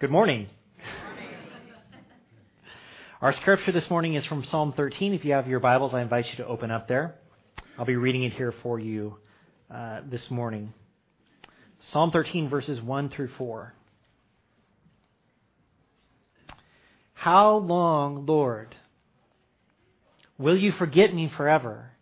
Good 0.00 0.10
morning. 0.10 0.48
Our 3.22 3.32
scripture 3.32 3.70
this 3.70 3.88
morning 3.88 4.14
is 4.14 4.24
from 4.24 4.42
Psalm 4.42 4.72
13. 4.76 5.14
If 5.14 5.24
you 5.24 5.34
have 5.34 5.46
your 5.46 5.60
Bibles, 5.60 5.94
I 5.94 6.02
invite 6.02 6.26
you 6.30 6.36
to 6.38 6.46
open 6.48 6.72
up 6.72 6.88
there. 6.88 7.14
I'll 7.78 7.84
be 7.84 7.94
reading 7.94 8.24
it 8.24 8.32
here 8.32 8.50
for 8.50 8.80
you 8.80 9.18
uh, 9.72 10.00
this 10.10 10.32
morning. 10.32 10.74
Psalm 11.92 12.10
13, 12.10 12.48
verses 12.48 12.82
1 12.82 13.10
through 13.10 13.28
4. 13.38 13.72
How 17.12 17.58
long, 17.58 18.26
Lord, 18.26 18.74
will 20.38 20.58
you 20.58 20.72
forget 20.72 21.14
me 21.14 21.32
forever? 21.36 21.92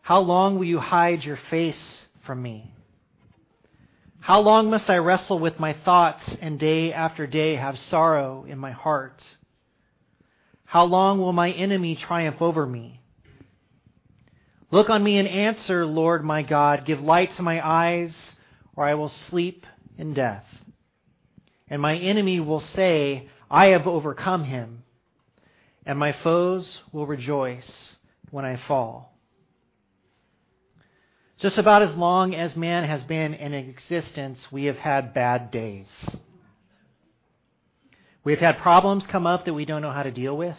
How 0.00 0.20
long 0.20 0.56
will 0.58 0.64
you 0.64 0.80
hide 0.80 1.22
your 1.22 1.38
face 1.50 2.06
from 2.24 2.40
me? 2.40 2.72
How 4.30 4.42
long 4.42 4.70
must 4.70 4.88
I 4.88 4.98
wrestle 4.98 5.40
with 5.40 5.58
my 5.58 5.72
thoughts 5.72 6.22
and 6.40 6.56
day 6.56 6.92
after 6.92 7.26
day 7.26 7.56
have 7.56 7.76
sorrow 7.76 8.46
in 8.48 8.60
my 8.60 8.70
heart? 8.70 9.20
How 10.64 10.84
long 10.84 11.18
will 11.18 11.32
my 11.32 11.50
enemy 11.50 11.96
triumph 11.96 12.40
over 12.40 12.64
me? 12.64 13.00
Look 14.70 14.88
on 14.88 15.02
me 15.02 15.18
and 15.18 15.26
answer, 15.26 15.84
Lord 15.84 16.24
my 16.24 16.42
God. 16.42 16.84
Give 16.86 17.00
light 17.00 17.34
to 17.38 17.42
my 17.42 17.60
eyes, 17.60 18.14
or 18.76 18.84
I 18.86 18.94
will 18.94 19.08
sleep 19.08 19.66
in 19.98 20.14
death. 20.14 20.46
And 21.66 21.82
my 21.82 21.96
enemy 21.96 22.38
will 22.38 22.60
say, 22.60 23.28
I 23.50 23.70
have 23.70 23.88
overcome 23.88 24.44
him, 24.44 24.84
and 25.84 25.98
my 25.98 26.12
foes 26.12 26.82
will 26.92 27.04
rejoice 27.04 27.96
when 28.30 28.44
I 28.44 28.54
fall. 28.68 29.09
Just 31.40 31.56
about 31.56 31.80
as 31.80 31.94
long 31.96 32.34
as 32.34 32.54
man 32.54 32.84
has 32.84 33.02
been 33.02 33.32
in 33.32 33.54
existence, 33.54 34.52
we 34.52 34.66
have 34.66 34.76
had 34.76 35.14
bad 35.14 35.50
days. 35.50 35.86
We've 38.22 38.38
had 38.38 38.58
problems 38.58 39.06
come 39.06 39.26
up 39.26 39.46
that 39.46 39.54
we 39.54 39.64
don't 39.64 39.80
know 39.80 39.90
how 39.90 40.02
to 40.02 40.10
deal 40.10 40.36
with. 40.36 40.58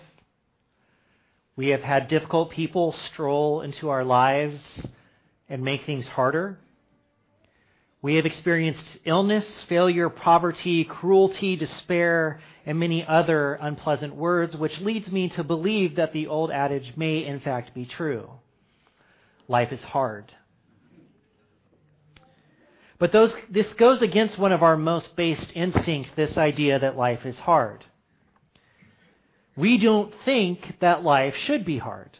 We 1.55 1.67
have 1.67 1.83
had 1.83 2.07
difficult 2.07 2.49
people 2.49 2.93
stroll 2.93 3.61
into 3.61 3.89
our 3.89 4.03
lives 4.03 4.59
and 5.47 5.63
make 5.63 5.85
things 5.85 6.07
harder. 6.07 6.57
We 8.01 8.15
have 8.15 8.25
experienced 8.25 8.85
illness, 9.05 9.45
failure, 9.69 10.09
poverty, 10.09 10.83
cruelty, 10.83 11.55
despair, 11.55 12.41
and 12.65 12.79
many 12.79 13.05
other 13.05 13.53
unpleasant 13.53 14.15
words, 14.15 14.55
which 14.55 14.81
leads 14.81 15.11
me 15.11 15.29
to 15.29 15.43
believe 15.43 15.97
that 15.97 16.11
the 16.11 16.25
old 16.25 16.49
adage 16.49 16.93
may 16.97 17.23
in 17.23 17.39
fact 17.39 17.75
be 17.75 17.85
true. 17.85 18.31
Life 19.47 19.71
is 19.71 19.83
hard. 19.83 20.33
But 23.01 23.11
those, 23.11 23.33
this 23.49 23.73
goes 23.73 24.03
against 24.03 24.37
one 24.37 24.51
of 24.51 24.61
our 24.61 24.77
most 24.77 25.15
based 25.15 25.51
instincts, 25.55 26.11
this 26.15 26.37
idea 26.37 26.77
that 26.77 26.95
life 26.95 27.25
is 27.25 27.35
hard. 27.35 27.83
We 29.55 29.79
don't 29.79 30.13
think 30.23 30.75
that 30.81 31.03
life 31.03 31.35
should 31.35 31.65
be 31.65 31.79
hard. 31.79 32.19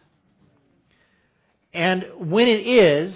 And 1.72 2.08
when 2.18 2.48
it 2.48 2.66
is, 2.68 3.16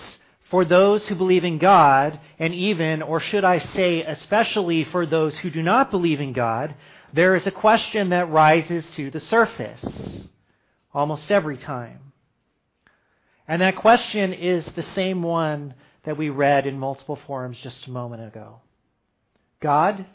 for 0.51 0.63
those 0.63 1.07
who 1.07 1.15
believe 1.15 1.43
in 1.43 1.57
God, 1.57 2.19
and 2.37 2.53
even, 2.53 3.01
or 3.01 3.19
should 3.19 3.43
I 3.43 3.57
say, 3.57 4.03
especially 4.03 4.83
for 4.83 5.07
those 5.07 5.35
who 5.37 5.49
do 5.49 5.63
not 5.63 5.89
believe 5.89 6.21
in 6.21 6.33
God, 6.33 6.75
there 7.13 7.35
is 7.35 7.47
a 7.47 7.51
question 7.51 8.09
that 8.09 8.29
rises 8.29 8.85
to 8.95 9.09
the 9.09 9.19
surface 9.19 10.19
almost 10.93 11.31
every 11.31 11.57
time. 11.57 12.11
And 13.47 13.63
that 13.63 13.75
question 13.75 14.33
is 14.33 14.67
the 14.67 14.85
same 14.93 15.23
one 15.23 15.73
that 16.05 16.17
we 16.17 16.29
read 16.29 16.67
in 16.67 16.79
multiple 16.79 17.19
forms 17.27 17.57
just 17.61 17.87
a 17.87 17.91
moment 17.91 18.25
ago 18.25 18.61
God, 19.61 20.05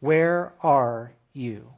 where 0.00 0.52
are 0.62 1.12
you? 1.32 1.68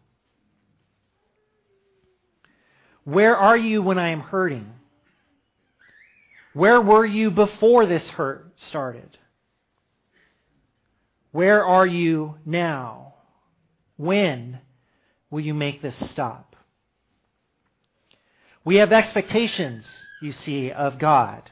Where 3.05 3.37
are 3.37 3.57
you 3.57 3.83
when 3.83 3.99
I 3.99 4.11
am 4.11 4.21
hurting? 4.21 4.73
Where 6.55 6.81
were 6.81 7.05
you 7.05 7.31
before 7.31 7.87
this 7.87 8.07
hurt 8.09 8.53
started? 8.69 9.19
Where 11.33 11.65
are 11.65 11.87
you 11.87 12.37
now? 12.45 13.15
When 13.97 14.61
will 15.31 15.41
you 15.41 15.55
make 15.55 15.83
this 15.83 15.97
stop? 16.11 16.57
We 18.65 18.77
have 18.77 18.93
expectations, 18.93 19.87
you 20.23 20.33
see, 20.33 20.71
of 20.71 20.99
God 20.99 21.51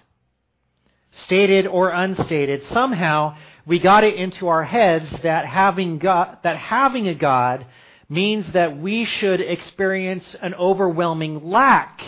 stated 1.24 1.66
or 1.66 1.90
unstated, 1.90 2.62
somehow 2.72 3.36
we 3.66 3.78
got 3.78 4.04
it 4.04 4.14
into 4.14 4.48
our 4.48 4.64
heads 4.64 5.10
that 5.22 5.46
having 5.46 5.98
God, 5.98 6.38
that 6.42 6.56
having 6.56 7.06
a 7.08 7.14
God 7.14 7.66
means 8.08 8.46
that 8.52 8.78
we 8.78 9.04
should 9.04 9.40
experience 9.40 10.34
an 10.40 10.54
overwhelming 10.54 11.50
lack 11.50 12.00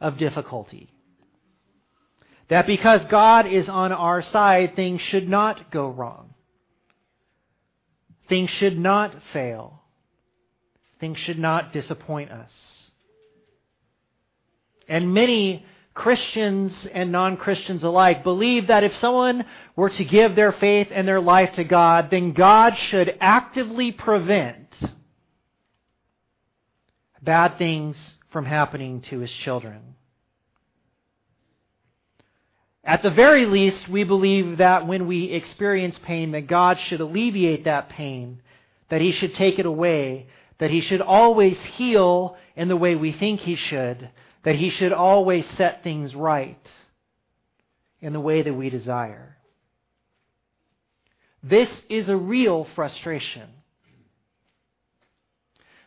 of 0.00 0.18
difficulty. 0.18 0.90
That 2.48 2.66
because 2.66 3.00
God 3.08 3.46
is 3.46 3.68
on 3.68 3.92
our 3.92 4.22
side, 4.22 4.76
things 4.76 5.00
should 5.00 5.28
not 5.28 5.70
go 5.70 5.88
wrong. 5.88 6.34
Things 8.28 8.50
should 8.50 8.78
not 8.78 9.14
fail. 9.32 9.82
Things 11.00 11.18
should 11.18 11.38
not 11.38 11.72
disappoint 11.72 12.30
us. 12.30 12.52
And 14.88 15.12
many 15.12 15.64
Christians 15.96 16.86
and 16.92 17.10
non 17.10 17.38
Christians 17.38 17.82
alike 17.82 18.22
believe 18.22 18.66
that 18.66 18.84
if 18.84 18.94
someone 18.96 19.46
were 19.74 19.88
to 19.90 20.04
give 20.04 20.36
their 20.36 20.52
faith 20.52 20.88
and 20.92 21.08
their 21.08 21.20
life 21.20 21.54
to 21.54 21.64
God, 21.64 22.10
then 22.10 22.32
God 22.32 22.76
should 22.76 23.16
actively 23.20 23.90
prevent 23.90 24.68
bad 27.22 27.56
things 27.56 27.96
from 28.30 28.44
happening 28.44 29.00
to 29.00 29.20
his 29.20 29.32
children. 29.32 29.96
At 32.84 33.02
the 33.02 33.10
very 33.10 33.46
least, 33.46 33.88
we 33.88 34.04
believe 34.04 34.58
that 34.58 34.86
when 34.86 35.06
we 35.06 35.24
experience 35.24 35.98
pain, 36.04 36.30
that 36.32 36.46
God 36.46 36.78
should 36.78 37.00
alleviate 37.00 37.64
that 37.64 37.88
pain, 37.88 38.42
that 38.90 39.00
he 39.00 39.12
should 39.12 39.34
take 39.34 39.58
it 39.58 39.66
away, 39.66 40.26
that 40.58 40.70
he 40.70 40.82
should 40.82 41.00
always 41.00 41.58
heal 41.58 42.36
in 42.54 42.68
the 42.68 42.76
way 42.76 42.94
we 42.94 43.12
think 43.12 43.40
he 43.40 43.56
should, 43.56 44.10
that 44.46 44.54
He 44.54 44.70
should 44.70 44.92
always 44.92 45.44
set 45.56 45.82
things 45.82 46.14
right 46.14 46.64
in 48.00 48.12
the 48.12 48.20
way 48.20 48.42
that 48.42 48.54
we 48.54 48.70
desire. 48.70 49.36
This 51.42 51.68
is 51.88 52.08
a 52.08 52.16
real 52.16 52.68
frustration. 52.76 53.48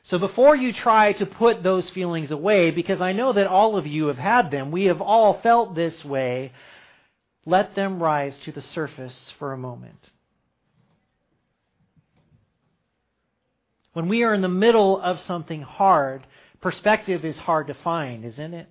So 0.04 0.20
before 0.20 0.58
you 0.58 0.74
try 0.74 1.14
to 1.14 1.26
put 1.26 1.64
those 1.64 1.90
feelings 1.92 2.32
away, 2.32 2.72
because 2.72 3.00
I 3.00 3.14
know 3.14 3.32
that 3.32 3.48
all 3.48 3.78
of 3.78 3.88
you 3.88 4.08
have 4.08 4.18
had 4.18 4.52
them, 4.52 4.72
we 4.72 4.86
have 4.86 5.00
all 5.00 5.40
felt 5.40 5.74
this 5.74 6.04
way, 6.04 6.52
let 7.46 7.76
them 7.76 8.04
rise 8.04 8.38
to 8.40 8.52
the 8.52 8.62
surface 8.62 9.32
for 9.40 9.54
a 9.54 9.58
moment. 9.58 10.10
When 13.94 14.10
we 14.10 14.24
are 14.24 14.34
in 14.34 14.42
the 14.42 14.50
middle 14.50 15.00
of 15.00 15.22
something 15.22 15.62
hard, 15.62 16.28
Perspective 16.62 17.24
is 17.24 17.38
hard 17.38 17.68
to 17.68 17.74
find, 17.74 18.26
isn't 18.26 18.54
it? 18.54 18.68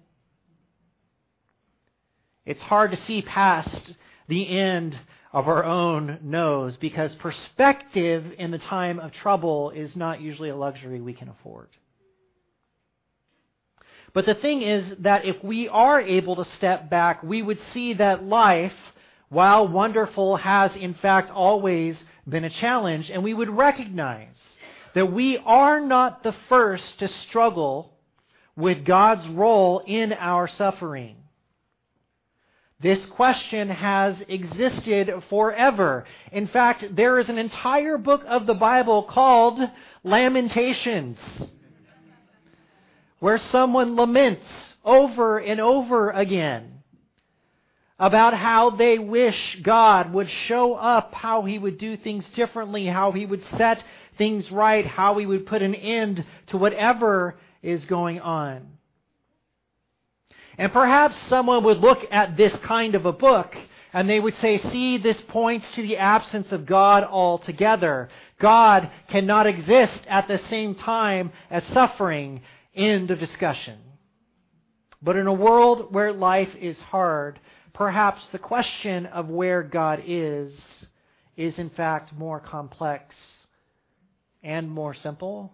It's 2.45 2.63
hard 2.63 2.91
to 2.91 2.97
see 2.97 3.23
past 3.23 3.95
the 4.29 4.49
end 4.49 4.99
of 5.33 5.49
our 5.49 5.65
own 5.65 6.19
nose 6.23 6.77
because 6.77 7.15
perspective 7.17 8.33
in 8.39 8.51
the 8.51 8.59
time 8.59 8.99
of 8.99 9.13
trouble 9.13 9.71
is 9.71 9.95
not 9.97 10.21
usually 10.21 10.49
a 10.49 10.57
luxury 10.57 11.01
we 11.01 11.13
can 11.13 11.29
afford. 11.29 11.69
But 14.15 14.27
the 14.27 14.35
thing 14.35 14.63
is 14.63 14.95
that 15.01 15.25
if 15.25 15.43
we 15.45 15.69
are 15.69 16.01
able 16.01 16.37
to 16.37 16.45
step 16.45 16.89
back, 16.89 17.23
we 17.23 17.43
would 17.43 17.59
see 17.75 17.95
that 17.95 18.25
life, 18.25 18.73
while 19.29 19.69
wonderful, 19.69 20.37
has 20.37 20.75
in 20.75 20.95
fact 20.95 21.31
always 21.31 21.97
been 22.27 22.45
a 22.45 22.51
challenge, 22.51 23.11
and 23.11 23.23
we 23.23 23.35
would 23.35 23.51
recognize 23.51 24.37
that 24.95 25.13
we 25.13 25.37
are 25.39 25.81
not 25.81 26.23
the 26.23 26.35
first 26.49 26.99
to 26.99 27.09
struggle 27.09 27.95
with 28.57 28.85
God's 28.85 29.27
role 29.29 29.83
in 29.87 30.13
our 30.13 30.49
suffering. 30.49 31.17
This 32.81 33.05
question 33.07 33.69
has 33.71 34.21
existed 34.29 35.11
forever. 35.29 36.05
In 36.31 36.47
fact, 36.47 36.95
there 36.95 37.19
is 37.19 37.29
an 37.29 37.39
entire 37.39 37.99
book 37.99 38.23
of 38.27 38.47
the 38.47 38.55
Bible 38.55 39.03
called 39.03 39.61
Lamentations, 40.05 41.19
where 43.19 43.39
someone 43.39 43.97
laments 43.97 44.45
over 44.85 45.39
and 45.39 45.61
over 45.61 46.11
again 46.11 46.78
about 47.99 48.35
how 48.35 48.71
they 48.71 48.99
wish 48.99 49.59
God 49.63 50.13
would 50.13 50.31
show 50.31 50.75
up, 50.75 51.15
how 51.15 51.43
he 51.43 51.59
would 51.59 51.79
do 51.79 51.97
things 51.97 52.29
differently, 52.31 52.87
how 52.87 53.13
he 53.13 53.27
would 53.27 53.43
set 53.57 53.83
things 54.19 54.51
right, 54.51 54.85
how 54.85 55.17
He 55.17 55.25
would 55.25 55.47
put 55.47 55.63
an 55.63 55.75
end 55.75 56.27
to 56.49 56.59
whatever 56.59 57.39
is 57.63 57.87
going 57.87 58.21
on. 58.21 58.67
And 60.59 60.73
perhaps 60.73 61.17
someone 61.29 61.63
would 61.65 61.79
look 61.79 62.05
at 62.11 62.37
this 62.37 62.55
kind 62.65 62.97
of 62.97 63.07
a 63.07 63.13
book 63.13 63.57
and 63.93 64.11
they 64.11 64.21
would 64.21 64.37
say, 64.37 64.59
see, 64.71 64.99
this 64.99 65.21
points 65.29 65.67
to 65.71 65.83
the 65.83 65.97
absence 65.97 66.53
of 66.53 66.67
God 66.67 67.05
altogether. 67.05 68.11
God 68.39 68.91
cannot 69.07 69.47
exist 69.47 70.01
at 70.09 70.29
the 70.29 70.41
same 70.51 70.75
time 70.75 71.33
as 71.49 71.65
suffering. 71.73 72.43
End 72.75 73.11
of 73.11 73.19
discussion. 73.19 73.79
But 75.01 75.17
in 75.17 75.27
a 75.27 75.33
world 75.33 75.95
where 75.95 76.13
life 76.13 76.55
is 76.61 76.79
hard, 76.79 77.41
perhaps 77.79 78.27
the 78.33 78.39
question 78.41 79.07
of 79.07 79.29
where 79.29 79.63
God 79.63 80.03
is 80.05 80.53
is 81.37 81.57
in 81.59 81.71
fact 81.71 82.13
more 82.13 82.41
complex 82.41 83.15
and 84.43 84.69
more 84.69 84.95
simple 84.95 85.53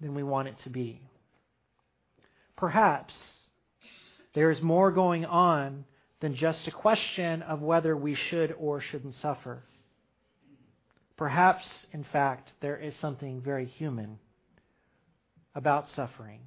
than 0.00 0.16
we 0.16 0.24
want 0.24 0.48
it 0.48 0.56
to 0.64 0.68
be. 0.68 1.00
Perhaps 2.56 3.14
there 4.34 4.50
is 4.50 4.60
more 4.62 4.90
going 4.90 5.24
on 5.24 5.84
than 6.20 6.34
just 6.34 6.66
a 6.66 6.72
question 6.72 7.42
of 7.42 7.62
whether 7.62 7.96
we 7.96 8.16
should 8.16 8.52
or 8.58 8.80
shouldn't 8.80 9.14
suffer. 9.14 9.62
Perhaps, 11.16 11.68
in 11.92 12.02
fact, 12.02 12.50
there 12.60 12.76
is 12.76 12.96
something 13.00 13.40
very 13.40 13.66
human 13.66 14.18
about 15.54 15.88
suffering 15.90 16.40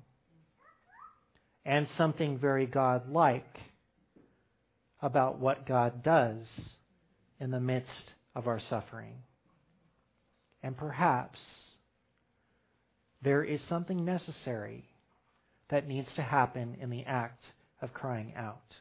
and 1.63 1.87
something 1.95 2.37
very 2.37 2.65
God-like 2.65 3.57
about 5.01 5.39
what 5.39 5.65
God 5.65 6.03
does 6.03 6.45
in 7.39 7.51
the 7.51 7.59
midst 7.59 8.13
of 8.35 8.47
our 8.47 8.59
suffering. 8.59 9.15
And 10.63 10.77
perhaps 10.77 11.41
there 13.21 13.43
is 13.43 13.61
something 13.69 14.05
necessary 14.05 14.85
that 15.69 15.87
needs 15.87 16.11
to 16.13 16.21
happen 16.21 16.77
in 16.79 16.89
the 16.89 17.03
act 17.05 17.43
of 17.81 17.93
crying 17.93 18.33
out. 18.35 18.75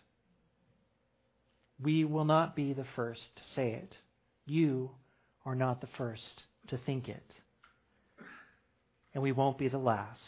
We 1.83 2.05
will 2.05 2.25
not 2.25 2.55
be 2.55 2.73
the 2.73 2.87
first 2.95 3.25
to 3.37 3.43
say 3.55 3.73
it. 3.73 3.95
You 4.47 4.91
are 5.45 5.55
not 5.55 5.81
the 5.81 5.89
first 5.99 6.43
to 6.69 6.79
think 6.79 7.09
it. 7.09 7.31
And 9.13 9.23
we 9.23 9.33
won't 9.33 9.59
be 9.59 9.69
the 9.69 9.79
last. 9.79 10.21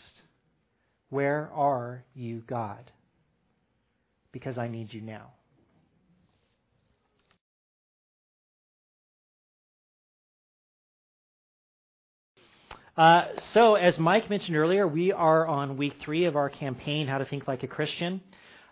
Where 1.08 1.50
are 1.52 2.04
you, 2.14 2.42
God? 2.46 2.90
Because 4.32 4.58
I 4.58 4.68
need 4.68 4.92
you 4.92 5.00
now. 5.00 5.32
Uh, 12.96 13.26
so, 13.52 13.74
as 13.74 13.98
Mike 13.98 14.30
mentioned 14.30 14.56
earlier, 14.56 14.88
we 14.88 15.12
are 15.12 15.46
on 15.46 15.76
week 15.76 15.92
three 16.00 16.24
of 16.24 16.34
our 16.34 16.48
campaign, 16.48 17.06
How 17.06 17.18
to 17.18 17.26
Think 17.26 17.46
Like 17.46 17.62
a 17.62 17.66
Christian. 17.66 18.22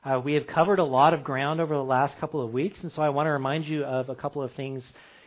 Uh, 0.03 0.19
we 0.19 0.33
have 0.33 0.47
covered 0.47 0.79
a 0.79 0.85
lot 0.85 1.13
of 1.13 1.23
ground 1.23 1.61
over 1.61 1.75
the 1.75 1.85
last 1.85 2.19
couple 2.19 2.41
of 2.41 2.51
weeks, 2.51 2.79
and 2.83 2.91
so 2.91 3.03
I 3.03 3.11
want 3.11 3.27
to 3.27 3.33
remind 3.33 3.67
you 3.67 3.85
of 3.85 4.09
a 4.09 4.15
couple 4.15 4.43
of 4.43 4.51
things 4.53 4.83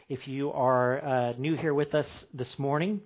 if 0.09 0.27
you 0.27 0.51
are 0.51 1.05
uh, 1.05 1.33
new 1.37 1.55
here 1.55 1.75
with 1.75 1.93
us 1.93 2.07
this 2.33 2.57
morning. 2.57 3.01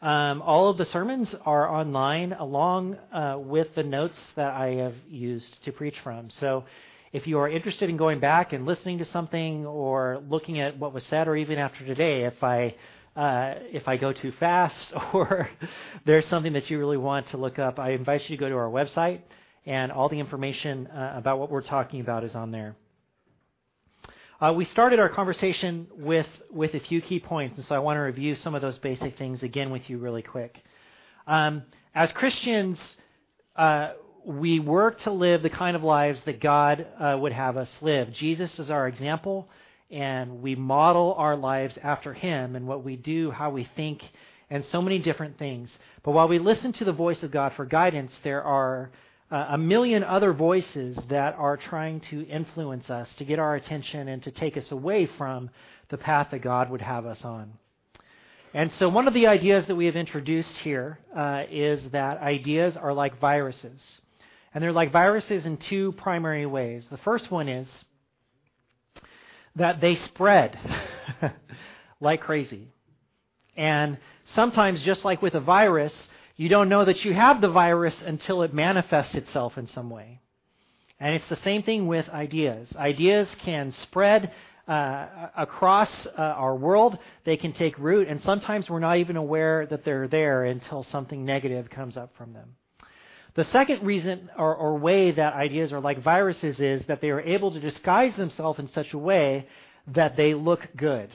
Um, 0.00 0.42
all 0.42 0.68
of 0.68 0.76
the 0.76 0.86
sermons 0.86 1.32
are 1.46 1.72
online 1.72 2.32
along 2.32 2.96
uh, 3.12 3.36
with 3.38 3.72
the 3.76 3.84
notes 3.84 4.18
that 4.34 4.52
I 4.52 4.74
have 4.74 4.94
used 5.08 5.64
to 5.66 5.70
preach 5.70 6.00
from. 6.02 6.30
So 6.40 6.64
if 7.12 7.28
you 7.28 7.38
are 7.38 7.48
interested 7.48 7.88
in 7.88 7.96
going 7.96 8.18
back 8.18 8.52
and 8.52 8.66
listening 8.66 8.98
to 8.98 9.04
something 9.04 9.66
or 9.66 10.20
looking 10.28 10.58
at 10.58 10.76
what 10.80 10.92
was 10.92 11.04
said, 11.04 11.28
or 11.28 11.36
even 11.36 11.58
after 11.58 11.86
today, 11.86 12.24
if 12.24 12.42
I 12.42 12.74
uh, 13.16 13.54
if 13.70 13.88
I 13.88 13.96
go 13.96 14.12
too 14.12 14.32
fast 14.40 14.92
or 15.12 15.48
there's 16.04 16.26
something 16.26 16.54
that 16.54 16.70
you 16.70 16.78
really 16.78 16.96
want 16.96 17.28
to 17.30 17.36
look 17.36 17.58
up, 17.58 17.78
I 17.78 17.90
invite 17.90 18.22
you 18.28 18.36
to 18.36 18.40
go 18.40 18.48
to 18.48 18.56
our 18.56 18.70
website 18.70 19.20
and 19.66 19.92
all 19.92 20.08
the 20.08 20.18
information 20.18 20.86
uh, 20.88 21.14
about 21.16 21.38
what 21.38 21.50
we're 21.50 21.62
talking 21.62 22.00
about 22.00 22.24
is 22.24 22.34
on 22.34 22.50
there. 22.50 22.76
Uh, 24.40 24.52
we 24.52 24.64
started 24.64 24.98
our 24.98 25.08
conversation 25.08 25.86
with, 25.96 26.26
with 26.50 26.74
a 26.74 26.80
few 26.80 27.00
key 27.00 27.20
points, 27.20 27.56
and 27.58 27.66
so 27.66 27.76
I 27.76 27.78
want 27.78 27.96
to 27.96 28.00
review 28.00 28.34
some 28.34 28.56
of 28.56 28.62
those 28.62 28.76
basic 28.78 29.16
things 29.16 29.44
again 29.44 29.70
with 29.70 29.88
you 29.88 29.98
really 29.98 30.22
quick. 30.22 30.60
Um, 31.28 31.62
as 31.94 32.10
Christians, 32.10 32.80
uh, 33.54 33.92
we 34.24 34.58
work 34.58 35.00
to 35.02 35.12
live 35.12 35.44
the 35.44 35.50
kind 35.50 35.76
of 35.76 35.84
lives 35.84 36.20
that 36.22 36.40
God 36.40 36.84
uh, 36.98 37.16
would 37.20 37.32
have 37.32 37.56
us 37.56 37.70
live. 37.80 38.12
Jesus 38.12 38.58
is 38.58 38.68
our 38.68 38.88
example, 38.88 39.48
and 39.92 40.42
we 40.42 40.54
model 40.54 41.14
our 41.18 41.36
lives 41.36 41.78
after 41.82 42.14
Him 42.14 42.56
and 42.56 42.66
what 42.66 42.82
we 42.82 42.96
do, 42.96 43.30
how 43.30 43.50
we 43.50 43.68
think, 43.76 44.02
and 44.50 44.64
so 44.66 44.82
many 44.82 44.98
different 44.98 45.38
things. 45.38 45.70
But 46.02 46.12
while 46.12 46.28
we 46.28 46.38
listen 46.38 46.72
to 46.74 46.84
the 46.84 46.92
voice 46.92 47.22
of 47.22 47.30
God 47.30 47.52
for 47.54 47.66
guidance, 47.66 48.12
there 48.24 48.42
are 48.42 48.90
uh, 49.30 49.46
a 49.50 49.58
million 49.58 50.02
other 50.02 50.32
voices 50.32 50.98
that 51.08 51.34
are 51.38 51.56
trying 51.56 52.00
to 52.10 52.26
influence 52.26 52.90
us, 52.90 53.08
to 53.18 53.24
get 53.24 53.38
our 53.38 53.54
attention, 53.54 54.08
and 54.08 54.22
to 54.22 54.30
take 54.30 54.56
us 54.56 54.70
away 54.70 55.06
from 55.18 55.50
the 55.90 55.98
path 55.98 56.28
that 56.30 56.40
God 56.40 56.70
would 56.70 56.82
have 56.82 57.06
us 57.06 57.24
on. 57.24 57.52
And 58.54 58.70
so, 58.74 58.90
one 58.90 59.08
of 59.08 59.14
the 59.14 59.26
ideas 59.26 59.66
that 59.66 59.76
we 59.76 59.86
have 59.86 59.96
introduced 59.96 60.54
here 60.58 60.98
uh, 61.16 61.44
is 61.50 61.80
that 61.92 62.18
ideas 62.18 62.76
are 62.76 62.92
like 62.92 63.18
viruses. 63.18 63.80
And 64.54 64.62
they're 64.62 64.72
like 64.72 64.92
viruses 64.92 65.46
in 65.46 65.56
two 65.56 65.92
primary 65.92 66.44
ways. 66.44 66.86
The 66.90 66.98
first 66.98 67.30
one 67.30 67.48
is 67.48 67.66
that 69.56 69.80
they 69.80 69.96
spread 69.96 70.58
like 72.00 72.20
crazy. 72.22 72.68
And 73.56 73.98
sometimes, 74.34 74.82
just 74.82 75.04
like 75.04 75.20
with 75.20 75.34
a 75.34 75.40
virus, 75.40 75.92
you 76.36 76.48
don't 76.48 76.68
know 76.68 76.84
that 76.84 77.04
you 77.04 77.12
have 77.12 77.40
the 77.40 77.48
virus 77.48 77.94
until 78.04 78.42
it 78.42 78.54
manifests 78.54 79.14
itself 79.14 79.58
in 79.58 79.66
some 79.66 79.90
way. 79.90 80.20
And 80.98 81.14
it's 81.14 81.28
the 81.28 81.36
same 81.36 81.62
thing 81.62 81.86
with 81.86 82.08
ideas. 82.08 82.72
Ideas 82.76 83.28
can 83.40 83.72
spread 83.72 84.32
uh, 84.68 85.28
across 85.36 85.90
uh, 86.06 86.20
our 86.20 86.54
world, 86.54 86.96
they 87.24 87.36
can 87.36 87.52
take 87.52 87.76
root, 87.78 88.06
and 88.06 88.22
sometimes 88.22 88.70
we're 88.70 88.78
not 88.78 88.98
even 88.98 89.16
aware 89.16 89.66
that 89.66 89.84
they're 89.84 90.06
there 90.06 90.44
until 90.44 90.84
something 90.84 91.24
negative 91.24 91.68
comes 91.68 91.96
up 91.96 92.16
from 92.16 92.32
them. 92.32 92.54
The 93.34 93.44
second 93.44 93.82
reason 93.82 94.28
or, 94.36 94.54
or 94.54 94.78
way 94.78 95.10
that 95.12 95.34
ideas 95.34 95.72
are 95.72 95.80
like 95.80 96.02
viruses 96.02 96.60
is 96.60 96.82
that 96.86 97.00
they 97.00 97.10
are 97.10 97.20
able 97.20 97.50
to 97.52 97.60
disguise 97.60 98.14
themselves 98.16 98.58
in 98.58 98.68
such 98.68 98.92
a 98.92 98.98
way 98.98 99.48
that 99.88 100.16
they 100.16 100.34
look 100.34 100.68
good. 100.76 101.10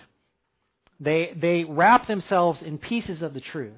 They, 0.99 1.33
they 1.35 1.63
wrap 1.63 2.07
themselves 2.07 2.61
in 2.63 2.79
pieces 2.79 3.21
of 3.21 3.33
the 3.33 3.39
truth. 3.39 3.73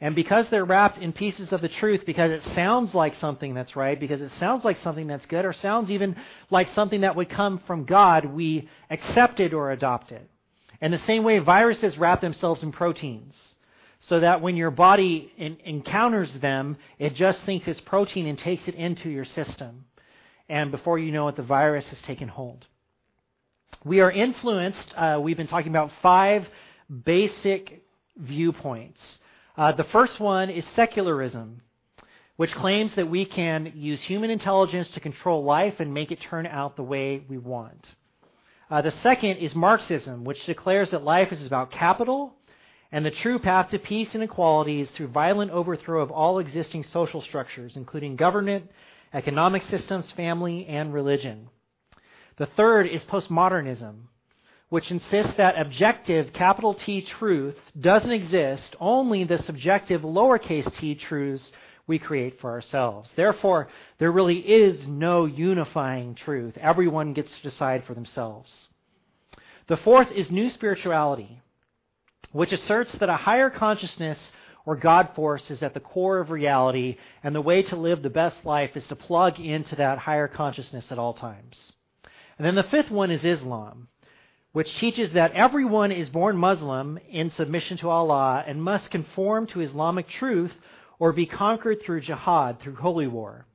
And 0.00 0.14
because 0.14 0.46
they're 0.50 0.64
wrapped 0.64 0.98
in 0.98 1.12
pieces 1.12 1.52
of 1.52 1.60
the 1.60 1.68
truth, 1.68 2.02
because 2.04 2.30
it 2.30 2.42
sounds 2.54 2.94
like 2.94 3.14
something 3.20 3.54
that's 3.54 3.74
right, 3.74 3.98
because 3.98 4.20
it 4.20 4.30
sounds 4.38 4.64
like 4.64 4.76
something 4.82 5.06
that's 5.06 5.26
good, 5.26 5.44
or 5.44 5.52
sounds 5.52 5.90
even 5.90 6.16
like 6.50 6.68
something 6.74 7.00
that 7.00 7.16
would 7.16 7.30
come 7.30 7.60
from 7.66 7.84
God, 7.84 8.26
we 8.26 8.68
accept 8.90 9.40
it 9.40 9.54
or 9.54 9.70
adopt 9.70 10.12
it. 10.12 10.28
And 10.80 10.92
the 10.92 10.98
same 11.06 11.24
way 11.24 11.38
viruses 11.38 11.96
wrap 11.96 12.20
themselves 12.20 12.62
in 12.62 12.70
proteins, 12.70 13.34
so 14.08 14.20
that 14.20 14.40
when 14.40 14.56
your 14.56 14.70
body 14.70 15.32
in, 15.36 15.56
encounters 15.64 16.32
them, 16.34 16.76
it 16.98 17.14
just 17.14 17.42
thinks 17.44 17.66
it's 17.66 17.80
protein 17.80 18.26
and 18.26 18.38
takes 18.38 18.66
it 18.68 18.74
into 18.74 19.08
your 19.08 19.24
system. 19.24 19.84
And 20.48 20.70
before 20.70 20.98
you 20.98 21.10
know 21.10 21.28
it, 21.28 21.36
the 21.36 21.42
virus 21.42 21.86
has 21.86 22.00
taken 22.02 22.28
hold. 22.28 22.66
We 23.84 24.00
are 24.00 24.10
influenced, 24.10 24.92
uh, 24.96 25.18
we've 25.22 25.36
been 25.36 25.46
talking 25.46 25.70
about 25.70 25.90
five 26.02 26.46
basic 27.04 27.82
viewpoints 28.16 29.00
uh, 29.56 29.70
the 29.72 29.84
first 29.84 30.18
one 30.18 30.50
is 30.50 30.64
secularism, 30.74 31.60
which 32.36 32.52
claims 32.54 32.92
that 32.94 33.08
we 33.08 33.24
can 33.24 33.72
use 33.76 34.02
human 34.02 34.30
intelligence 34.30 34.88
to 34.90 35.00
control 35.00 35.44
life 35.44 35.78
and 35.78 35.94
make 35.94 36.10
it 36.10 36.20
turn 36.20 36.46
out 36.46 36.74
the 36.74 36.82
way 36.82 37.22
we 37.28 37.38
want. 37.38 37.86
Uh, 38.68 38.82
the 38.82 38.90
second 39.02 39.36
is 39.36 39.54
Marxism, 39.54 40.24
which 40.24 40.44
declares 40.46 40.90
that 40.90 41.04
life 41.04 41.30
is 41.30 41.46
about 41.46 41.70
capital 41.70 42.34
and 42.94 43.04
the 43.04 43.10
true 43.10 43.40
path 43.40 43.70
to 43.70 43.78
peace 43.80 44.14
and 44.14 44.22
equality 44.22 44.80
is 44.80 44.88
through 44.90 45.08
violent 45.08 45.50
overthrow 45.50 46.00
of 46.00 46.12
all 46.12 46.38
existing 46.38 46.84
social 46.84 47.20
structures, 47.20 47.74
including 47.74 48.14
government, 48.14 48.70
economic 49.12 49.64
systems, 49.64 50.12
family, 50.12 50.64
and 50.66 50.94
religion. 50.94 51.48
The 52.36 52.46
third 52.46 52.86
is 52.86 53.02
postmodernism, 53.02 53.94
which 54.68 54.92
insists 54.92 55.32
that 55.38 55.58
objective 55.58 56.32
capital 56.32 56.72
T 56.72 57.02
truth 57.02 57.56
doesn't 57.80 58.12
exist, 58.12 58.76
only 58.78 59.24
the 59.24 59.42
subjective 59.42 60.02
lowercase 60.02 60.72
t 60.76 60.94
truths 60.94 61.50
we 61.88 61.98
create 61.98 62.40
for 62.40 62.52
ourselves. 62.52 63.10
Therefore, 63.16 63.66
there 63.98 64.12
really 64.12 64.38
is 64.38 64.86
no 64.86 65.24
unifying 65.24 66.14
truth. 66.14 66.56
Everyone 66.58 67.12
gets 67.12 67.32
to 67.32 67.42
decide 67.42 67.82
for 67.86 67.94
themselves. 67.94 68.54
The 69.66 69.78
fourth 69.78 70.12
is 70.12 70.30
new 70.30 70.48
spirituality, 70.48 71.40
which 72.34 72.50
asserts 72.50 72.90
that 72.94 73.08
a 73.08 73.16
higher 73.16 73.48
consciousness 73.48 74.18
or 74.66 74.74
God 74.74 75.10
force 75.14 75.52
is 75.52 75.62
at 75.62 75.72
the 75.72 75.78
core 75.78 76.18
of 76.18 76.30
reality, 76.30 76.96
and 77.22 77.32
the 77.32 77.40
way 77.40 77.62
to 77.62 77.76
live 77.76 78.02
the 78.02 78.10
best 78.10 78.44
life 78.44 78.76
is 78.76 78.84
to 78.88 78.96
plug 78.96 79.38
into 79.38 79.76
that 79.76 79.98
higher 79.98 80.26
consciousness 80.26 80.90
at 80.90 80.98
all 80.98 81.14
times. 81.14 81.72
And 82.36 82.44
then 82.44 82.56
the 82.56 82.64
fifth 82.64 82.90
one 82.90 83.12
is 83.12 83.24
Islam, 83.24 83.86
which 84.50 84.76
teaches 84.78 85.12
that 85.12 85.30
everyone 85.30 85.92
is 85.92 86.08
born 86.08 86.36
Muslim 86.36 86.98
in 87.08 87.30
submission 87.30 87.76
to 87.78 87.88
Allah 87.88 88.42
and 88.44 88.60
must 88.60 88.90
conform 88.90 89.46
to 89.48 89.60
Islamic 89.60 90.08
truth 90.08 90.52
or 90.98 91.12
be 91.12 91.26
conquered 91.26 91.82
through 91.82 92.00
jihad, 92.00 92.58
through 92.58 92.74
holy 92.74 93.06
war. 93.06 93.46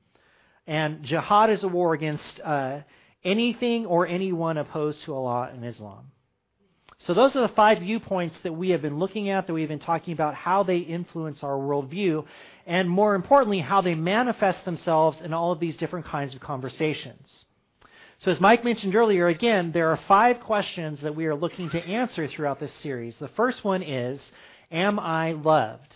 And 0.65 1.03
jihad 1.03 1.49
is 1.49 1.63
a 1.63 1.67
war 1.67 1.93
against 1.93 2.39
uh, 2.39 2.79
anything 3.25 3.87
or 3.87 4.07
anyone 4.07 4.57
opposed 4.57 5.03
to 5.03 5.13
Allah 5.13 5.49
and 5.51 5.65
Islam. 5.65 6.11
So 6.99 7.13
those 7.13 7.35
are 7.35 7.41
the 7.41 7.53
five 7.53 7.79
viewpoints 7.79 8.37
that 8.43 8.53
we 8.53 8.71
have 8.71 8.81
been 8.81 8.99
looking 8.99 9.29
at, 9.29 9.47
that 9.47 9.53
we've 9.53 9.69
been 9.69 9.79
talking 9.79 10.13
about 10.13 10.35
how 10.35 10.63
they 10.63 10.79
influence 10.79 11.43
our 11.43 11.55
worldview, 11.55 12.25
and 12.67 12.89
more 12.89 13.15
importantly, 13.15 13.59
how 13.59 13.81
they 13.81 13.95
manifest 13.95 14.65
themselves 14.65 15.17
in 15.23 15.33
all 15.33 15.53
of 15.53 15.61
these 15.61 15.77
different 15.77 16.05
kinds 16.05 16.35
of 16.35 16.41
conversations. 16.41 17.45
So 18.19 18.31
as 18.31 18.41
Mike 18.41 18.65
mentioned 18.65 18.95
earlier, 18.95 19.29
again, 19.29 19.71
there 19.71 19.91
are 19.91 19.99
five 20.09 20.41
questions 20.41 20.99
that 21.01 21.15
we 21.15 21.25
are 21.25 21.35
looking 21.35 21.69
to 21.69 21.81
answer 21.81 22.27
throughout 22.27 22.59
this 22.59 22.73
series. 22.75 23.15
The 23.15 23.29
first 23.29 23.63
one 23.63 23.81
is, 23.81 24.19
am 24.69 24.99
I 24.99 25.31
loved? 25.31 25.93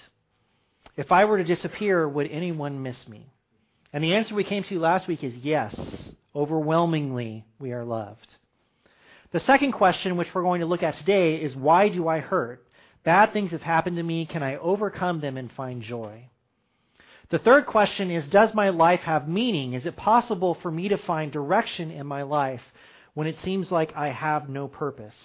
If 0.96 1.12
I 1.12 1.26
were 1.26 1.38
to 1.38 1.44
disappear, 1.44 2.08
would 2.08 2.32
anyone 2.32 2.82
miss 2.82 3.08
me? 3.10 3.28
And 3.92 4.02
the 4.02 4.14
answer 4.14 4.36
we 4.36 4.46
came 4.46 4.64
to 4.64 4.80
last 4.80 5.06
week 5.08 5.22
is 5.22 5.36
yes. 5.36 5.76
Overwhelmingly, 6.34 7.46
we 7.60 7.74
are 7.74 7.84
loved. 7.84 8.28
The 9.34 9.40
second 9.40 9.72
question, 9.72 10.16
which 10.16 10.34
we're 10.34 10.44
going 10.44 10.62
to 10.62 10.68
look 10.68 10.84
at 10.84 10.96
today, 10.98 11.38
is 11.38 11.56
why 11.56 11.90
do 11.90 12.08
I 12.08 12.20
hurt? 12.20 12.68
Bad 13.04 13.34
things 13.34 13.50
have 13.50 13.64
happened 13.64 13.98
to 13.98 14.04
me. 14.04 14.28
Can 14.28 14.44
I 14.44 14.58
overcome 14.58 15.22
them 15.22 15.38
and 15.38 15.52
find 15.52 15.82
joy? 15.82 16.30
The 17.30 17.40
third 17.40 17.66
question 17.66 18.12
is 18.12 18.28
Does 18.28 18.54
my 18.54 18.70
life 18.70 19.00
have 19.02 19.28
meaning? 19.28 19.74
Is 19.74 19.88
it 19.88 19.96
possible 19.96 20.54
for 20.54 20.70
me 20.70 20.88
to 20.90 20.98
find 20.98 21.32
direction 21.32 21.90
in 21.90 22.06
my 22.06 22.22
life 22.22 22.62
when 23.16 23.26
it 23.26 23.40
seems 23.40 23.72
like 23.72 23.96
I 23.96 24.10
have 24.10 24.50
no 24.50 24.68
purpose? 24.68 25.16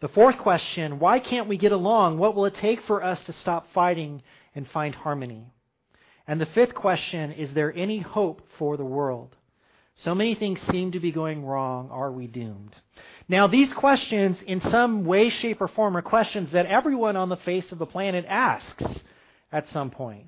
The 0.00 0.08
fourth 0.08 0.38
question 0.38 0.98
Why 0.98 1.18
can't 1.18 1.46
we 1.46 1.58
get 1.58 1.72
along? 1.72 2.16
What 2.16 2.34
will 2.34 2.46
it 2.46 2.54
take 2.54 2.80
for 2.84 3.04
us 3.04 3.20
to 3.24 3.34
stop 3.34 3.70
fighting 3.74 4.22
and 4.54 4.66
find 4.66 4.94
harmony? 4.94 5.52
And 6.26 6.40
the 6.40 6.46
fifth 6.46 6.74
question 6.74 7.32
Is 7.32 7.52
there 7.52 7.76
any 7.76 7.98
hope 7.98 8.48
for 8.56 8.78
the 8.78 8.84
world? 8.84 9.36
So 9.94 10.14
many 10.14 10.34
things 10.34 10.58
seem 10.70 10.92
to 10.92 11.00
be 11.00 11.12
going 11.12 11.44
wrong. 11.44 11.90
Are 11.90 12.10
we 12.10 12.26
doomed? 12.28 12.74
Now, 13.28 13.46
these 13.46 13.72
questions, 13.72 14.38
in 14.46 14.60
some 14.60 15.04
way, 15.04 15.30
shape, 15.30 15.60
or 15.60 15.68
form, 15.68 15.96
are 15.96 16.02
questions 16.02 16.50
that 16.52 16.66
everyone 16.66 17.16
on 17.16 17.30
the 17.30 17.36
face 17.38 17.72
of 17.72 17.78
the 17.78 17.86
planet 17.86 18.26
asks 18.28 18.84
at 19.50 19.68
some 19.70 19.90
point. 19.90 20.26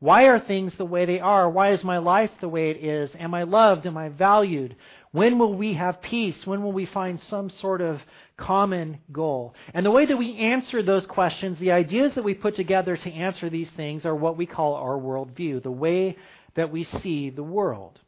Why 0.00 0.24
are 0.24 0.38
things 0.38 0.74
the 0.74 0.84
way 0.86 1.04
they 1.04 1.20
are? 1.20 1.48
Why 1.48 1.72
is 1.72 1.84
my 1.84 1.98
life 1.98 2.30
the 2.40 2.48
way 2.48 2.70
it 2.70 2.82
is? 2.82 3.14
Am 3.18 3.34
I 3.34 3.42
loved? 3.42 3.86
Am 3.86 3.98
I 3.98 4.08
valued? 4.08 4.76
When 5.12 5.38
will 5.38 5.54
we 5.54 5.74
have 5.74 6.00
peace? 6.00 6.46
When 6.46 6.62
will 6.62 6.72
we 6.72 6.86
find 6.86 7.20
some 7.20 7.50
sort 7.50 7.82
of 7.82 8.00
common 8.38 9.00
goal? 9.12 9.54
And 9.74 9.84
the 9.84 9.90
way 9.90 10.06
that 10.06 10.16
we 10.16 10.38
answer 10.38 10.82
those 10.82 11.04
questions, 11.04 11.58
the 11.58 11.72
ideas 11.72 12.14
that 12.14 12.24
we 12.24 12.32
put 12.32 12.56
together 12.56 12.96
to 12.96 13.12
answer 13.12 13.50
these 13.50 13.68
things, 13.76 14.06
are 14.06 14.14
what 14.14 14.38
we 14.38 14.46
call 14.46 14.74
our 14.74 14.98
worldview, 14.98 15.62
the 15.62 15.70
way 15.70 16.16
that 16.54 16.70
we 16.70 16.84
see 16.84 17.28
the 17.28 17.42
world. 17.42 18.00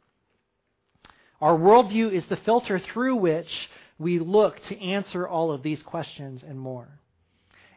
Our 1.43 1.59
worldview 1.59 2.11
is 2.11 2.25
the 2.27 2.37
filter 2.37 2.79
through 2.79 3.17
which 3.17 3.69
we 4.03 4.19
look 4.19 4.63
to 4.65 4.81
answer 4.81 5.27
all 5.27 5.53
of 5.53 5.63
these 5.63 5.83
questions 5.83 6.43
and 6.47 6.59
more. 6.59 6.89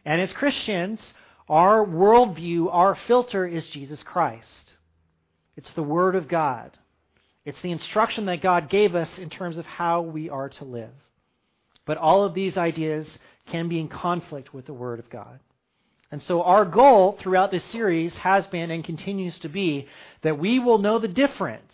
And 0.04 0.20
as 0.20 0.32
Christians, 0.32 1.00
our 1.48 1.84
worldview, 1.84 2.68
our 2.72 2.96
filter 3.06 3.46
is 3.46 3.66
Jesus 3.68 4.02
Christ. 4.02 4.72
It's 5.56 5.72
the 5.72 5.82
Word 5.82 6.14
of 6.14 6.28
God. 6.28 6.72
It's 7.44 7.60
the 7.62 7.72
instruction 7.72 8.26
that 8.26 8.42
God 8.42 8.68
gave 8.68 8.94
us 8.94 9.08
in 9.18 9.30
terms 9.30 9.56
of 9.56 9.64
how 9.64 10.02
we 10.02 10.28
are 10.28 10.48
to 10.48 10.64
live. 10.64 10.90
But 11.86 11.96
all 11.96 12.24
of 12.24 12.34
these 12.34 12.56
ideas 12.56 13.06
can 13.46 13.68
be 13.68 13.78
in 13.78 13.88
conflict 13.88 14.52
with 14.52 14.66
the 14.66 14.74
Word 14.74 14.98
of 14.98 15.08
God. 15.08 15.38
And 16.10 16.22
so 16.22 16.42
our 16.42 16.64
goal 16.64 17.18
throughout 17.20 17.50
this 17.50 17.64
series 17.70 18.12
has 18.14 18.46
been 18.48 18.70
and 18.70 18.84
continues 18.84 19.38
to 19.40 19.48
be 19.48 19.86
that 20.22 20.38
we 20.38 20.58
will 20.58 20.78
know 20.78 20.98
the 20.98 21.08
difference 21.08 21.72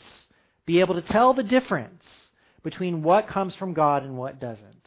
be 0.65 0.81
able 0.81 0.95
to 0.95 1.03
tell 1.03 1.35
the 1.35 1.43
difference 1.43 2.05
between 2.63 3.03
what 3.03 3.29
comes 3.29 3.55
from 3.57 3.75
God 3.75 4.03
and 4.03 4.17
what 4.17 4.41
doesn't. 4.41 4.87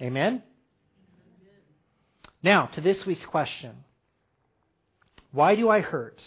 Amen? 0.00 0.42
Now, 2.42 2.66
to 2.74 2.80
this 2.80 3.06
week's 3.06 3.24
question 3.24 3.84
Why 5.30 5.54
do 5.54 5.68
I 5.68 5.80
hurt? 5.80 6.20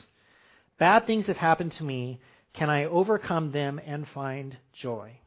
Bad 0.78 1.08
things 1.08 1.28
have 1.28 1.38
happened 1.38 1.74
to 1.74 1.84
me. 1.84 2.20
Can 2.54 2.70
I 2.70 2.86
overcome 2.86 3.52
them 3.52 3.80
and 3.86 4.08
find 4.14 4.58
joy? 4.82 5.20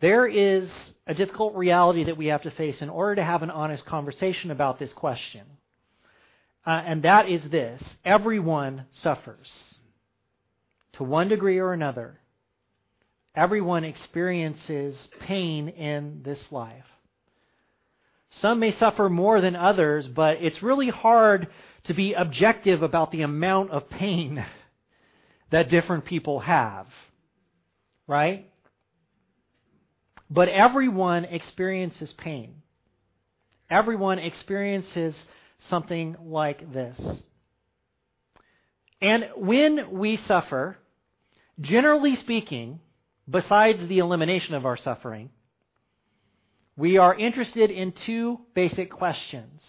There 0.00 0.26
is 0.26 0.68
a 1.06 1.14
difficult 1.14 1.54
reality 1.54 2.04
that 2.04 2.16
we 2.16 2.26
have 2.26 2.42
to 2.42 2.50
face 2.50 2.80
in 2.80 2.88
order 2.88 3.16
to 3.16 3.24
have 3.24 3.42
an 3.42 3.50
honest 3.50 3.84
conversation 3.84 4.50
about 4.50 4.78
this 4.78 4.92
question. 4.92 5.42
Uh, 6.66 6.82
and 6.86 7.02
that 7.02 7.28
is 7.28 7.42
this 7.50 7.82
everyone 8.04 8.86
suffers 9.02 9.52
to 10.94 11.04
one 11.04 11.28
degree 11.28 11.58
or 11.58 11.72
another, 11.72 12.19
everyone 13.34 13.84
experiences 13.84 15.08
pain 15.20 15.68
in 15.68 16.22
this 16.24 16.40
life. 16.50 16.84
Some 18.30 18.60
may 18.60 18.72
suffer 18.72 19.08
more 19.08 19.40
than 19.40 19.56
others, 19.56 20.06
but 20.06 20.38
it's 20.40 20.62
really 20.62 20.88
hard 20.88 21.48
to 21.84 21.94
be 21.94 22.14
objective 22.14 22.82
about 22.82 23.10
the 23.10 23.22
amount 23.22 23.70
of 23.70 23.90
pain 23.90 24.44
that 25.50 25.68
different 25.68 26.04
people 26.04 26.40
have. 26.40 26.86
Right? 28.06 28.50
But 30.28 30.48
everyone 30.48 31.24
experiences 31.24 32.12
pain. 32.12 32.62
Everyone 33.68 34.18
experiences 34.18 35.14
something 35.68 36.16
like 36.24 36.72
this. 36.72 37.00
And 39.00 39.28
when 39.36 39.90
we 39.92 40.16
suffer, 40.16 40.76
generally 41.60 42.16
speaking, 42.16 42.80
besides 43.30 43.86
the 43.88 43.98
elimination 43.98 44.54
of 44.54 44.66
our 44.66 44.76
suffering, 44.76 45.30
we 46.76 46.98
are 46.98 47.14
interested 47.14 47.70
in 47.70 47.92
two 47.92 48.40
basic 48.54 48.90
questions. 48.90 49.60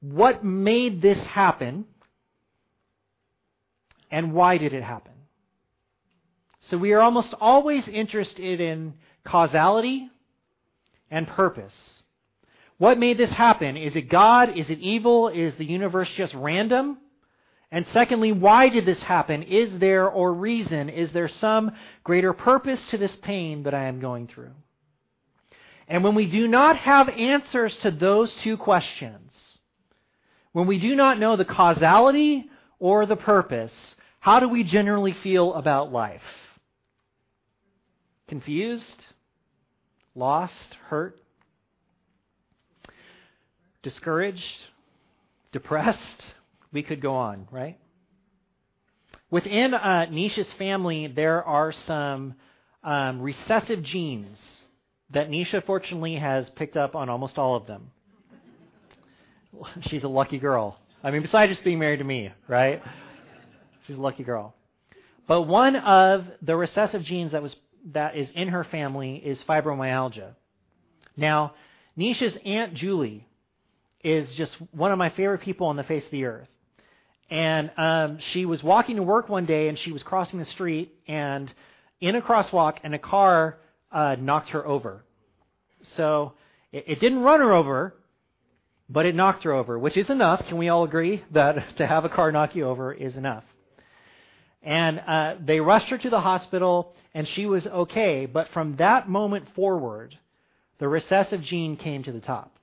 What 0.00 0.44
made 0.44 1.02
this 1.02 1.18
happen? 1.18 1.84
And 4.10 4.32
why 4.32 4.58
did 4.58 4.72
it 4.72 4.82
happen? 4.82 5.12
So 6.68 6.76
we 6.76 6.92
are 6.92 7.00
almost 7.00 7.34
always 7.40 7.86
interested 7.88 8.60
in 8.60 8.94
causality 9.24 10.10
and 11.10 11.26
purpose. 11.26 11.74
What 12.78 12.98
made 12.98 13.18
this 13.18 13.30
happen? 13.30 13.76
Is 13.76 13.94
it 13.94 14.08
God? 14.08 14.56
Is 14.56 14.70
it 14.70 14.78
evil? 14.78 15.28
Is 15.28 15.54
the 15.56 15.64
universe 15.64 16.10
just 16.16 16.34
random? 16.34 16.98
And 17.72 17.86
secondly, 17.92 18.32
why 18.32 18.68
did 18.68 18.84
this 18.84 19.02
happen? 19.02 19.44
Is 19.44 19.78
there 19.78 20.08
or 20.08 20.32
reason? 20.32 20.88
Is 20.88 21.12
there 21.12 21.28
some 21.28 21.72
greater 22.02 22.32
purpose 22.32 22.80
to 22.90 22.98
this 22.98 23.14
pain 23.16 23.62
that 23.62 23.74
I 23.74 23.84
am 23.84 24.00
going 24.00 24.26
through? 24.26 24.52
And 25.86 26.02
when 26.02 26.14
we 26.14 26.26
do 26.26 26.48
not 26.48 26.76
have 26.78 27.08
answers 27.08 27.76
to 27.78 27.90
those 27.90 28.32
two 28.34 28.56
questions, 28.56 29.32
when 30.52 30.66
we 30.66 30.78
do 30.78 30.96
not 30.96 31.18
know 31.18 31.36
the 31.36 31.44
causality 31.44 32.50
or 32.78 33.06
the 33.06 33.16
purpose, 33.16 33.72
how 34.18 34.40
do 34.40 34.48
we 34.48 34.64
generally 34.64 35.12
feel 35.12 35.54
about 35.54 35.92
life? 35.92 36.22
Confused? 38.26 39.04
Lost? 40.14 40.76
Hurt? 40.88 41.20
discouraged, 43.82 44.58
depressed. 45.52 46.22
We 46.72 46.82
could 46.82 47.00
go 47.00 47.14
on, 47.14 47.48
right? 47.50 47.78
Within 49.30 49.74
uh, 49.74 50.06
Nisha's 50.10 50.52
family, 50.54 51.06
there 51.06 51.42
are 51.44 51.72
some 51.72 52.34
um, 52.82 53.20
recessive 53.20 53.82
genes 53.82 54.38
that 55.10 55.30
Nisha 55.30 55.64
fortunately 55.64 56.16
has 56.16 56.48
picked 56.50 56.76
up 56.76 56.94
on 56.94 57.08
almost 57.08 57.38
all 57.38 57.56
of 57.56 57.66
them. 57.66 57.90
She's 59.82 60.04
a 60.04 60.08
lucky 60.08 60.38
girl. 60.38 60.78
I 61.02 61.10
mean, 61.10 61.22
besides 61.22 61.50
just 61.50 61.64
being 61.64 61.78
married 61.78 61.98
to 61.98 62.04
me, 62.04 62.30
right? 62.46 62.82
She's 63.86 63.96
a 63.96 64.00
lucky 64.00 64.22
girl. 64.22 64.54
But 65.26 65.42
one 65.42 65.76
of 65.76 66.26
the 66.42 66.56
recessive 66.56 67.02
genes 67.04 67.32
that 67.32 67.42
was 67.42 67.54
that 67.92 68.16
is 68.16 68.28
in 68.34 68.48
her 68.48 68.64
family 68.64 69.16
is 69.16 69.42
fibromyalgia. 69.44 70.34
Now, 71.16 71.54
Nisha's 71.96 72.36
aunt 72.44 72.74
Julie 72.74 73.26
is 74.02 74.32
just 74.34 74.52
one 74.72 74.92
of 74.92 74.98
my 74.98 75.10
favorite 75.10 75.40
people 75.40 75.68
on 75.68 75.76
the 75.76 75.82
face 75.82 76.04
of 76.04 76.10
the 76.10 76.24
earth. 76.24 76.48
And 77.30 77.70
um, 77.76 78.18
she 78.32 78.44
was 78.44 78.62
walking 78.62 78.96
to 78.96 79.02
work 79.02 79.28
one 79.28 79.46
day, 79.46 79.68
and 79.68 79.78
she 79.78 79.92
was 79.92 80.02
crossing 80.02 80.38
the 80.38 80.44
street, 80.44 80.92
and 81.06 81.52
in 82.00 82.16
a 82.16 82.20
crosswalk, 82.20 82.78
and 82.82 82.94
a 82.94 82.98
car 82.98 83.58
uh, 83.92 84.16
knocked 84.18 84.50
her 84.50 84.66
over. 84.66 85.04
So 85.96 86.34
it, 86.72 86.84
it 86.86 87.00
didn't 87.00 87.20
run 87.20 87.40
her 87.40 87.52
over, 87.52 87.94
but 88.88 89.06
it 89.06 89.14
knocked 89.14 89.44
her 89.44 89.52
over, 89.52 89.78
which 89.78 89.96
is 89.96 90.10
enough. 90.10 90.44
Can 90.48 90.58
we 90.58 90.68
all 90.68 90.84
agree 90.84 91.22
that 91.30 91.76
to 91.76 91.86
have 91.86 92.04
a 92.04 92.08
car 92.08 92.32
knock 92.32 92.56
you 92.56 92.66
over 92.66 92.92
is 92.92 93.16
enough? 93.16 93.44
And 94.62 95.00
uh, 95.00 95.34
they 95.44 95.60
rushed 95.60 95.88
her 95.88 95.98
to 95.98 96.10
the 96.10 96.20
hospital, 96.20 96.94
and 97.14 97.26
she 97.28 97.46
was 97.46 97.66
okay. 97.66 98.26
But 98.26 98.48
from 98.48 98.76
that 98.76 99.08
moment 99.08 99.54
forward, 99.54 100.18
the 100.78 100.88
recessive 100.88 101.42
gene 101.42 101.76
came 101.76 102.02
to 102.02 102.12
the 102.12 102.20
top. 102.20 102.54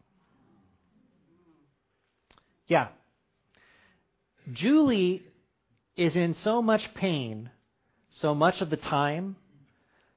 Yeah. 2.67 2.89
Julie 4.51 5.23
is 5.95 6.15
in 6.15 6.35
so 6.43 6.61
much 6.61 6.93
pain 6.93 7.49
so 8.21 8.33
much 8.33 8.61
of 8.61 8.69
the 8.69 8.77
time 8.77 9.35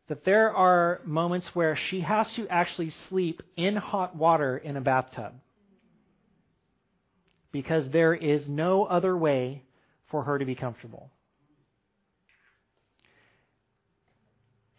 that 0.08 0.24
there 0.24 0.54
are 0.54 1.00
moments 1.04 1.46
where 1.54 1.76
she 1.76 2.00
has 2.00 2.26
to 2.34 2.48
actually 2.48 2.92
sleep 3.08 3.42
in 3.56 3.76
hot 3.76 4.16
water 4.16 4.56
in 4.56 4.76
a 4.76 4.80
bathtub 4.80 5.34
because 7.52 7.88
there 7.90 8.14
is 8.14 8.48
no 8.48 8.84
other 8.84 9.16
way 9.16 9.62
for 10.10 10.24
her 10.24 10.38
to 10.38 10.44
be 10.44 10.54
comfortable. 10.54 11.10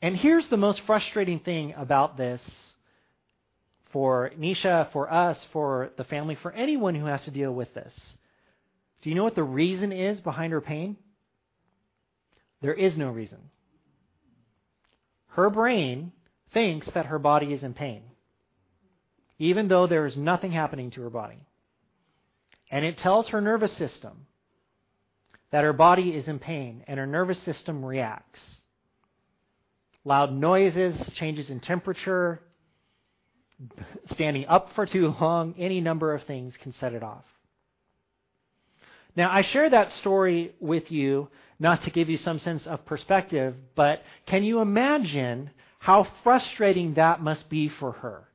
And 0.02 0.18
here's 0.18 0.48
the 0.48 0.58
most 0.58 0.82
frustrating 0.88 1.40
thing 1.40 1.74
about 1.78 2.18
this 2.18 2.42
for 3.94 4.32
Nisha, 4.40 4.92
for 4.92 5.12
us, 5.12 5.38
for 5.54 5.92
the 5.98 6.06
family, 6.06 6.38
for 6.42 6.52
anyone 6.52 6.96
who 6.96 7.06
has 7.06 7.24
to 7.26 7.32
deal 7.32 7.54
with 7.54 7.74
this. 7.74 7.94
Do 9.02 9.10
you 9.10 9.16
know 9.16 9.24
what 9.24 9.36
the 9.36 9.44
reason 9.44 9.92
is 9.92 10.20
behind 10.20 10.54
her 10.54 10.62
pain? 10.62 10.98
There 12.62 12.74
is 12.74 12.98
no 12.98 13.10
reason. 13.10 13.40
Her 15.30 15.50
brain 15.50 16.12
thinks 16.54 16.88
that 16.94 17.08
her 17.08 17.18
body 17.18 17.54
is 17.54 17.64
in 17.64 17.74
pain, 17.74 18.04
even 19.40 19.68
though 19.68 19.88
there 19.88 20.06
is 20.06 20.16
nothing 20.18 20.52
happening 20.52 20.92
to 20.92 21.02
her 21.02 21.10
body. 21.10 21.48
And 22.70 22.86
it 22.86 22.98
tells 23.00 23.30
her 23.30 23.42
nervous 23.42 23.76
system 23.78 24.28
that 25.52 25.64
her 25.64 25.74
body 25.74 26.12
is 26.12 26.28
in 26.28 26.40
pain, 26.40 26.84
and 26.88 27.00
her 27.00 27.08
nervous 27.08 27.42
system 27.44 27.84
reacts. 27.84 28.40
Loud 30.06 30.34
noises, 30.34 30.96
changes 31.16 31.50
in 31.50 31.60
temperature, 31.60 32.42
standing 34.12 34.46
up 34.48 34.70
for 34.76 34.86
too 34.86 35.14
long, 35.20 35.56
any 35.58 35.82
number 35.82 36.14
of 36.14 36.24
things 36.24 36.54
can 36.62 36.74
set 36.74 36.94
it 36.94 37.04
off. 37.04 37.26
Now, 39.16 39.30
I 39.32 39.42
share 39.42 39.70
that 39.70 39.92
story 39.94 40.56
with 40.60 40.92
you 40.92 41.30
not 41.60 41.84
to 41.84 41.92
give 41.92 42.10
you 42.10 42.18
some 42.18 42.40
sense 42.40 42.66
of 42.66 42.86
perspective, 42.86 43.56
but 43.76 44.02
can 44.26 44.44
you 44.44 44.62
imagine 44.62 45.52
how 45.80 46.08
frustrating 46.24 46.96
that 46.96 47.22
must 47.22 47.50
be 47.50 47.70
for 47.70 47.92
her? 47.92 48.28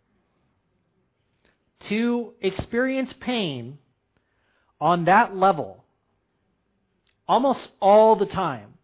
To 1.88 2.34
experience 2.40 3.12
pain 3.20 3.78
on 4.80 5.06
that 5.06 5.34
level 5.34 5.84
almost 7.28 7.66
all 7.80 8.16
the 8.16 8.26
time, 8.26 8.74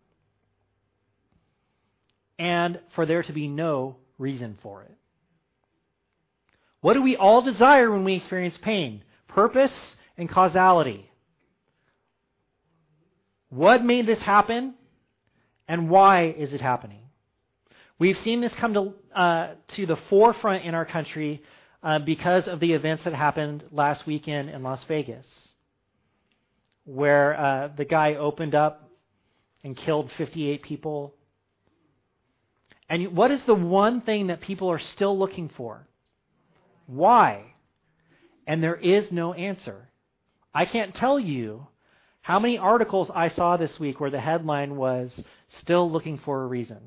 and 2.39 2.81
for 2.95 3.07
there 3.07 3.23
to 3.23 3.33
be 3.33 3.47
no 3.47 3.97
reason 4.19 4.59
for 4.63 4.83
it. 4.83 4.97
What 6.81 6.95
do 6.95 7.03
we 7.03 7.17
all 7.17 7.43
desire 7.43 7.91
when 7.91 8.03
we 8.03 8.15
experience 8.15 8.57
pain? 8.61 9.05
Purpose 9.29 9.73
and 10.19 10.29
causality. 10.29 11.12
What 13.53 13.85
made 13.85 14.07
this 14.07 14.21
happen? 14.21 14.73
And 15.69 15.91
why 15.91 16.35
is 16.39 16.55
it 16.55 16.63
happening? 16.63 17.03
We've 17.99 18.17
seen 18.25 18.41
this 18.41 18.53
come 18.55 18.73
to, 18.73 18.95
uh, 19.15 19.49
to 19.77 19.85
the 19.85 19.99
forefront 20.09 20.65
in 20.65 20.75
our 20.75 20.87
country 20.87 21.43
uh, 21.83 21.99
because 21.99 22.49
of 22.49 22.61
the 22.61 22.73
events 22.73 23.05
that 23.05 23.13
happened 23.13 23.63
last 23.71 24.07
weekend 24.07 24.49
in 24.49 24.63
Las 24.63 24.83
Vegas, 24.89 25.27
where 26.85 27.39
uh, 27.39 27.69
the 27.77 27.85
guy 27.85 28.15
opened 28.15 28.55
up 28.55 28.89
and 29.63 29.77
killed 29.77 30.11
58 30.17 30.63
people. 30.63 31.15
And 32.89 33.15
what 33.15 33.31
is 33.31 33.43
the 33.47 33.55
one 33.55 34.01
thing 34.01 34.29
that 34.29 34.41
people 34.41 34.71
are 34.71 34.81
still 34.81 35.19
looking 35.19 35.51
for? 35.51 35.87
Why? 36.87 37.53
And 38.47 38.63
there 38.63 38.77
is 38.77 39.13
no 39.13 39.35
answer. 39.35 39.91
I 40.55 40.65
can't 40.65 40.95
tell 40.95 41.21
you 41.21 41.67
how 42.23 42.39
many 42.39 42.57
articles 42.57 43.11
I 43.13 43.31
saw 43.31 43.57
this 43.57 43.79
week 43.81 43.99
where 43.99 44.11
the 44.11 44.21
headline 44.21 44.77
was 44.77 45.13
Still 45.61 45.91
Looking 45.91 46.19
for 46.19 46.45
a 46.45 46.47
Reason? 46.47 46.79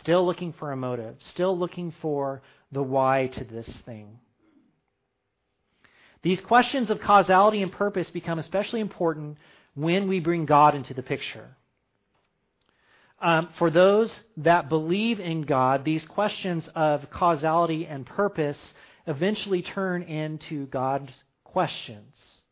Still 0.00 0.26
looking 0.26 0.52
for 0.52 0.70
a 0.70 0.76
motive. 0.76 1.16
Still 1.30 1.58
looking 1.58 1.92
for 2.02 2.42
the 2.72 2.82
why 2.82 3.28
to 3.28 3.44
this 3.44 3.68
thing. 3.86 4.18
These 6.22 6.40
questions 6.40 6.90
of 6.90 7.00
causality 7.00 7.62
and 7.62 7.72
purpose 7.72 8.10
become 8.10 8.38
especially 8.38 8.80
important 8.80 9.38
when 9.74 10.08
we 10.08 10.20
bring 10.20 10.46
God 10.46 10.74
into 10.74 10.92
the 10.94 11.02
picture. 11.02 11.56
Um, 13.20 13.48
for 13.58 13.70
those 13.70 14.20
that 14.38 14.68
believe 14.68 15.20
in 15.20 15.42
God, 15.42 15.84
these 15.84 16.04
questions 16.04 16.68
of 16.74 17.08
causality 17.10 17.86
and 17.86 18.04
purpose 18.04 18.58
eventually 19.06 19.62
turn 19.62 20.02
into 20.02 20.66
God's 20.66 21.12
questions. 21.44 22.42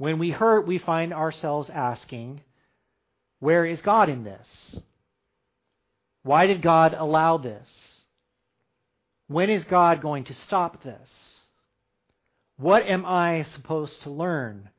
When 0.00 0.18
we 0.18 0.30
hurt, 0.30 0.66
we 0.66 0.78
find 0.78 1.12
ourselves 1.12 1.68
asking, 1.68 2.40
Where 3.38 3.66
is 3.66 3.82
God 3.82 4.08
in 4.08 4.24
this? 4.24 4.48
Why 6.22 6.46
did 6.46 6.62
God 6.62 6.94
allow 6.96 7.36
this? 7.36 7.68
When 9.28 9.50
is 9.50 9.62
God 9.64 10.00
going 10.00 10.24
to 10.24 10.32
stop 10.32 10.82
this? 10.82 11.10
What 12.56 12.86
am 12.86 13.04
I 13.04 13.44
supposed 13.52 14.00
to 14.04 14.10
learn 14.10 14.70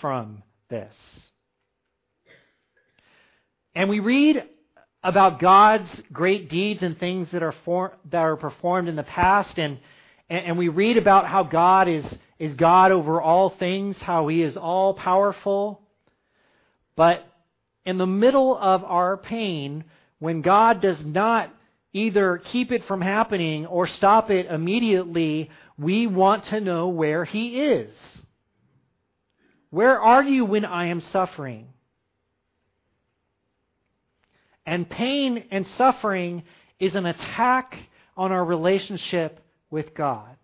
from 0.00 0.44
this? 0.70 0.94
And 3.74 3.88
we 3.88 3.98
read 3.98 4.44
about 5.02 5.40
God's 5.40 5.90
great 6.12 6.48
deeds 6.48 6.84
and 6.84 6.96
things 6.96 7.32
that 7.32 7.42
are, 7.42 7.54
for, 7.64 7.98
that 8.12 8.18
are 8.18 8.36
performed 8.36 8.88
in 8.88 8.94
the 8.94 9.02
past, 9.02 9.58
and, 9.58 9.80
and 10.30 10.56
we 10.56 10.68
read 10.68 10.98
about 10.98 11.26
how 11.26 11.42
God 11.42 11.88
is 11.88 12.04
is 12.38 12.54
God 12.54 12.92
over 12.92 13.20
all 13.20 13.50
things, 13.50 13.96
how 13.98 14.28
He 14.28 14.42
is 14.42 14.56
all 14.56 14.94
powerful. 14.94 15.80
But 16.96 17.24
in 17.84 17.98
the 17.98 18.06
middle 18.06 18.56
of 18.56 18.84
our 18.84 19.16
pain, 19.16 19.84
when 20.18 20.42
God 20.42 20.80
does 20.80 20.98
not 21.04 21.52
either 21.92 22.38
keep 22.38 22.70
it 22.70 22.86
from 22.86 23.00
happening 23.00 23.66
or 23.66 23.88
stop 23.88 24.30
it 24.30 24.46
immediately, 24.46 25.50
we 25.78 26.06
want 26.06 26.44
to 26.46 26.60
know 26.60 26.88
where 26.88 27.24
He 27.24 27.60
is. 27.60 27.92
Where 29.70 30.00
are 30.00 30.22
you 30.22 30.44
when 30.44 30.64
I 30.64 30.86
am 30.86 31.00
suffering? 31.00 31.68
And 34.64 34.88
pain 34.88 35.44
and 35.50 35.66
suffering 35.76 36.42
is 36.78 36.94
an 36.94 37.06
attack 37.06 37.76
on 38.16 38.32
our 38.32 38.44
relationship 38.44 39.40
with 39.70 39.94
God. 39.94 40.37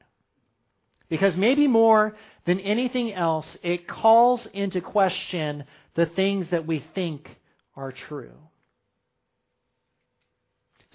Because 1.15 1.37
maybe 1.37 1.69
more 1.69 2.17
than 2.45 2.59
anything 2.59 3.15
else, 3.15 3.47
it 3.63 3.87
calls 3.87 4.49
into 4.53 4.81
question 4.81 5.63
the 5.95 6.07
things 6.07 6.49
that 6.51 6.67
we 6.67 6.85
think 6.93 7.31
are 7.77 7.93
true. 7.93 8.33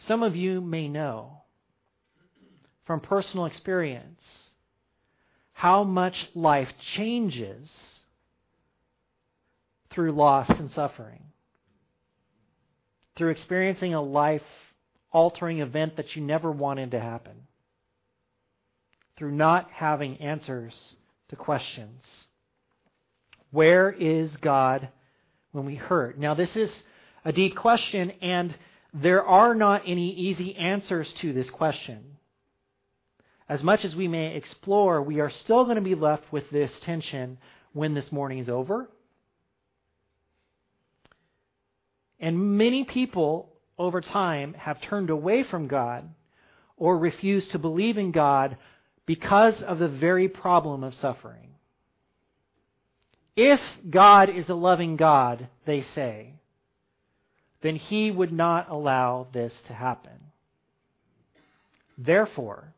Some 0.07 0.21
of 0.21 0.35
you 0.35 0.59
may 0.59 0.89
know 0.89 1.43
from 2.85 2.99
personal 2.99 3.45
experience 3.45 4.21
how 5.53 5.85
much 5.85 6.29
life 6.35 6.73
changes 6.97 7.69
through 9.91 10.11
loss 10.11 10.49
and 10.49 10.69
suffering, 10.71 11.23
through 13.15 13.29
experiencing 13.29 13.93
a 13.93 14.01
life 14.01 14.43
altering 15.13 15.59
event 15.59 15.95
that 15.95 16.17
you 16.17 16.21
never 16.21 16.51
wanted 16.51 16.91
to 16.91 16.99
happen 16.99 17.47
through 19.19 19.33
not 19.33 19.69
having 19.71 20.17
answers 20.17 20.95
to 21.27 21.35
questions. 21.35 22.01
Where 23.51 23.91
is 23.91 24.35
God 24.37 24.87
when 25.51 25.65
we 25.65 25.75
hurt? 25.75 26.17
Now, 26.17 26.33
this 26.33 26.55
is 26.55 26.71
a 27.25 27.33
deep 27.33 27.57
question, 27.57 28.11
and 28.21 28.55
there 28.93 29.23
are 29.25 29.53
not 29.53 29.83
any 29.85 30.09
easy 30.11 30.55
answers 30.55 31.11
to 31.19 31.33
this 31.33 31.49
question. 31.49 32.17
As 33.49 33.61
much 33.61 33.83
as 33.83 33.93
we 33.93 34.07
may 34.07 34.35
explore, 34.35 35.01
we 35.01 35.19
are 35.19 35.29
still 35.29 35.65
going 35.65 35.75
to 35.75 35.81
be 35.81 35.95
left 35.95 36.31
with 36.31 36.49
this 36.49 36.71
tension 36.79 37.39
when 37.73 37.93
this 37.93 38.11
morning 38.13 38.37
is 38.37 38.47
over. 38.47 38.89
And 42.21 42.57
many 42.57 42.85
people 42.85 43.51
over 43.77 43.99
time 43.99 44.53
have 44.53 44.81
turned 44.81 45.09
away 45.09 45.43
from 45.43 45.67
God 45.67 46.07
or 46.77 46.97
refused 46.97 47.51
to 47.51 47.59
believe 47.59 47.97
in 47.97 48.11
God 48.11 48.57
because 49.09 49.55
of 49.63 49.79
the 49.79 49.87
very 49.87 50.27
problem 50.27 50.83
of 50.83 50.93
suffering. 50.93 51.49
If 53.35 53.59
God 53.89 54.29
is 54.29 54.49
a 54.49 54.53
loving 54.53 54.97
God, 54.97 55.47
they 55.65 55.81
say, 55.81 56.35
then 57.63 57.75
he 57.75 58.11
would 58.11 58.31
not 58.31 58.69
allow 58.69 59.25
this 59.33 59.51
to 59.65 59.73
happen. 59.73 60.11
Therefore, 61.97 62.75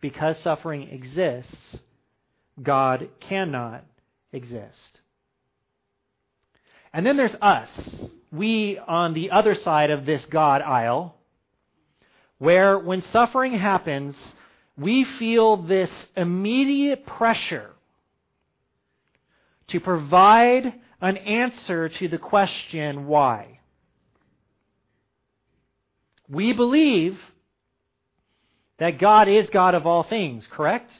because 0.00 0.38
suffering 0.38 0.82
exists, 0.82 1.78
God 2.62 3.08
cannot 3.18 3.84
exist. 4.32 5.00
And 6.92 7.04
then 7.04 7.16
there's 7.16 7.34
us, 7.42 7.68
we 8.30 8.78
on 8.78 9.12
the 9.12 9.32
other 9.32 9.56
side 9.56 9.90
of 9.90 10.06
this 10.06 10.24
God 10.26 10.62
aisle, 10.62 11.16
where 12.38 12.78
when 12.78 13.02
suffering 13.02 13.58
happens, 13.58 14.14
we 14.76 15.04
feel 15.04 15.56
this 15.56 15.90
immediate 16.16 17.06
pressure 17.06 17.70
to 19.68 19.80
provide 19.80 20.74
an 21.00 21.16
answer 21.16 21.88
to 21.88 22.08
the 22.08 22.18
question 22.18 23.06
why. 23.06 23.60
We 26.28 26.52
believe 26.52 27.18
that 28.78 28.98
God 28.98 29.28
is 29.28 29.50
God 29.50 29.74
of 29.74 29.86
all 29.86 30.02
things, 30.02 30.46
correct? 30.50 30.90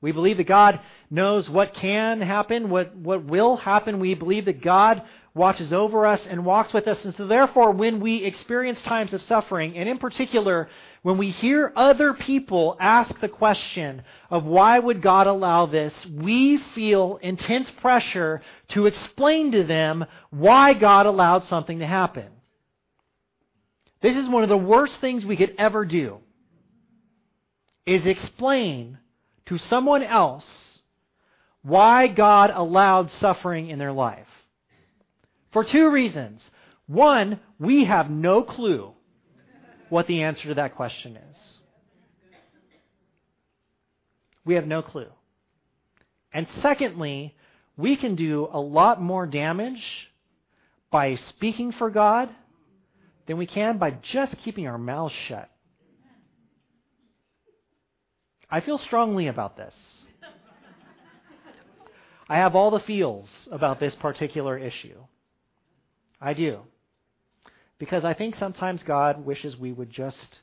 We 0.00 0.12
believe 0.12 0.36
that 0.36 0.46
God 0.46 0.80
knows 1.10 1.48
what 1.48 1.74
can 1.74 2.20
happen, 2.20 2.70
what, 2.70 2.94
what 2.96 3.24
will 3.24 3.56
happen. 3.56 3.98
We 3.98 4.14
believe 4.14 4.44
that 4.44 4.62
God 4.62 5.02
watches 5.34 5.72
over 5.72 6.06
us 6.06 6.24
and 6.28 6.44
walks 6.44 6.72
with 6.72 6.86
us. 6.86 7.04
And 7.04 7.14
so, 7.16 7.26
therefore, 7.26 7.72
when 7.72 8.00
we 8.00 8.24
experience 8.24 8.80
times 8.82 9.12
of 9.12 9.22
suffering, 9.22 9.76
and 9.76 9.88
in 9.88 9.98
particular, 9.98 10.68
when 11.02 11.18
we 11.18 11.30
hear 11.30 11.72
other 11.76 12.12
people 12.12 12.76
ask 12.80 13.18
the 13.20 13.28
question 13.28 14.02
of 14.30 14.44
why 14.44 14.78
would 14.78 15.00
God 15.00 15.26
allow 15.26 15.66
this, 15.66 15.94
we 16.06 16.58
feel 16.74 17.18
intense 17.22 17.70
pressure 17.80 18.42
to 18.68 18.86
explain 18.86 19.52
to 19.52 19.64
them 19.64 20.04
why 20.30 20.74
God 20.74 21.06
allowed 21.06 21.44
something 21.44 21.78
to 21.78 21.86
happen. 21.86 22.26
This 24.00 24.16
is 24.16 24.28
one 24.28 24.42
of 24.42 24.48
the 24.48 24.56
worst 24.56 25.00
things 25.00 25.24
we 25.24 25.36
could 25.36 25.54
ever 25.58 25.84
do 25.84 26.18
is 27.86 28.04
explain 28.04 28.98
to 29.46 29.58
someone 29.58 30.02
else 30.02 30.46
why 31.62 32.06
God 32.06 32.50
allowed 32.50 33.10
suffering 33.12 33.70
in 33.70 33.78
their 33.78 33.92
life. 33.92 34.26
For 35.52 35.64
two 35.64 35.90
reasons. 35.90 36.42
One, 36.86 37.40
we 37.58 37.84
have 37.84 38.10
no 38.10 38.42
clue 38.42 38.92
what 39.90 40.06
the 40.06 40.22
answer 40.22 40.48
to 40.48 40.54
that 40.54 40.76
question 40.76 41.16
is. 41.16 41.36
We 44.44 44.54
have 44.54 44.66
no 44.66 44.82
clue. 44.82 45.08
And 46.32 46.46
secondly, 46.62 47.34
we 47.76 47.96
can 47.96 48.14
do 48.14 48.48
a 48.50 48.60
lot 48.60 49.00
more 49.00 49.26
damage 49.26 49.82
by 50.90 51.16
speaking 51.16 51.72
for 51.72 51.90
God 51.90 52.30
than 53.26 53.36
we 53.36 53.46
can 53.46 53.78
by 53.78 53.90
just 54.12 54.36
keeping 54.38 54.66
our 54.66 54.78
mouths 54.78 55.14
shut. 55.28 55.50
I 58.50 58.60
feel 58.60 58.78
strongly 58.78 59.28
about 59.28 59.56
this. 59.56 59.74
I 62.30 62.36
have 62.36 62.54
all 62.54 62.70
the 62.70 62.80
feels 62.80 63.28
about 63.50 63.80
this 63.80 63.94
particular 63.96 64.58
issue. 64.58 64.98
I 66.20 66.34
do. 66.34 66.60
Because 67.78 68.04
I 68.04 68.14
think 68.14 68.34
sometimes 68.34 68.82
God 68.82 69.24
wishes 69.24 69.56
we 69.56 69.72
would 69.72 69.90
just. 69.90 70.38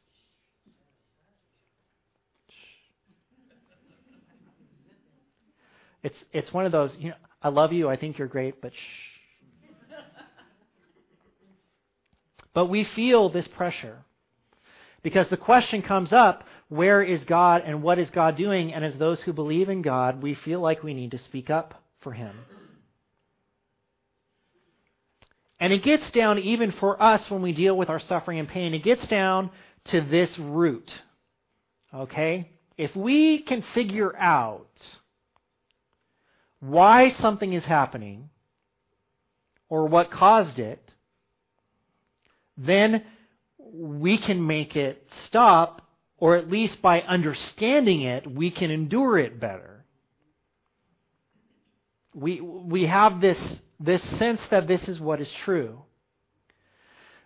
It's, 6.03 6.17
it's 6.31 6.53
one 6.53 6.65
of 6.65 6.71
those, 6.71 6.95
you 6.99 7.09
know, 7.09 7.15
I 7.41 7.49
love 7.49 7.73
you, 7.73 7.89
I 7.89 7.95
think 7.95 8.17
you're 8.17 8.27
great, 8.27 8.61
but 8.61 8.71
shh. 8.73 9.15
But 12.55 12.67
we 12.67 12.85
feel 12.85 13.29
this 13.29 13.47
pressure. 13.49 13.97
Because 15.03 15.29
the 15.29 15.37
question 15.37 15.83
comes 15.83 16.11
up 16.11 16.45
where 16.69 17.03
is 17.03 17.23
God 17.25 17.61
and 17.63 17.83
what 17.83 17.99
is 17.99 18.09
God 18.09 18.35
doing? 18.35 18.73
And 18.73 18.83
as 18.83 18.97
those 18.97 19.21
who 19.21 19.33
believe 19.33 19.69
in 19.69 19.83
God, 19.83 20.23
we 20.23 20.33
feel 20.33 20.61
like 20.61 20.81
we 20.81 20.95
need 20.95 21.11
to 21.11 21.19
speak 21.19 21.51
up 21.51 21.83
for 21.99 22.13
Him. 22.13 22.35
And 25.59 25.71
it 25.71 25.83
gets 25.83 26.09
down, 26.11 26.39
even 26.39 26.71
for 26.73 27.01
us 27.01 27.29
when 27.29 27.41
we 27.41 27.53
deal 27.53 27.77
with 27.77 27.89
our 27.89 27.99
suffering 27.99 28.39
and 28.39 28.47
pain, 28.47 28.73
it 28.73 28.83
gets 28.83 29.07
down 29.07 29.51
to 29.85 30.01
this 30.01 30.37
root. 30.37 30.93
Okay? 31.93 32.51
If 32.77 32.95
we 32.95 33.39
can 33.39 33.63
figure 33.73 34.15
out 34.17 34.67
why 36.59 37.11
something 37.21 37.53
is 37.53 37.63
happening 37.63 38.29
or 39.69 39.87
what 39.87 40.11
caused 40.11 40.59
it, 40.59 40.81
then 42.57 43.03
we 43.57 44.17
can 44.17 44.45
make 44.45 44.75
it 44.75 45.09
stop, 45.25 45.81
or 46.17 46.35
at 46.35 46.49
least 46.49 46.81
by 46.81 47.01
understanding 47.01 48.01
it, 48.01 48.29
we 48.29 48.51
can 48.51 48.71
endure 48.71 49.17
it 49.17 49.39
better. 49.39 49.85
We, 52.13 52.39
we 52.39 52.85
have 52.85 53.19
this 53.19 53.37
this 53.79 54.01
sense 54.17 54.41
that 54.51 54.67
this 54.67 54.87
is 54.87 54.99
what 54.99 55.21
is 55.21 55.31
true. 55.43 55.83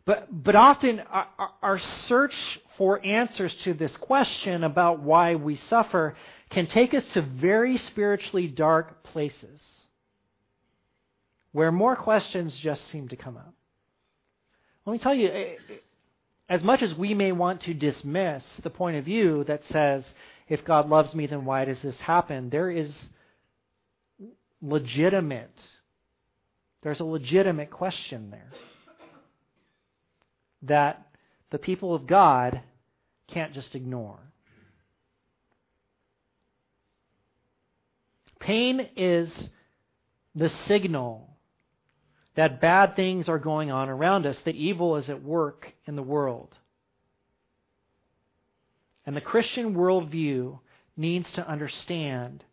But, 0.06 0.28
but 0.32 0.56
often 0.56 1.02
our, 1.02 1.28
our 1.62 1.80
search 2.08 2.34
for 2.78 3.06
answers 3.06 3.54
to 3.64 3.74
this 3.74 3.96
question 3.98 4.64
about 4.64 5.02
why 5.02 5.36
we 5.36 5.56
suffer 5.56 6.16
can 6.50 6.66
take 6.66 6.94
us 6.94 7.04
to 7.14 7.22
very 7.22 7.78
spiritually 7.78 8.48
dark 8.48 9.04
places 9.04 9.60
where 11.52 11.72
more 11.72 11.96
questions 11.96 12.58
just 12.58 12.90
seem 12.90 13.08
to 13.10 13.16
come 13.16 13.38
up. 13.38 13.54
Let 14.86 14.94
me 14.94 15.00
tell 15.00 15.14
you, 15.14 15.28
eh, 15.28 15.56
eh, 15.70 15.74
as 16.48 16.64
much 16.64 16.82
as 16.82 16.94
we 16.96 17.14
may 17.14 17.32
want 17.32 17.62
to 17.62 17.74
dismiss 17.74 18.44
the 18.64 18.70
point 18.70 18.98
of 18.98 19.06
view 19.06 19.44
that 19.46 19.62
says, 19.72 20.04
if 20.48 20.66
God 20.66 20.90
loves 20.90 21.14
me, 21.14 21.28
then 21.28 21.46
why 21.46 21.66
does 21.66 21.80
this 21.82 22.00
happen? 22.00 22.50
There 22.50 22.72
is 22.72 22.92
legitimate 24.62 25.54
there's 26.82 27.00
a 27.00 27.06
legitimate 27.06 27.72
question 27.72 28.30
there 28.32 28.52
that 30.63 31.08
the 31.52 31.58
people 31.58 31.94
of 31.94 32.06
God 32.06 32.62
can't 33.28 33.54
just 33.54 33.76
ignore. 33.76 34.20
Pain 38.39 38.88
is 38.96 39.32
the 40.36 40.50
signal 40.68 41.30
that 42.36 42.62
bad 42.62 42.96
things 42.96 43.28
are 43.28 43.39
going 43.39 43.72
on 43.72 43.89
around 43.89 44.26
us, 44.26 44.38
that 44.46 44.56
evil 44.56 44.96
is 44.96 45.10
at 45.10 45.24
work 45.24 45.74
in 45.86 45.96
the 45.96 46.04
world. 46.04 46.56
And 49.06 49.15
the 49.15 49.22
Christian 49.22 49.76
worldview 49.76 50.60
needs 50.96 51.30
to 51.32 51.48
understand 51.48 52.44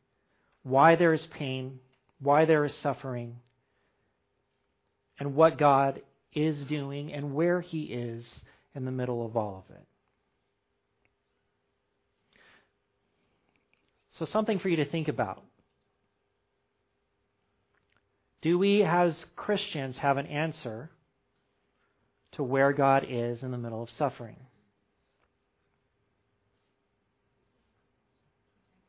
why 0.63 0.97
there 0.97 1.13
is 1.13 1.25
pain, 1.27 1.79
why 2.19 2.47
there 2.47 2.65
is 2.65 2.75
suffering, 2.75 3.37
and 5.19 5.35
what 5.35 5.59
God 5.59 6.03
is 6.33 6.57
doing 6.67 7.13
and 7.13 7.35
where 7.35 7.61
He 7.61 7.85
is 7.85 8.25
in 8.75 8.85
the 8.85 8.91
middle 8.91 9.25
of 9.25 9.37
all 9.37 9.65
of 9.69 9.75
it. 9.75 9.87
So, 14.19 14.25
something 14.25 14.59
for 14.59 14.69
you 14.69 14.77
to 14.77 14.87
think 14.87 15.09
about. 15.09 15.43
Do 18.43 18.59
we, 18.59 18.83
as 18.83 19.15
Christians, 19.35 19.97
have 19.99 20.19
an 20.19 20.27
answer 20.27 20.91
to 22.33 22.43
where 22.43 22.73
God 22.73 23.05
is 23.09 23.43
in 23.43 23.51
the 23.51 23.59
middle 23.59 23.83
of 23.83 23.91
suffering? 23.91 24.37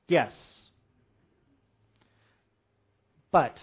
Yes. 0.08 0.32
But 3.32 3.58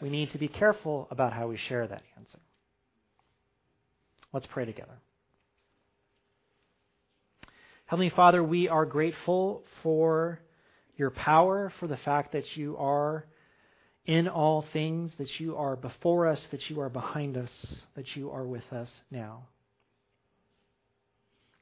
we 0.00 0.10
need 0.10 0.30
to 0.32 0.38
be 0.38 0.48
careful 0.48 1.08
about 1.10 1.32
how 1.32 1.48
we 1.48 1.58
share 1.68 1.86
that 1.86 2.02
answer. 2.16 2.38
Let's 4.32 4.46
pray 4.46 4.64
together. 4.64 5.00
Heavenly 7.86 8.10
Father, 8.10 8.42
we 8.42 8.68
are 8.68 8.84
grateful 8.84 9.64
for 9.82 10.40
your 10.96 11.10
power, 11.10 11.72
for 11.80 11.86
the 11.86 11.96
fact 11.96 12.32
that 12.32 12.44
you 12.56 12.76
are 12.76 13.24
in 14.04 14.28
all 14.28 14.64
things, 14.72 15.10
that 15.18 15.28
you 15.38 15.56
are 15.56 15.76
before 15.76 16.26
us, 16.26 16.40
that 16.50 16.68
you 16.68 16.80
are 16.80 16.88
behind 16.88 17.36
us, 17.36 17.50
that 17.94 18.14
you 18.14 18.30
are 18.30 18.44
with 18.44 18.70
us 18.72 18.88
now. 19.10 19.46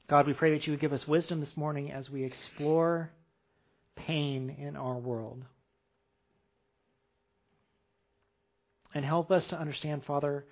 God, 0.09 0.27
we 0.27 0.33
pray 0.33 0.53
that 0.53 0.67
you 0.67 0.73
would 0.73 0.81
give 0.81 0.93
us 0.93 1.07
wisdom 1.07 1.41
this 1.41 1.57
morning 1.57 1.91
as 1.91 2.09
we 2.09 2.25
explore 2.25 3.11
pain 3.97 4.55
in 4.59 4.77
our 4.77 4.97
world. 4.97 5.43
And 8.97 9.05
help 9.05 9.31
us 9.31 9.47
to 9.49 9.61
understand, 9.61 10.05
Father, 10.07 10.47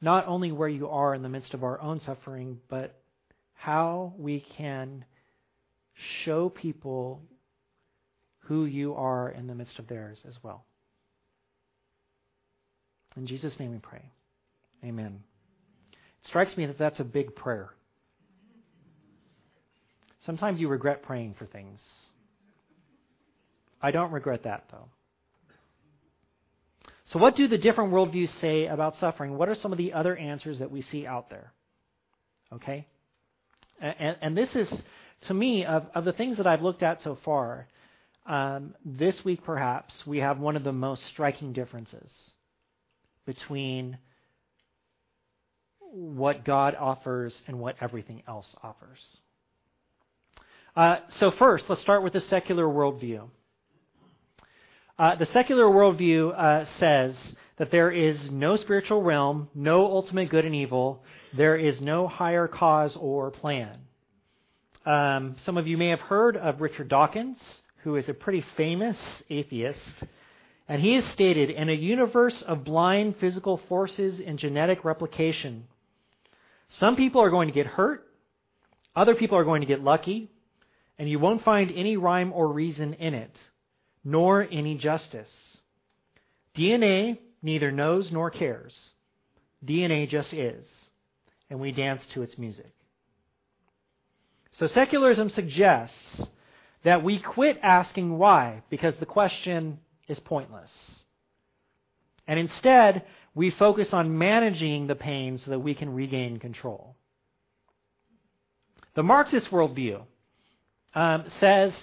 not 0.00 0.28
only 0.28 0.52
where 0.52 0.68
you 0.68 0.88
are 0.88 1.12
in 1.12 1.22
the 1.22 1.28
midst 1.28 1.52
of 1.52 1.64
our 1.64 1.80
own 1.80 2.00
suffering, 2.06 2.60
but 2.70 2.94
how 3.52 4.14
we 4.16 4.46
can 4.56 5.04
show 6.24 6.48
people 6.48 7.20
who 8.42 8.66
you 8.66 8.94
are 8.94 9.28
in 9.28 9.48
the 9.48 9.56
midst 9.56 9.80
of 9.80 9.88
theirs 9.88 10.20
as 10.28 10.34
well. 10.44 10.66
In 13.16 13.26
Jesus' 13.26 13.58
name 13.58 13.72
we 13.72 13.78
pray. 13.78 14.12
Amen. 14.84 15.24
It 15.90 16.28
strikes 16.28 16.56
me 16.56 16.66
that 16.66 16.78
that's 16.78 17.00
a 17.00 17.04
big 17.04 17.34
prayer. 17.34 17.70
Sometimes 20.24 20.60
you 20.60 20.68
regret 20.68 21.02
praying 21.02 21.34
for 21.40 21.46
things. 21.46 21.80
I 23.82 23.90
don't 23.90 24.12
regret 24.12 24.44
that, 24.44 24.66
though. 24.70 24.86
So, 27.06 27.18
what 27.18 27.36
do 27.36 27.48
the 27.48 27.58
different 27.58 27.92
worldviews 27.92 28.30
say 28.40 28.66
about 28.66 28.96
suffering? 28.96 29.36
What 29.36 29.48
are 29.48 29.54
some 29.54 29.72
of 29.72 29.78
the 29.78 29.92
other 29.92 30.16
answers 30.16 30.58
that 30.60 30.70
we 30.70 30.80
see 30.82 31.06
out 31.06 31.28
there? 31.28 31.52
Okay? 32.52 32.86
And, 33.80 34.16
and 34.22 34.36
this 34.36 34.54
is, 34.56 34.72
to 35.22 35.34
me, 35.34 35.64
of, 35.64 35.86
of, 35.94 36.04
the 36.04 36.12
things 36.12 36.38
that 36.38 36.46
I've 36.46 36.62
looked 36.62 36.82
at 36.82 37.02
so 37.02 37.18
far, 37.24 37.66
um, 38.26 38.74
this 38.84 39.22
week 39.24 39.44
perhaps, 39.44 40.06
we 40.06 40.18
have 40.18 40.38
one 40.38 40.56
of 40.56 40.64
the 40.64 40.72
most 40.72 41.04
striking 41.08 41.52
differences 41.52 42.10
between 43.26 43.98
what 45.80 46.44
God 46.44 46.74
offers 46.74 47.38
and 47.46 47.58
what 47.58 47.76
everything 47.80 48.22
else 48.26 48.54
offers. 48.62 49.00
Uh, 50.74 50.96
so, 51.18 51.30
first, 51.32 51.68
let's 51.68 51.82
start 51.82 52.02
with 52.02 52.14
the 52.14 52.20
secular 52.20 52.64
worldview. 52.64 53.28
Uh, 54.96 55.16
the 55.16 55.26
secular 55.26 55.64
worldview 55.64 56.32
uh, 56.38 56.64
says 56.78 57.16
that 57.56 57.72
there 57.72 57.90
is 57.90 58.30
no 58.30 58.54
spiritual 58.54 59.02
realm, 59.02 59.48
no 59.52 59.86
ultimate 59.86 60.28
good 60.28 60.44
and 60.44 60.54
evil, 60.54 61.02
there 61.36 61.56
is 61.56 61.80
no 61.80 62.06
higher 62.06 62.46
cause 62.46 62.96
or 62.96 63.32
plan. 63.32 63.76
Um, 64.86 65.34
some 65.44 65.56
of 65.56 65.66
you 65.66 65.76
may 65.76 65.88
have 65.88 66.00
heard 66.00 66.36
of 66.36 66.60
Richard 66.60 66.88
Dawkins, 66.88 67.38
who 67.82 67.96
is 67.96 68.08
a 68.08 68.14
pretty 68.14 68.44
famous 68.56 68.96
atheist. 69.28 70.04
And 70.68 70.80
he 70.80 70.94
has 70.94 71.04
stated 71.06 71.50
in 71.50 71.68
a 71.68 71.74
universe 71.74 72.42
of 72.42 72.62
blind 72.62 73.16
physical 73.18 73.60
forces 73.68 74.20
and 74.24 74.38
genetic 74.38 74.84
replication, 74.84 75.64
some 76.68 76.96
people 76.96 77.20
are 77.20 77.30
going 77.30 77.48
to 77.48 77.54
get 77.54 77.66
hurt, 77.66 78.06
other 78.96 79.14
people 79.14 79.36
are 79.38 79.44
going 79.44 79.60
to 79.60 79.66
get 79.66 79.82
lucky, 79.82 80.30
and 80.98 81.08
you 81.08 81.18
won't 81.18 81.44
find 81.44 81.72
any 81.72 81.96
rhyme 81.96 82.32
or 82.32 82.52
reason 82.52 82.94
in 82.94 83.14
it, 83.14 83.36
nor 84.04 84.46
any 84.50 84.76
justice. 84.76 85.30
DNA 86.56 87.18
neither 87.42 87.72
knows 87.72 88.12
nor 88.12 88.30
cares. 88.30 88.78
DNA 89.64 90.08
just 90.08 90.32
is, 90.32 90.66
and 91.48 91.58
we 91.58 91.72
dance 91.72 92.04
to 92.12 92.22
its 92.22 92.36
music. 92.36 92.72
So 94.52 94.66
secularism 94.66 95.30
suggests 95.30 96.22
that 96.84 97.02
we 97.02 97.18
quit 97.18 97.58
asking 97.62 98.18
why, 98.18 98.62
because 98.70 98.94
the 98.96 99.06
question 99.06 99.78
is 100.06 100.20
pointless. 100.20 100.70
And 102.26 102.38
instead, 102.38 103.04
we 103.34 103.50
focus 103.50 103.92
on 103.92 104.16
managing 104.16 104.86
the 104.86 104.94
pain 104.94 105.38
so 105.38 105.50
that 105.50 105.58
we 105.58 105.74
can 105.74 105.92
regain 105.92 106.38
control. 106.38 106.94
The 108.94 109.02
Marxist 109.02 109.50
worldview 109.50 110.02
um, 110.94 111.24
says 111.40 111.74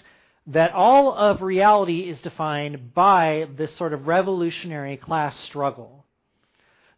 that 0.51 0.73
all 0.73 1.13
of 1.13 1.41
reality 1.41 2.01
is 2.09 2.19
defined 2.19 2.93
by 2.93 3.47
this 3.55 3.75
sort 3.77 3.93
of 3.93 4.07
revolutionary 4.07 4.97
class 4.97 5.37
struggle. 5.45 6.05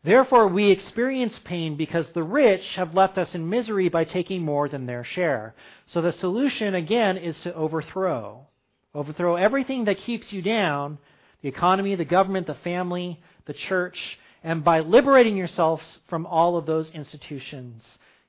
Therefore, 0.04 0.48
we 0.48 0.72
experience 0.72 1.40
pain 1.46 1.78
because 1.78 2.08
the 2.10 2.24
rich 2.24 2.76
have 2.76 2.94
left 2.94 3.18
us 3.18 3.34
in 3.36 3.50
misery 3.50 3.90
by 3.90 4.04
taking 4.04 4.42
more 4.42 4.68
than 4.68 4.86
their 4.86 5.04
share. 5.04 5.56
So 5.86 6.02
the 6.02 6.12
solution, 6.12 6.76
again, 6.76 7.18
is 7.18 7.40
to 7.42 7.54
overthrow. 7.54 8.48
Overthrow 8.94 9.36
everything 9.36 9.86
that 9.86 10.00
keeps 10.00 10.34
you 10.34 10.42
down 10.42 10.98
the 11.42 11.50
economy, 11.50 11.96
the 11.96 12.06
government, 12.06 12.48
the 12.48 12.56
family, 12.56 13.22
the 13.46 13.54
church. 13.54 14.18
And 14.44 14.64
by 14.64 14.80
liberating 14.80 15.38
yourselves 15.38 16.00
from 16.08 16.26
all 16.26 16.58
of 16.58 16.66
those 16.66 16.90
institutions, 16.92 17.84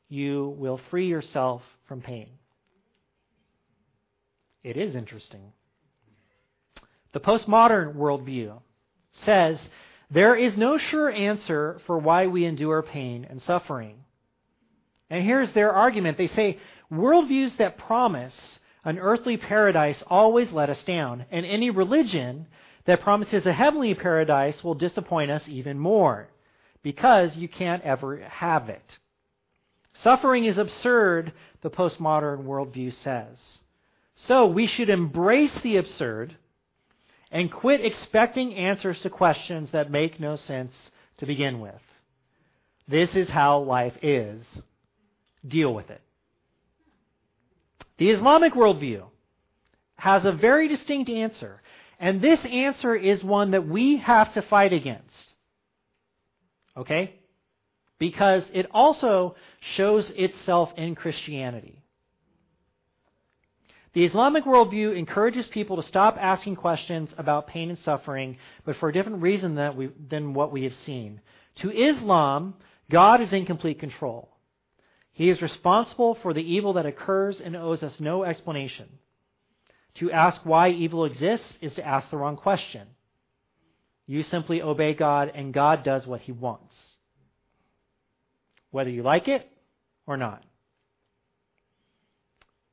you 0.09 0.55
will 0.59 0.81
free 0.91 1.09
yourself 1.09 1.63
from 1.87 2.03
pain. 2.03 2.29
It 4.65 4.79
is 4.79 4.97
interesting. 4.97 5.53
The 7.13 7.21
postmodern 7.21 7.95
worldview 7.95 8.61
says 9.25 9.61
there 10.11 10.35
is 10.35 10.57
no 10.57 10.79
sure 10.79 11.11
answer 11.11 11.81
for 11.87 11.99
why 11.99 12.27
we 12.27 12.45
endure 12.45 12.83
pain 12.83 13.27
and 13.29 13.41
suffering. 13.43 13.99
And 15.11 15.23
here's 15.25 15.53
their 15.53 15.71
argument 15.71 16.19
they 16.19 16.27
say 16.27 16.59
worldviews 16.91 17.57
that 17.59 17.79
promise 17.79 18.35
an 18.85 18.99
earthly 18.99 19.37
paradise 19.37 20.03
always 20.09 20.53
let 20.53 20.69
us 20.69 20.83
down, 20.85 21.25
and 21.31 21.47
any 21.47 21.71
religion 21.71 22.47
that 22.85 23.01
promises 23.01 23.47
a 23.47 23.53
heavenly 23.53 23.95
paradise 23.95 24.63
will 24.63 24.75
disappoint 24.75 25.31
us 25.31 25.43
even 25.47 25.79
more 25.79 26.29
because 26.83 27.37
you 27.37 27.49
can't 27.49 27.83
ever 27.83 28.19
have 28.29 28.69
it. 28.69 28.99
Suffering 30.03 30.45
is 30.45 30.59
absurd, 30.59 31.33
the 31.63 31.71
postmodern 31.71 32.45
worldview 32.45 32.93
says. 33.03 33.61
So 34.17 34.47
we 34.47 34.67
should 34.67 34.91
embrace 34.91 35.53
the 35.63 35.77
absurd 35.77 36.37
and 37.31 37.51
quit 37.51 37.85
expecting 37.85 38.55
answers 38.55 39.01
to 39.01 39.11
questions 39.11 39.71
that 39.73 39.91
make 39.91 40.21
no 40.21 40.37
sense 40.37 40.73
to 41.19 41.27
begin 41.27 41.61
with. 41.61 41.81
This 42.87 43.15
is 43.15 43.29
how 43.29 43.61
life 43.61 43.97
is. 44.03 44.43
Deal 45.47 45.75
with 45.75 45.91
it. 45.91 46.01
The 47.99 48.11
Islamic 48.11 48.55
worldview 48.55 49.05
has 49.97 50.25
a 50.25 50.33
very 50.33 50.69
distinct 50.69 51.11
answer. 51.11 51.61
And 51.99 52.21
this 52.21 52.41
answer 52.45 52.95
is 52.95 53.23
one 53.23 53.53
that 53.53 53.67
we 53.67 53.99
have 53.99 54.35
to 54.35 54.43
fight 54.43 54.73
against. 54.73 55.17
Okay? 56.77 57.15
Because 57.99 58.43
it 58.53 58.67
also 58.73 59.37
shows 59.77 60.11
itself 60.11 60.73
in 60.77 60.95
Christianity. 60.95 61.84
The 63.95 64.05
Islamic 64.05 64.45
worldview 64.45 64.97
encourages 64.97 65.47
people 65.47 65.77
to 65.77 65.83
stop 65.83 66.19
asking 66.21 66.57
questions 66.57 67.15
about 67.17 67.47
pain 67.47 67.71
and 67.71 67.79
suffering, 67.79 68.39
but 68.65 68.77
for 68.77 68.89
a 68.89 68.93
different 68.93 69.23
reason 69.23 69.55
than, 69.55 69.77
we, 69.77 69.91
than 70.09 70.35
what 70.35 70.51
we 70.51 70.65
have 70.65 70.75
seen. 70.75 71.21
To 71.57 71.71
Islam, 71.71 72.55
God 72.91 73.21
is 73.21 73.33
in 73.33 73.47
complete 73.47 73.79
control. 73.79 74.31
He 75.13 75.31
is 75.31 75.41
responsible 75.41 76.17
for 76.17 76.35
the 76.35 76.43
evil 76.43 76.73
that 76.73 76.87
occurs 76.87 77.41
and 77.41 77.55
owes 77.55 77.85
us 77.85 78.01
no 78.01 78.25
explanation. 78.25 78.89
To 79.97 80.11
ask 80.11 80.41
why 80.45 80.71
evil 80.71 81.05
exists 81.05 81.57
is 81.61 81.75
to 81.75 81.87
ask 81.87 82.11
the 82.11 82.17
wrong 82.17 82.37
question. 82.37 82.89
You 84.09 84.25
simply 84.25 84.61
obey 84.61 84.95
God, 84.95 85.31
and 85.33 85.55
God 85.55 85.85
does 85.85 86.05
what 86.05 86.23
He 86.23 86.33
wants, 86.33 86.75
whether 88.73 88.91
you 88.91 89.05
like 89.05 89.29
it 89.29 89.49
or 90.05 90.17
not. 90.17 90.43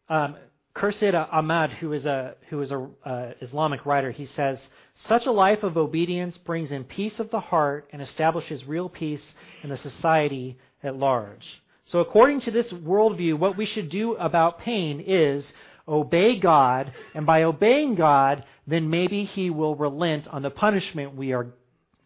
Um, 0.10 0.36
Khurshid 0.76 1.14
Ahmad, 1.14 1.72
who 1.72 1.92
is 1.92 2.06
a 2.06 2.36
who 2.50 2.62
is 2.62 2.72
a 2.72 2.88
uh, 3.06 3.34
Islamic 3.42 3.86
writer, 3.86 4.12
he 4.12 4.26
says, 4.26 4.60
"Such 4.96 5.26
a 5.26 5.32
life 5.32 5.64
of 5.64 5.76
obedience 5.76 6.38
brings 6.38 6.72
in 6.72 6.86
peace 6.86 7.20
of 7.20 7.30
the 7.30 7.42
heart 7.42 7.90
and 7.92 8.02
establishes 8.02 8.66
real 8.66 8.88
peace 8.88 9.24
in 9.64 9.70
the 9.70 9.78
society 9.78 10.58
at 10.82 10.96
large." 10.96 11.62
So, 11.86 12.00
according 12.00 12.42
to 12.42 12.52
this 12.52 12.72
worldview, 12.72 13.38
what 13.38 13.58
we 13.58 13.66
should 13.66 13.90
do 13.90 14.14
about 14.16 14.60
pain 14.60 15.04
is 15.06 15.52
obey 15.88 16.40
God, 16.40 16.94
and 17.14 17.26
by 17.26 17.44
obeying 17.44 17.96
God, 17.96 18.46
then 18.66 18.90
maybe 18.90 19.26
He 19.26 19.50
will 19.50 19.76
relent 19.76 20.28
on 20.28 20.42
the 20.42 20.50
punishment 20.50 21.16
we 21.16 21.34
are 21.34 21.48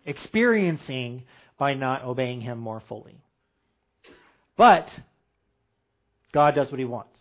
experiencing 0.05 1.23
by 1.59 1.75
not 1.75 2.03
obeying 2.03 2.41
Him 2.41 2.57
more 2.57 2.81
fully. 2.87 3.21
But 4.57 4.89
God 6.31 6.55
does 6.55 6.71
what 6.71 6.79
He 6.79 6.85
wants. 6.85 7.14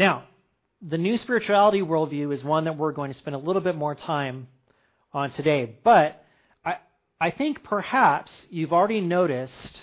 Now, 0.00 0.22
the 0.80 0.96
new 0.96 1.18
spirituality 1.18 1.82
worldview 1.82 2.32
is 2.32 2.42
one 2.42 2.64
that 2.64 2.78
we're 2.78 2.92
going 2.92 3.12
to 3.12 3.18
spend 3.18 3.36
a 3.36 3.38
little 3.38 3.60
bit 3.60 3.76
more 3.76 3.94
time 3.94 4.48
on 5.12 5.30
today. 5.32 5.76
But 5.84 6.24
I, 6.64 6.76
I 7.20 7.30
think 7.30 7.62
perhaps 7.62 8.32
you've 8.48 8.72
already 8.72 9.02
noticed 9.02 9.76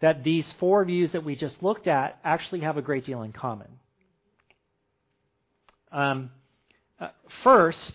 that 0.00 0.22
these 0.22 0.46
four 0.60 0.84
views 0.84 1.12
that 1.12 1.24
we 1.24 1.34
just 1.34 1.62
looked 1.62 1.86
at 1.86 2.18
actually 2.24 2.60
have 2.60 2.76
a 2.76 2.82
great 2.82 3.06
deal 3.06 3.22
in 3.22 3.32
common. 3.32 3.68
Um, 5.92 6.30
uh, 7.00 7.08
first, 7.42 7.94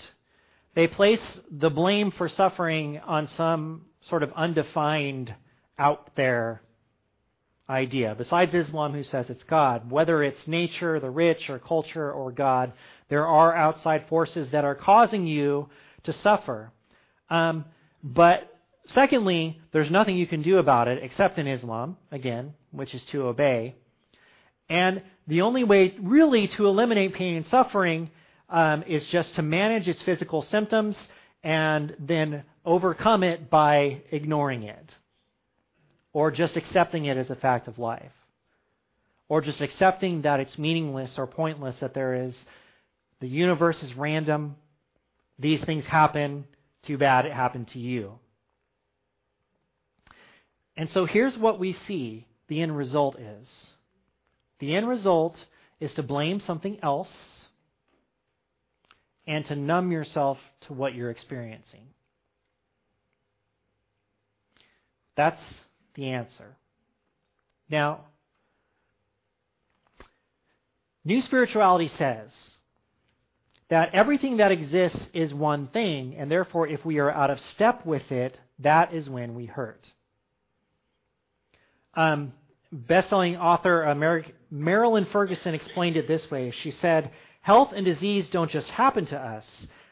they 0.74 0.88
place 0.88 1.22
the 1.52 1.70
blame 1.70 2.10
for 2.10 2.30
suffering 2.30 2.98
on 2.98 3.28
some 3.38 3.86
sort 4.10 4.24
of 4.24 4.34
undefined, 4.34 5.36
out 5.78 6.16
there 6.16 6.64
idea. 7.70 8.16
Besides 8.18 8.54
Islam, 8.54 8.94
who 8.94 9.04
says 9.04 9.30
it's 9.30 9.44
God, 9.44 9.90
whether 9.90 10.24
it's 10.24 10.48
nature, 10.48 11.00
the 11.00 11.10
rich, 11.10 11.50
or 11.50 11.60
culture, 11.60 12.12
or 12.12 12.32
God, 12.32 12.74
there 13.10 13.28
are 13.28 13.56
outside 13.56 14.08
forces 14.08 14.50
that 14.52 14.66
are 14.66 14.76
causing 14.76 15.28
you 15.28 15.70
to 16.04 16.14
suffer. 16.14 16.72
Um, 17.30 17.66
but 18.04 18.54
Secondly, 18.88 19.62
there's 19.72 19.90
nothing 19.90 20.18
you 20.18 20.28
can 20.28 20.42
do 20.42 20.58
about 20.58 20.88
it 20.88 21.02
except 21.02 21.38
in 21.38 21.48
Islam, 21.48 21.98
again, 22.12 22.54
which 22.72 22.94
is 22.94 23.04
to 23.06 23.24
obey. 23.24 23.76
And 24.70 25.02
the 25.28 25.42
only 25.42 25.64
way 25.64 25.96
really 26.02 26.48
to 26.50 26.68
eliminate 26.68 27.14
pain 27.14 27.36
and 27.38 27.46
suffering 27.48 28.10
um, 28.50 28.84
is 28.84 29.06
just 29.08 29.36
to 29.36 29.42
manage 29.42 29.88
its 29.88 30.02
physical 30.02 30.42
symptoms 30.42 30.98
and 31.44 31.96
then 32.00 32.44
overcome 32.66 33.24
it 33.24 33.50
by 33.50 34.02
ignoring 34.12 34.64
it. 34.64 34.90
Or 36.14 36.32
just 36.32 36.56
accepting 36.56 37.06
it 37.06 37.18
as 37.18 37.30
a 37.30 37.36
fact 37.36 37.68
of 37.68 37.80
life. 37.80 38.12
Or 39.28 39.42
just 39.42 39.62
accepting 39.62 40.22
that 40.22 40.40
it's 40.40 40.58
meaningless 40.58 41.18
or 41.18 41.28
pointless, 41.28 41.76
that 41.80 41.94
there 41.94 42.14
is, 42.14 42.36
the 43.20 43.28
universe 43.28 43.82
is 43.82 43.96
random, 43.96 44.56
these 45.40 45.64
things 45.64 45.86
happen, 45.86 46.46
too 46.84 46.98
bad 46.98 47.26
it 47.26 47.34
happened 47.34 47.70
to 47.70 47.80
you. 47.80 48.20
And 50.76 50.90
so 50.92 51.06
here's 51.06 51.38
what 51.38 51.60
we 51.60 51.74
see 51.88 52.28
the 52.48 52.62
end 52.62 52.76
result 52.76 53.20
is 53.20 53.48
the 54.60 54.76
end 54.76 54.88
result 54.88 55.36
is 55.80 55.94
to 55.96 56.04
blame 56.04 56.40
something 56.40 56.80
else 56.84 57.12
and 59.26 59.46
to 59.46 59.56
numb 59.56 59.92
yourself 59.92 60.38
to 60.62 60.74
what 60.74 60.94
you're 60.94 61.10
experiencing. 61.10 61.88
That's 65.16 65.42
the 65.96 66.10
answer. 66.10 66.58
Now, 67.70 68.02
New 71.06 71.22
Spirituality 71.22 71.90
says 71.90 72.32
that 73.70 73.94
everything 73.94 74.38
that 74.38 74.52
exists 74.52 75.10
is 75.14 75.34
one 75.34 75.68
thing, 75.68 76.16
and 76.16 76.30
therefore, 76.30 76.68
if 76.68 76.86
we 76.86 77.00
are 77.00 77.12
out 77.12 77.30
of 77.30 77.40
step 77.40 77.86
with 77.86 78.12
it, 78.12 78.40
that 78.60 78.94
is 78.94 79.10
when 79.10 79.36
we 79.36 79.46
hurt. 79.46 79.86
Um, 81.96 82.34
best-selling 82.72 83.38
author 83.38 83.86
uh, 83.86 84.22
Marilyn 84.50 85.06
Ferguson 85.06 85.54
explained 85.54 85.98
it 85.98 86.08
this 86.08 86.30
way. 86.32 86.52
She 86.52 86.72
said, 86.72 87.12
"Health 87.42 87.72
and 87.76 87.86
disease 87.86 88.30
don't 88.30 88.50
just 88.50 88.70
happen 88.70 89.06
to 89.08 89.18
us; 89.18 89.46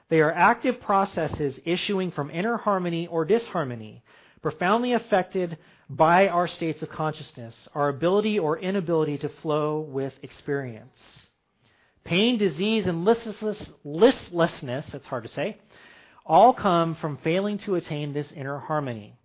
they 0.10 0.20
are 0.20 0.32
active 0.32 0.80
processes 0.82 1.60
issuing 1.66 2.12
from 2.12 2.30
inner 2.30 2.58
harmony 2.58 3.08
or 3.08 3.26
disharmony, 3.26 4.04
profoundly 4.42 4.94
affected 4.94 5.58
by 5.96 6.28
our 6.28 6.48
states 6.48 6.82
of 6.82 6.90
consciousness, 6.90 7.68
our 7.76 7.90
ability 7.90 8.40
or 8.40 8.58
inability 8.58 9.18
to 9.20 9.30
flow 9.30 9.80
with 9.80 10.14
experience." 10.24 10.98
Pain, 12.04 12.38
disease, 12.38 12.88
and 12.88 13.06
listlessness, 13.06 13.70
listlessness, 13.84 14.86
that's 14.92 15.06
hard 15.06 15.24
to 15.24 15.30
say, 15.30 15.58
all 16.26 16.54
come 16.54 16.96
from 16.96 17.18
failing 17.18 17.58
to 17.60 17.76
attain 17.76 18.14
this 18.14 18.32
inner 18.32 18.58
harmony. 18.58 19.16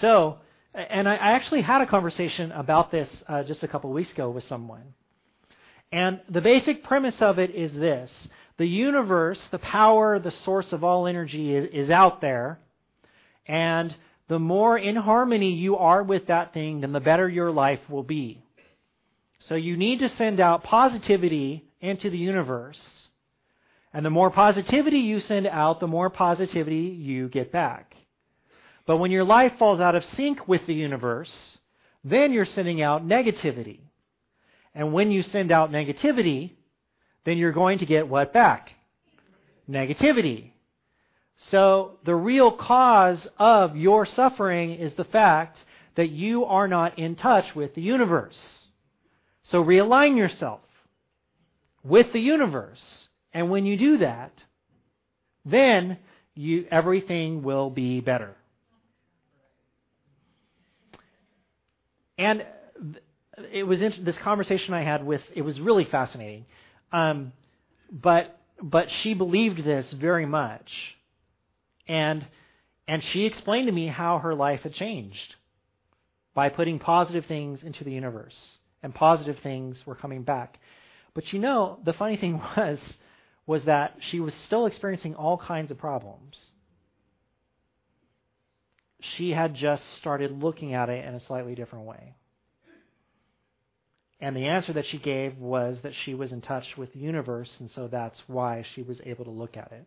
So, 0.00 0.38
and 0.74 1.08
I, 1.08 1.16
actually 1.16 1.62
had 1.62 1.80
a 1.80 1.86
conversation 1.86 2.52
about 2.52 2.90
this 2.90 3.08
uh, 3.26 3.42
just 3.42 3.62
a 3.62 3.68
couple 3.68 3.90
weeks 3.90 4.12
ago 4.12 4.30
with 4.30 4.44
someone. 4.44 4.94
And 5.90 6.20
the 6.28 6.40
basic 6.40 6.84
premise 6.84 7.20
of 7.20 7.38
it 7.38 7.54
is 7.54 7.72
this 7.72 8.10
the 8.58 8.66
universe, 8.66 9.40
the 9.50 9.58
power, 9.58 10.18
the 10.18 10.30
source 10.30 10.72
of 10.72 10.84
all 10.84 11.06
energy, 11.06 11.54
is, 11.54 11.68
is 11.72 11.90
out 11.90 12.20
there. 12.20 12.58
And 13.46 13.94
the 14.28 14.38
more 14.38 14.78
in 14.78 14.96
harmony 14.96 15.52
you 15.52 15.76
are 15.76 16.02
with 16.02 16.26
that 16.26 16.52
thing, 16.52 16.82
then 16.82 16.92
the 16.92 17.00
better 17.00 17.28
your 17.28 17.50
life 17.50 17.80
will 17.88 18.02
be. 18.02 18.42
So 19.40 19.54
you 19.54 19.76
need 19.76 20.00
to 20.00 20.08
send 20.10 20.40
out 20.40 20.64
positivity 20.64 21.64
into 21.80 22.10
the 22.10 22.18
universe. 22.18 23.08
And 23.92 24.04
the 24.04 24.10
more 24.10 24.30
positivity 24.30 24.98
you 24.98 25.20
send 25.20 25.46
out, 25.46 25.80
the 25.80 25.86
more 25.86 26.10
positivity 26.10 26.96
you 26.98 27.28
get 27.28 27.50
back. 27.50 27.94
But 28.86 28.98
when 28.98 29.10
your 29.10 29.24
life 29.24 29.52
falls 29.58 29.80
out 29.80 29.94
of 29.94 30.04
sync 30.16 30.46
with 30.46 30.66
the 30.66 30.74
universe, 30.74 31.58
then 32.04 32.32
you're 32.32 32.44
sending 32.44 32.82
out 32.82 33.06
negativity. 33.06 33.80
And 34.74 34.92
when 34.92 35.10
you 35.10 35.22
send 35.22 35.50
out 35.50 35.70
negativity, 35.70 36.52
then 37.24 37.38
you're 37.38 37.52
going 37.52 37.78
to 37.78 37.86
get 37.86 38.08
what 38.08 38.32
back? 38.32 38.72
Negativity. 39.68 40.52
So 41.50 41.98
the 42.04 42.14
real 42.14 42.52
cause 42.52 43.26
of 43.38 43.76
your 43.76 44.04
suffering 44.06 44.74
is 44.74 44.92
the 44.94 45.04
fact 45.04 45.58
that 45.94 46.10
you 46.10 46.44
are 46.44 46.68
not 46.68 46.98
in 46.98 47.16
touch 47.16 47.54
with 47.54 47.74
the 47.74 47.82
universe. 47.82 48.38
So 49.44 49.64
realign 49.64 50.16
yourself 50.16 50.60
with 51.82 52.12
the 52.12 52.20
universe. 52.20 53.08
And 53.32 53.50
when 53.50 53.64
you 53.64 53.76
do 53.76 53.98
that, 53.98 54.32
then 55.44 55.98
you, 56.34 56.66
everything 56.70 57.42
will 57.42 57.70
be 57.70 58.00
better. 58.00 58.36
And 62.18 62.44
it 63.52 63.62
was 63.62 63.78
this 63.78 64.18
conversation 64.18 64.74
I 64.74 64.82
had 64.82 65.06
with 65.06 65.22
it 65.34 65.42
was 65.42 65.60
really 65.60 65.84
fascinating, 65.84 66.46
um, 66.92 67.32
but 67.90 68.38
but 68.60 68.90
she 68.90 69.14
believed 69.14 69.64
this 69.64 69.90
very 69.92 70.26
much, 70.26 70.96
and 71.88 72.26
and 72.86 73.02
she 73.02 73.26
explained 73.26 73.66
to 73.66 73.72
me 73.72 73.86
how 73.86 74.18
her 74.18 74.34
life 74.34 74.62
had 74.62 74.72
changed 74.72 75.34
by 76.34 76.48
putting 76.48 76.78
positive 76.78 77.26
things 77.26 77.62
into 77.62 77.84
the 77.84 77.92
universe, 77.92 78.58
and 78.82 78.94
positive 78.94 79.38
things 79.40 79.84
were 79.86 79.94
coming 79.94 80.22
back. 80.22 80.58
But 81.14 81.32
you 81.32 81.38
know, 81.38 81.80
the 81.84 81.92
funny 81.92 82.16
thing 82.16 82.40
was 82.56 82.78
was 83.46 83.64
that 83.64 83.96
she 84.00 84.20
was 84.20 84.34
still 84.34 84.66
experiencing 84.66 85.14
all 85.14 85.38
kinds 85.38 85.70
of 85.70 85.78
problems 85.78 86.38
she 89.00 89.30
had 89.30 89.54
just 89.54 89.94
started 89.94 90.42
looking 90.42 90.74
at 90.74 90.88
it 90.88 91.04
in 91.04 91.14
a 91.14 91.20
slightly 91.20 91.54
different 91.54 91.86
way. 91.86 92.14
And 94.20 94.36
the 94.36 94.46
answer 94.46 94.72
that 94.72 94.86
she 94.86 94.98
gave 94.98 95.38
was 95.38 95.80
that 95.82 95.94
she 95.94 96.14
was 96.14 96.32
in 96.32 96.40
touch 96.40 96.76
with 96.76 96.92
the 96.92 96.98
universe, 96.98 97.56
and 97.60 97.70
so 97.70 97.86
that's 97.86 98.20
why 98.26 98.64
she 98.74 98.82
was 98.82 99.00
able 99.06 99.24
to 99.24 99.30
look 99.30 99.56
at 99.56 99.70
it. 99.70 99.86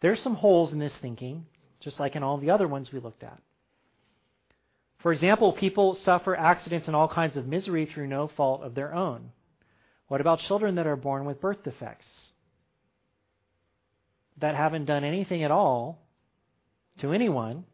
There's 0.00 0.22
some 0.22 0.34
holes 0.34 0.72
in 0.72 0.78
this 0.78 0.92
thinking, 1.00 1.46
just 1.80 1.98
like 1.98 2.16
in 2.16 2.22
all 2.22 2.38
the 2.38 2.50
other 2.50 2.68
ones 2.68 2.92
we 2.92 3.00
looked 3.00 3.22
at. 3.22 3.40
For 5.02 5.12
example, 5.12 5.52
people 5.52 5.98
suffer 6.04 6.36
accidents 6.36 6.86
and 6.86 6.96
all 6.96 7.08
kinds 7.08 7.36
of 7.36 7.46
misery 7.46 7.86
through 7.86 8.08
no 8.08 8.28
fault 8.36 8.62
of 8.62 8.74
their 8.74 8.94
own. 8.94 9.30
What 10.08 10.20
about 10.20 10.40
children 10.40 10.76
that 10.76 10.86
are 10.86 10.96
born 10.96 11.24
with 11.24 11.40
birth 11.40 11.62
defects? 11.62 12.06
That 14.38 14.54
haven't 14.54 14.86
done 14.86 15.04
anything 15.04 15.44
at 15.44 15.50
all 15.50 16.02
to 16.98 17.12
anyone 17.12 17.64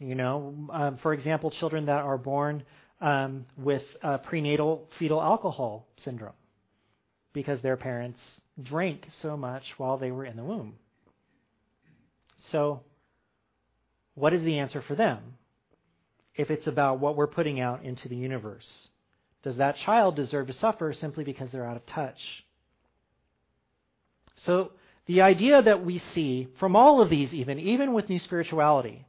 you 0.00 0.14
know, 0.14 0.54
um, 0.72 0.96
for 1.02 1.12
example, 1.12 1.50
children 1.50 1.86
that 1.86 2.00
are 2.02 2.16
born 2.16 2.64
um, 3.02 3.44
with 3.58 3.82
uh, 4.02 4.16
prenatal 4.18 4.88
fetal 4.98 5.20
alcohol 5.20 5.86
syndrome 6.02 6.32
because 7.34 7.60
their 7.60 7.76
parents 7.76 8.18
drank 8.62 9.06
so 9.20 9.36
much 9.36 9.62
while 9.76 9.98
they 9.98 10.10
were 10.10 10.24
in 10.24 10.36
the 10.36 10.42
womb. 10.42 10.74
So, 12.50 12.82
what 14.14 14.32
is 14.32 14.42
the 14.42 14.58
answer 14.58 14.82
for 14.82 14.94
them? 14.94 15.18
If 16.34 16.50
it's 16.50 16.66
about 16.66 17.00
what 17.00 17.16
we're 17.16 17.26
putting 17.26 17.60
out 17.60 17.84
into 17.84 18.08
the 18.08 18.16
universe, 18.16 18.88
does 19.42 19.56
that 19.56 19.76
child 19.76 20.16
deserve 20.16 20.46
to 20.46 20.52
suffer 20.52 20.92
simply 20.92 21.24
because 21.24 21.50
they're 21.50 21.66
out 21.66 21.76
of 21.76 21.86
touch? 21.86 22.44
So, 24.36 24.72
the 25.06 25.22
idea 25.22 25.60
that 25.60 25.84
we 25.84 25.98
see 26.14 26.48
from 26.58 26.76
all 26.76 27.00
of 27.00 27.10
these, 27.10 27.34
even, 27.34 27.58
even 27.58 27.92
with 27.92 28.08
New 28.08 28.18
Spirituality, 28.18 29.06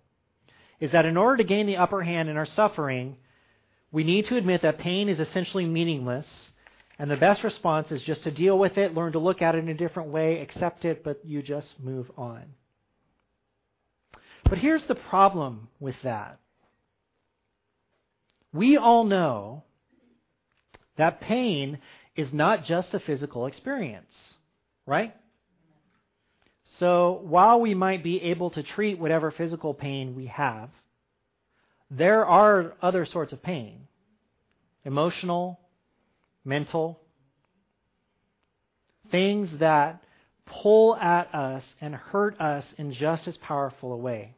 is 0.80 0.92
that 0.92 1.06
in 1.06 1.16
order 1.16 1.38
to 1.38 1.44
gain 1.44 1.68
the 1.68 1.78
upper 1.78 2.02
hand 2.02 2.28
in 2.28 2.38
our 2.38 2.46
suffering, 2.46 3.18
we 3.92 4.04
need 4.04 4.26
to 4.28 4.38
admit 4.38 4.62
that 4.64 4.80
pain 4.80 5.10
is 5.10 5.20
essentially 5.20 5.66
meaningless, 5.66 6.26
and 6.98 7.10
the 7.10 7.18
best 7.18 7.44
response 7.44 7.92
is 7.92 8.02
just 8.02 8.24
to 8.24 8.32
deal 8.32 8.58
with 8.58 8.78
it, 8.78 8.94
learn 8.94 9.12
to 9.12 9.20
look 9.20 9.42
at 9.42 9.54
it 9.54 9.60
in 9.60 9.70
a 9.70 9.74
different 9.74 10.10
way, 10.10 10.40
accept 10.40 10.86
it, 10.86 11.04
but 11.04 11.24
you 11.24 11.42
just 11.42 11.80
move 11.80 12.10
on. 12.18 12.44
But 14.52 14.60
here's 14.60 14.84
the 14.84 14.96
problem 14.96 15.70
with 15.80 15.96
that. 16.04 16.38
We 18.52 18.76
all 18.76 19.06
know 19.06 19.64
that 20.98 21.22
pain 21.22 21.80
is 22.18 22.34
not 22.34 22.66
just 22.66 22.94
a 22.94 23.00
physical 23.00 23.46
experience, 23.46 24.12
right? 24.86 25.16
So 26.80 27.22
while 27.24 27.62
we 27.62 27.74
might 27.74 28.04
be 28.04 28.22
able 28.24 28.50
to 28.50 28.62
treat 28.62 29.00
whatever 29.00 29.32
physical 29.32 29.74
pain 29.74 30.18
we 30.18 30.26
have, 30.26 30.70
there 31.90 32.26
are 32.26 32.74
other 32.82 33.06
sorts 33.06 33.32
of 33.32 33.42
pain 33.42 33.88
emotional, 34.84 35.62
mental, 36.44 37.00
things 39.12 39.48
that 39.62 40.04
pull 40.46 40.98
at 40.98 41.34
us 41.34 41.64
and 41.80 41.96
hurt 41.96 42.38
us 42.42 42.66
in 42.78 42.92
just 42.92 43.30
as 43.30 43.38
powerful 43.38 43.94
a 43.94 43.98
way. 43.98 44.36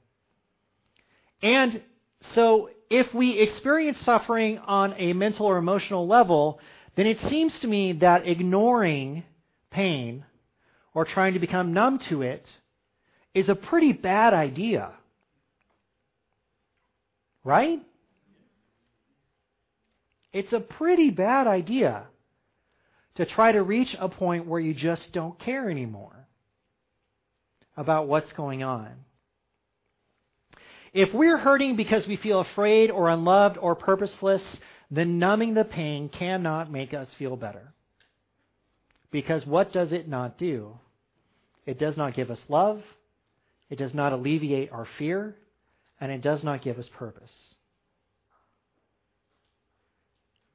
And 1.43 1.81
so, 2.33 2.69
if 2.89 3.13
we 3.13 3.37
experience 3.39 3.99
suffering 3.99 4.59
on 4.59 4.93
a 4.97 5.11
mental 5.11 5.45
or 5.45 5.57
emotional 5.57 6.07
level, 6.07 6.59
then 6.95 7.05
it 7.05 7.19
seems 7.29 7.59
to 7.59 7.67
me 7.67 7.93
that 7.93 8.25
ignoring 8.25 9.23
pain 9.69 10.23
or 10.93 11.03
trying 11.03 11.33
to 11.33 11.39
become 11.39 11.73
numb 11.73 11.99
to 12.07 12.21
it 12.21 12.45
is 13.33 13.49
a 13.49 13.55
pretty 13.55 13.91
bad 13.91 14.33
idea. 14.33 14.91
Right? 17.43 17.81
It's 20.31 20.53
a 20.53 20.59
pretty 20.61 21.09
bad 21.09 21.47
idea 21.47 22.05
to 23.15 23.25
try 23.25 23.51
to 23.51 23.61
reach 23.61 23.95
a 23.99 24.07
point 24.07 24.47
where 24.47 24.61
you 24.61 24.73
just 24.73 25.11
don't 25.11 25.37
care 25.39 25.69
anymore 25.69 26.27
about 27.75 28.07
what's 28.07 28.31
going 28.31 28.63
on. 28.63 28.89
If 30.93 31.11
we're 31.13 31.37
hurting 31.37 31.75
because 31.75 32.05
we 32.05 32.17
feel 32.17 32.39
afraid 32.39 32.91
or 32.91 33.09
unloved 33.09 33.57
or 33.57 33.75
purposeless, 33.75 34.43
then 34.91 35.17
numbing 35.17 35.55
the 35.55 35.63
pain 35.63 36.07
cannot 36.07 36.71
make 36.71 36.93
us 36.93 37.11
feel 37.15 37.35
better. 37.35 37.73
Because 39.09 39.45
what 39.45 39.73
does 39.73 39.91
it 39.91 40.07
not 40.07 40.37
do? 40.37 40.77
It 41.65 41.79
does 41.79 41.97
not 41.97 42.13
give 42.13 42.29
us 42.29 42.41
love, 42.47 42.83
it 43.69 43.77
does 43.77 43.93
not 43.93 44.13
alleviate 44.13 44.71
our 44.71 44.85
fear, 44.97 45.35
and 45.99 46.11
it 46.11 46.21
does 46.21 46.43
not 46.43 46.61
give 46.61 46.77
us 46.77 46.89
purpose. 46.89 47.33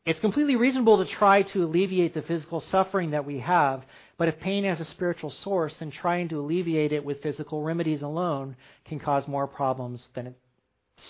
It's 0.04 0.20
completely 0.20 0.56
reasonable 0.56 1.04
to 1.04 1.10
try 1.10 1.42
to 1.42 1.64
alleviate 1.64 2.14
the 2.14 2.22
physical 2.22 2.60
suffering 2.60 3.10
that 3.10 3.26
we 3.26 3.40
have, 3.40 3.82
but 4.18 4.26
if 4.26 4.40
pain 4.40 4.64
has 4.64 4.80
a 4.80 4.84
spiritual 4.84 5.30
source, 5.30 5.74
then 5.78 5.92
trying 5.92 6.28
to 6.28 6.40
alleviate 6.40 6.92
it 6.92 7.04
with 7.04 7.22
physical 7.22 7.62
remedies 7.62 8.02
alone 8.02 8.56
can 8.84 8.98
cause 8.98 9.28
more 9.28 9.46
problems 9.46 10.04
than 10.14 10.26
it 10.26 10.38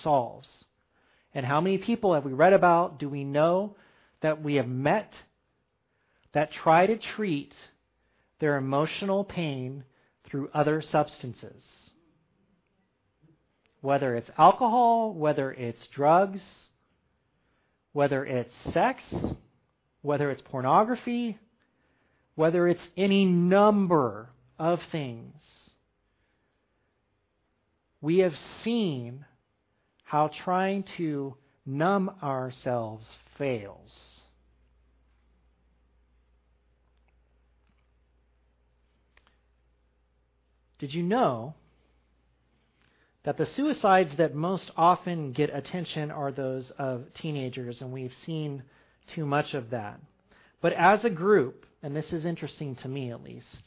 solves. 0.03 0.49
And 1.35 1.45
how 1.47 1.63
many 1.63 1.79
people 1.79 2.13
have 2.13 2.27
we 2.27 2.35
read 2.35 2.53
about, 2.53 2.99
do 2.99 3.09
we 3.09 3.25
know 3.25 3.77
that 4.21 4.43
we 4.43 4.57
have 4.57 4.69
met 4.69 5.15
that 6.33 6.53
try 6.53 6.85
to 6.85 6.99
treat 6.99 7.55
their 8.41 8.57
emotional 8.57 9.25
pain 9.25 9.85
through 10.27 10.51
other 10.53 10.83
substances? 10.83 11.63
Whether 13.81 14.17
it's 14.17 14.31
alcohol, 14.37 15.15
whether 15.15 15.51
it's 15.51 15.87
drugs, 15.87 16.41
whether 17.93 18.27
it's 18.27 18.53
sex, 18.75 19.03
whether 20.03 20.31
it's 20.31 20.43
pornography, 20.43 21.39
whether 22.39 22.69
it's 22.69 22.89
any 22.97 23.25
number 23.25 24.29
of 24.61 24.81
things. 24.93 25.35
We 28.01 28.19
have 28.19 28.39
seen 28.63 29.25
how 30.05 30.29
trying 30.45 30.85
to 30.99 31.35
numb 31.67 32.09
ourselves 32.23 33.05
fails. 33.37 34.21
Did 40.79 40.95
you 40.95 41.03
know 41.03 41.55
that 43.25 43.37
the 43.37 43.47
suicides 43.47 44.15
that 44.17 44.37
most 44.37 44.71
often 44.77 45.33
get 45.33 45.53
attention 45.53 46.13
are 46.13 46.31
those 46.31 46.71
of 46.79 47.13
teenagers, 47.15 47.81
and 47.81 47.91
we've 47.91 48.15
seen 48.25 48.63
too 49.13 49.27
much 49.27 49.55
of 49.55 49.71
that? 49.71 49.99
But 50.61 50.73
as 50.75 51.05
a 51.05 51.11
group, 51.11 51.65
and 51.83 51.95
this 51.95 52.13
is 52.13 52.25
interesting 52.25 52.77
to 52.77 52.89
me 52.89 53.11
at 53.11 53.23
least, 53.23 53.63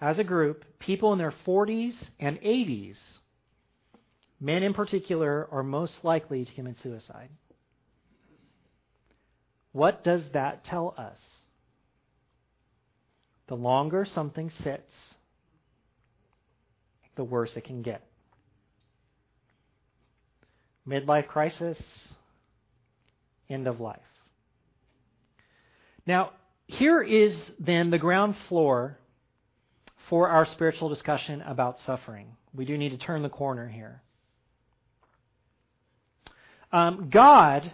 as 0.00 0.18
a 0.18 0.24
group, 0.24 0.64
people 0.78 1.12
in 1.12 1.18
their 1.18 1.34
40s 1.46 1.94
and 2.18 2.38
80s 2.40 2.96
Men 4.40 4.62
in 4.62 4.72
particular 4.72 5.46
are 5.52 5.62
most 5.62 5.94
likely 6.02 6.46
to 6.46 6.52
commit 6.54 6.76
suicide. 6.82 7.28
What 9.72 10.02
does 10.02 10.22
that 10.32 10.64
tell 10.64 10.94
us? 10.96 11.18
The 13.48 13.54
longer 13.54 14.06
something 14.06 14.50
sits, 14.64 14.92
the 17.16 17.24
worse 17.24 17.50
it 17.54 17.64
can 17.64 17.82
get. 17.82 18.02
Midlife 20.88 21.28
crisis, 21.28 21.76
end 23.50 23.66
of 23.66 23.80
life. 23.80 24.00
Now, 26.06 26.30
here 26.70 27.02
is 27.02 27.36
then 27.58 27.90
the 27.90 27.98
ground 27.98 28.36
floor 28.48 28.98
for 30.08 30.28
our 30.28 30.44
spiritual 30.44 30.88
discussion 30.88 31.42
about 31.42 31.80
suffering. 31.80 32.36
We 32.54 32.64
do 32.64 32.78
need 32.78 32.90
to 32.90 32.98
turn 32.98 33.22
the 33.22 33.28
corner 33.28 33.68
here. 33.68 34.02
Um, 36.72 37.08
God, 37.10 37.72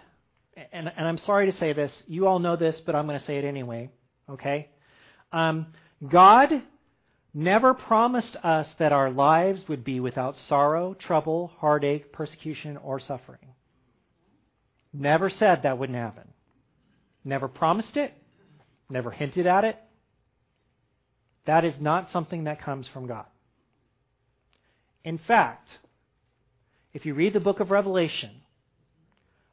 and, 0.71 0.91
and, 0.95 1.07
I'm 1.07 1.19
sorry 1.19 1.51
to 1.51 1.57
say 1.57 1.73
this, 1.73 1.91
you 2.07 2.25
all 2.25 2.39
know 2.39 2.55
this, 2.55 2.79
but 2.79 2.95
I'm 2.95 3.05
going 3.05 3.19
to 3.19 3.25
say 3.25 3.37
it 3.37 3.45
anyway, 3.45 3.91
okay? 4.27 4.69
Um, 5.31 5.67
God 6.07 6.63
never 7.35 7.75
promised 7.75 8.35
us 8.37 8.67
that 8.79 8.91
our 8.91 9.11
lives 9.11 9.67
would 9.67 9.83
be 9.83 9.99
without 9.99 10.35
sorrow, 10.47 10.95
trouble, 10.95 11.51
heartache, 11.59 12.11
persecution, 12.11 12.77
or 12.77 12.99
suffering. 12.99 13.53
Never 14.91 15.29
said 15.29 15.61
that 15.61 15.77
wouldn't 15.77 15.97
happen. 15.97 16.27
Never 17.23 17.47
promised 17.47 17.97
it, 17.97 18.15
never 18.89 19.11
hinted 19.11 19.47
at 19.47 19.63
it. 19.63 19.77
That 21.45 21.65
is 21.65 21.75
not 21.79 22.11
something 22.11 22.45
that 22.45 22.61
comes 22.61 22.87
from 22.87 23.07
God. 23.07 23.25
In 25.03 25.17
fact, 25.17 25.69
if 26.93 27.05
you 27.05 27.13
read 27.13 27.33
the 27.33 27.39
book 27.39 27.59
of 27.59 27.71
Revelation, 27.71 28.31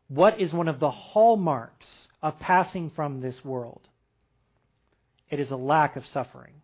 what 0.09 0.41
is 0.41 0.53
one 0.53 0.68
of 0.68 0.80
the 0.80 0.91
hallmarks 0.91 1.87
of 2.22 2.39
passing 2.41 2.91
from 2.95 3.20
this 3.20 3.45
world? 3.45 3.82
It 5.30 5.41
is 5.41 5.51
a 5.51 5.57
lack 5.57 5.97
of 5.97 6.07
suffering. 6.07 6.55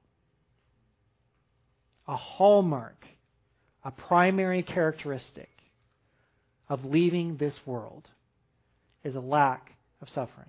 A 2.06 2.16
hallmark, 2.16 3.04
a 3.84 3.90
primary 3.90 4.62
characteristic 4.62 5.50
of 6.68 6.84
leaving 6.84 7.36
this 7.36 7.54
world 7.66 8.08
is 9.04 9.14
a 9.14 9.20
lack 9.20 9.72
of 10.02 10.08
suffering. 10.08 10.48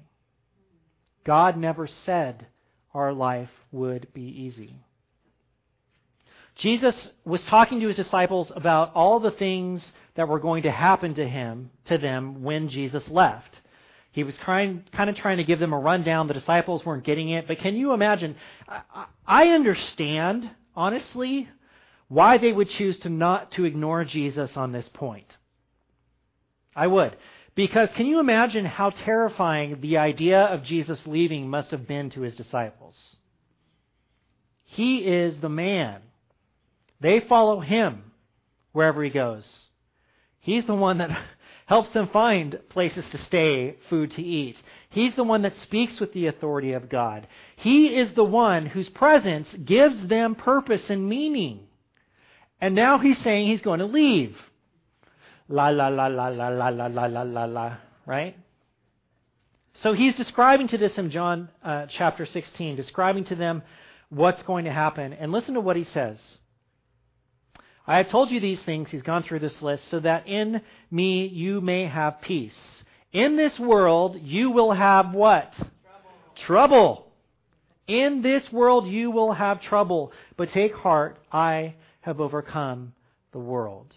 God 1.24 1.58
never 1.58 1.88
said 1.88 2.48
our 2.94 3.14
life 3.14 3.50
would 3.72 4.08
be 4.14 4.24
easy. 4.24 4.76
Jesus 6.56 7.10
was 7.26 7.42
talking 7.46 7.80
to 7.80 7.88
his 7.88 7.96
disciples 7.96 8.52
about 8.56 8.94
all 8.94 9.20
the 9.20 9.32
things 9.32 9.84
that 10.16 10.28
were 10.28 10.40
going 10.40 10.64
to 10.64 10.72
happen 10.72 11.16
to 11.16 11.28
him, 11.28 11.72
to 11.86 11.98
them, 11.98 12.44
when 12.44 12.70
Jesus 12.70 13.08
left. 13.08 13.56
He 14.12 14.24
was 14.24 14.36
trying, 14.38 14.84
kind 14.92 15.10
of 15.10 15.16
trying 15.16 15.38
to 15.38 15.44
give 15.44 15.60
them 15.60 15.72
a 15.72 15.80
rundown. 15.80 16.28
The 16.28 16.34
disciples 16.34 16.86
weren't 16.86 17.06
getting 17.06 17.30
it. 17.30 17.48
But 17.48 17.60
can 17.60 17.76
you 17.76 17.94
imagine? 17.94 18.36
I, 18.68 19.06
I 19.26 19.48
understand, 19.50 20.50
honestly, 20.76 21.48
why 22.10 22.38
they 22.38 22.52
would 22.52 22.70
choose 22.70 23.00
to 23.00 23.10
not 23.10 23.54
to 23.54 23.64
ignore 23.64 24.04
Jesus 24.04 24.58
on 24.58 24.74
this 24.74 24.90
point. 24.90 25.34
I 26.76 26.88
would. 26.88 27.16
Because 27.56 27.90
can 27.96 28.06
you 28.06 28.20
imagine 28.20 28.66
how 28.66 28.92
terrifying 28.92 29.82
the 29.82 29.98
idea 29.98 30.42
of 30.42 30.64
Jesus 30.64 31.00
leaving 31.06 31.50
must 31.50 31.72
have 31.72 31.88
been 31.88 32.10
to 32.12 32.22
his 32.22 32.36
disciples? 32.36 32.96
He 34.64 35.00
is 35.00 35.38
the 35.40 35.50
man. 35.50 36.02
They 37.02 37.20
follow 37.20 37.60
him 37.60 38.04
wherever 38.72 39.04
he 39.04 39.10
goes. 39.10 39.46
He's 40.40 40.66
the 40.66 40.76
one 40.76 41.00
that 41.00 41.10
helps 41.66 41.90
them 41.92 42.08
find 42.08 42.58
places 42.70 43.04
to 43.12 43.18
stay, 43.26 43.76
food 43.90 44.12
to 44.12 44.22
eat. 44.22 44.56
He's 44.90 45.16
the 45.16 45.24
one 45.24 45.42
that 45.42 45.58
speaks 45.58 46.00
with 46.00 46.14
the 46.14 46.28
authority 46.28 46.74
of 46.74 46.90
God. 46.90 47.28
He 47.58 47.88
is 47.88 48.14
the 48.14 48.24
one 48.24 48.66
whose 48.66 48.90
presence 48.90 49.48
gives 49.66 50.08
them 50.08 50.36
purpose 50.36 50.90
and 50.90 51.08
meaning. 51.08 51.68
And 52.62 52.76
now 52.76 52.98
he's 53.00 53.22
saying 53.24 53.48
he's 53.48 53.62
going 53.62 53.80
to 53.80 53.86
leave. 53.86 54.38
La 55.52 55.68
la 55.68 55.90
la 55.90 56.08
la 56.08 56.30
la 56.30 56.48
la 56.48 56.70
la 56.70 56.88
la 56.88 57.06
la 57.06 57.24
la 57.24 57.46
la, 57.46 57.78
right? 58.06 58.38
So 59.84 59.92
he's 59.94 60.16
describing 60.16 60.70
to 60.70 60.78
this 60.78 60.98
in 60.98 61.12
John 61.12 61.50
uh, 61.64 61.88
chapter 61.90 62.26
16, 62.26 62.78
describing 62.78 63.26
to 63.26 63.36
them 63.36 63.62
what's 64.10 64.42
going 64.44 64.66
to 64.66 64.72
happen. 64.72 65.12
And 65.12 65.32
listen 65.32 65.56
to 65.56 65.60
what 65.60 65.76
he 65.76 65.84
says. 65.84 66.18
I 67.86 67.98
have 67.98 68.10
told 68.10 68.32
you 68.32 68.40
these 68.40 68.62
things, 68.62 68.90
he's 68.92 69.02
gone 69.02 69.24
through 69.24 69.40
this 69.40 69.62
list, 69.62 69.90
so 69.90 70.00
that 70.00 70.28
in 70.28 70.62
me 70.90 71.28
you 71.28 71.60
may 71.60 71.86
have 71.88 72.22
peace. 72.22 72.54
In 73.12 73.36
this 73.36 73.60
world 73.60 74.18
you 74.22 74.52
will 74.52 74.72
have 74.72 75.14
what? 75.14 75.54
Trouble. 75.54 76.46
trouble. 76.46 77.12
In 77.88 78.22
this 78.22 78.50
world 78.54 78.88
you 78.88 79.12
will 79.12 79.34
have 79.34 79.62
trouble, 79.62 80.14
but 80.38 80.52
take 80.52 80.74
heart, 80.74 81.18
I 81.30 81.76
have 82.02 82.22
overcome 82.22 82.94
the 83.34 83.40
world. 83.40 83.94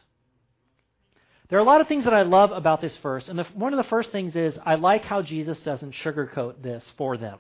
There 1.55 1.61
are 1.61 1.63
a 1.63 1.67
lot 1.67 1.81
of 1.81 1.87
things 1.87 2.03
that 2.03 2.13
I 2.13 2.23
love 2.23 2.51
about 2.51 2.81
this 2.81 2.97
verse, 2.97 3.29
and 3.29 3.39
the, 3.39 3.45
one 3.55 3.73
of 3.73 3.77
the 3.77 3.89
first 3.89 4.11
things 4.11 4.35
is 4.35 4.59
I 4.67 4.75
like 4.75 5.05
how 5.05 5.23
Jesus 5.23 5.57
doesn't 5.61 5.95
sugarcoat 5.95 6.61
this 6.61 6.83
for 6.99 7.17
them 7.17 7.39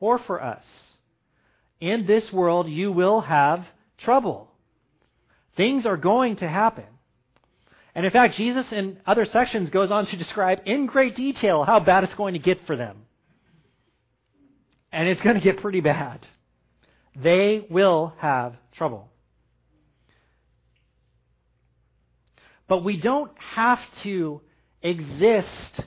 or 0.00 0.16
for 0.16 0.42
us. 0.42 0.64
In 1.78 2.06
this 2.06 2.32
world 2.32 2.70
you 2.70 2.90
will 2.90 3.20
have 3.20 3.66
trouble. 3.98 4.50
Things 5.58 5.84
are 5.84 5.98
going 5.98 6.36
to 6.36 6.48
happen. 6.48 6.86
And 7.94 8.06
in 8.06 8.12
fact, 8.12 8.36
Jesus 8.36 8.72
in 8.72 8.96
other 9.04 9.26
sections 9.26 9.68
goes 9.68 9.90
on 9.90 10.06
to 10.06 10.16
describe 10.16 10.62
in 10.64 10.86
great 10.86 11.14
detail 11.14 11.64
how 11.64 11.80
bad 11.80 12.04
it's 12.04 12.14
going 12.14 12.32
to 12.32 12.40
get 12.40 12.66
for 12.66 12.76
them. 12.76 13.02
And 14.90 15.06
it's 15.06 15.20
going 15.20 15.36
to 15.36 15.42
get 15.42 15.60
pretty 15.60 15.82
bad. 15.82 16.26
They 17.14 17.66
will 17.68 18.14
have 18.20 18.54
trouble. 18.72 19.11
But 22.68 22.84
we 22.84 22.96
don't 22.96 23.32
have 23.54 23.80
to 24.02 24.40
exist 24.82 25.80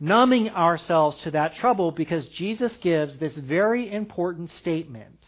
numbing 0.00 0.50
ourselves 0.50 1.18
to 1.22 1.30
that 1.32 1.56
trouble 1.56 1.90
because 1.90 2.26
Jesus 2.28 2.72
gives 2.80 3.16
this 3.16 3.34
very 3.34 3.92
important 3.92 4.50
statement 4.52 5.18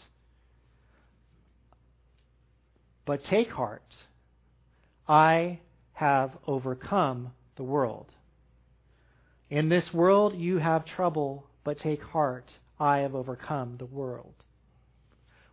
but 3.10 3.24
take 3.24 3.50
heart. 3.50 3.92
I 5.08 5.58
have 5.94 6.30
overcome 6.46 7.32
the 7.56 7.64
world. 7.64 8.06
In 9.48 9.68
this 9.68 9.92
world 9.92 10.36
you 10.36 10.58
have 10.58 10.84
trouble, 10.84 11.44
but 11.64 11.80
take 11.80 12.00
heart. 12.04 12.48
I 12.78 12.98
have 12.98 13.16
overcome 13.16 13.78
the 13.78 13.86
world. 13.86 14.34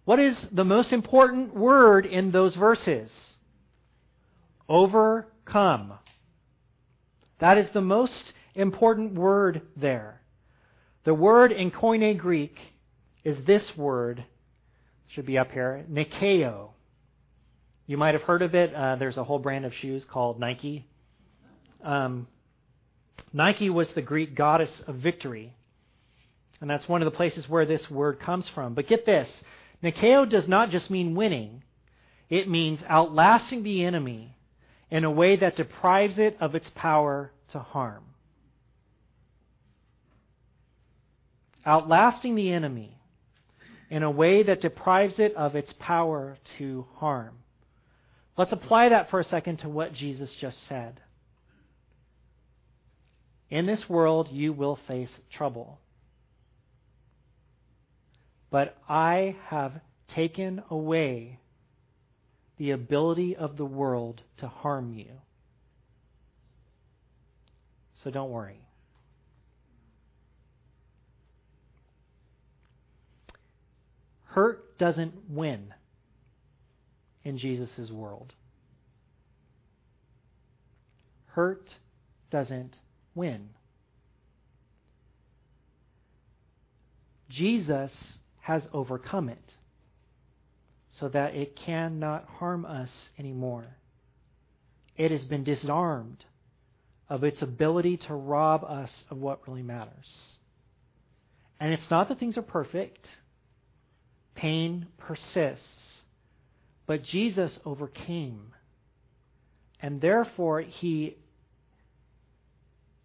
What 0.05 0.19
is 0.19 0.38
the 0.51 0.65
most 0.65 0.93
important 0.93 1.55
word 1.55 2.05
in 2.05 2.30
those 2.30 2.53
verses? 2.53 3.09
Overcome. 4.70 5.93
That 7.39 7.57
is 7.57 7.70
the 7.74 7.82
most 7.82 8.34
important 8.55 9.13
word 9.13 9.61
there. 9.76 10.22
The 11.03 11.13
word 11.13 11.51
in 11.51 11.72
Koine 11.72 12.18
Greek 12.18 12.57
is 13.24 13.38
this 13.45 13.78
word, 13.78 14.24
should 15.07 15.26
be 15.26 15.38
up 15.38 15.51
here, 15.51 15.86
Nikeo. 15.89 16.70
You 17.86 17.97
might 17.97 18.13
have 18.13 18.24
heard 18.24 18.41
of 18.41 18.55
it. 18.55 18.74
Uh, 18.74 18.97
there's 18.97 19.18
a 19.18 19.24
whole 19.24 19.39
brand 19.39 19.65
of 19.65 19.74
shoes 19.74 20.05
called 20.09 20.39
Nike. 20.39 20.86
Um, 21.84 22.28
Nike 23.32 23.70
was 23.70 23.89
the 23.91 24.01
Greek 24.01 24.36
goddess 24.36 24.82
of 24.88 24.95
victory. 24.95 25.53
And 26.59 26.70
that's 26.70 26.89
one 26.89 27.01
of 27.01 27.05
the 27.05 27.15
places 27.15 27.47
where 27.47 27.65
this 27.65 27.89
word 27.89 28.20
comes 28.20 28.47
from. 28.49 28.74
But 28.74 28.88
get 28.88 29.05
this 29.05 29.30
Nikeo 29.84 30.28
does 30.28 30.47
not 30.47 30.72
just 30.72 30.89
mean 30.89 31.15
winning, 31.15 31.63
it 32.30 32.49
means 32.49 32.80
outlasting 32.89 33.63
the 33.63 33.86
enemy 33.86 34.37
in 34.90 35.04
a 35.04 35.12
way 35.12 35.36
that 35.36 35.56
deprives 35.56 36.18
it 36.18 36.38
of 36.40 36.56
its 36.56 36.70
power 36.76 37.32
to 37.52 37.60
harm. 37.60 38.04
Outlasting 41.66 42.36
the 42.36 42.52
enemy 42.52 42.98
in 43.90 44.04
a 44.04 44.12
way 44.12 44.44
that 44.44 44.62
deprives 44.62 45.20
it 45.20 45.36
of 45.36 45.56
its 45.56 45.74
power 45.80 46.38
to 46.58 46.86
harm. 46.96 47.38
Let's 48.38 48.52
apply 48.52 48.90
that 48.90 49.10
for 49.10 49.20
a 49.20 49.24
second 49.24 49.58
to 49.58 49.70
what 49.70 49.94
Jesus 49.94 50.32
just 50.34 50.58
said. 50.68 51.02
In 53.50 53.66
this 53.66 53.90
world, 53.90 54.30
you 54.30 54.54
will 54.54 54.78
face 54.88 55.10
trouble. 55.32 55.80
But 58.50 58.78
I 58.88 59.36
have 59.48 59.74
taken 60.10 60.64
away 60.70 61.40
the 62.58 62.72
ability 62.72 63.36
of 63.36 63.58
the 63.58 63.66
world 63.66 64.22
to 64.38 64.47
harm 64.47 64.93
you. 64.93 65.12
So 68.03 68.12
don't 68.12 68.32
worry. 68.32 68.62
Hurt 74.26 74.78
doesn't 74.78 75.14
win 75.30 75.74
in 77.24 77.38
Jesus' 77.38 77.91
world. 77.91 78.34
Hurt 81.28 81.70
doesn't 82.32 82.76
win. 83.16 83.49
Jesus 87.30 87.91
has 88.41 88.64
overcome 88.74 89.30
it 89.30 89.51
so 91.00 91.10
that 91.10 91.36
it 91.36 91.56
cannot 91.56 92.26
harm 92.39 92.66
us 92.66 92.89
anymore. 93.20 93.66
It 94.95 95.12
has 95.12 95.24
been 95.24 95.43
disarmed 95.43 96.26
of 97.10 97.24
its 97.24 97.41
ability 97.41 97.98
to 97.98 98.14
rob 98.14 98.64
us 98.64 98.91
of 99.10 99.18
what 99.18 99.48
really 99.48 99.64
matters. 99.64 100.39
And 101.60 101.72
it's 101.74 101.89
not 101.89 102.10
that 102.10 102.20
things 102.20 102.38
are 102.38 102.43
perfect, 102.43 103.08
pain 104.36 104.88
persists, 104.98 106.02
but 106.86 107.04
Jesus 107.04 107.60
overcame. 107.66 108.54
And 109.80 110.02
therefore, 110.02 110.62
he 110.62 111.18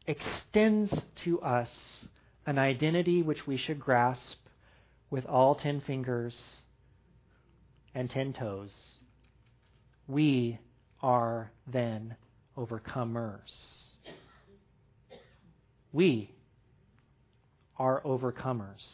extends 0.07 0.93
to 1.25 1.41
us 1.43 1.69
an 2.47 2.59
identity 2.59 3.23
which 3.23 3.47
we 3.47 3.57
should 3.57 3.79
grasp 3.79 4.39
with 5.11 5.27
all 5.27 5.55
ten 5.55 5.81
fingers 5.83 6.37
and 7.95 8.11
ten 8.11 8.33
toes. 8.33 8.73
We 10.07 10.59
are 11.01 11.51
then 11.67 12.17
overcomers. 12.57 13.93
We 15.93 16.31
are 17.77 18.01
overcomers. 18.03 18.87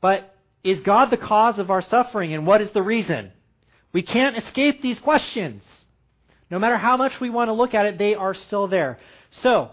But 0.00 0.34
is 0.62 0.80
God 0.80 1.10
the 1.10 1.16
cause 1.16 1.58
of 1.58 1.70
our 1.70 1.82
suffering, 1.82 2.32
and 2.32 2.46
what 2.46 2.60
is 2.60 2.70
the 2.72 2.82
reason? 2.82 3.32
We 3.92 4.02
can't 4.02 4.36
escape 4.36 4.82
these 4.82 4.98
questions. 4.98 5.62
No 6.50 6.58
matter 6.58 6.76
how 6.76 6.96
much 6.96 7.20
we 7.20 7.30
want 7.30 7.48
to 7.48 7.52
look 7.52 7.74
at 7.74 7.86
it, 7.86 7.98
they 7.98 8.14
are 8.14 8.34
still 8.34 8.66
there. 8.66 8.98
So, 9.42 9.70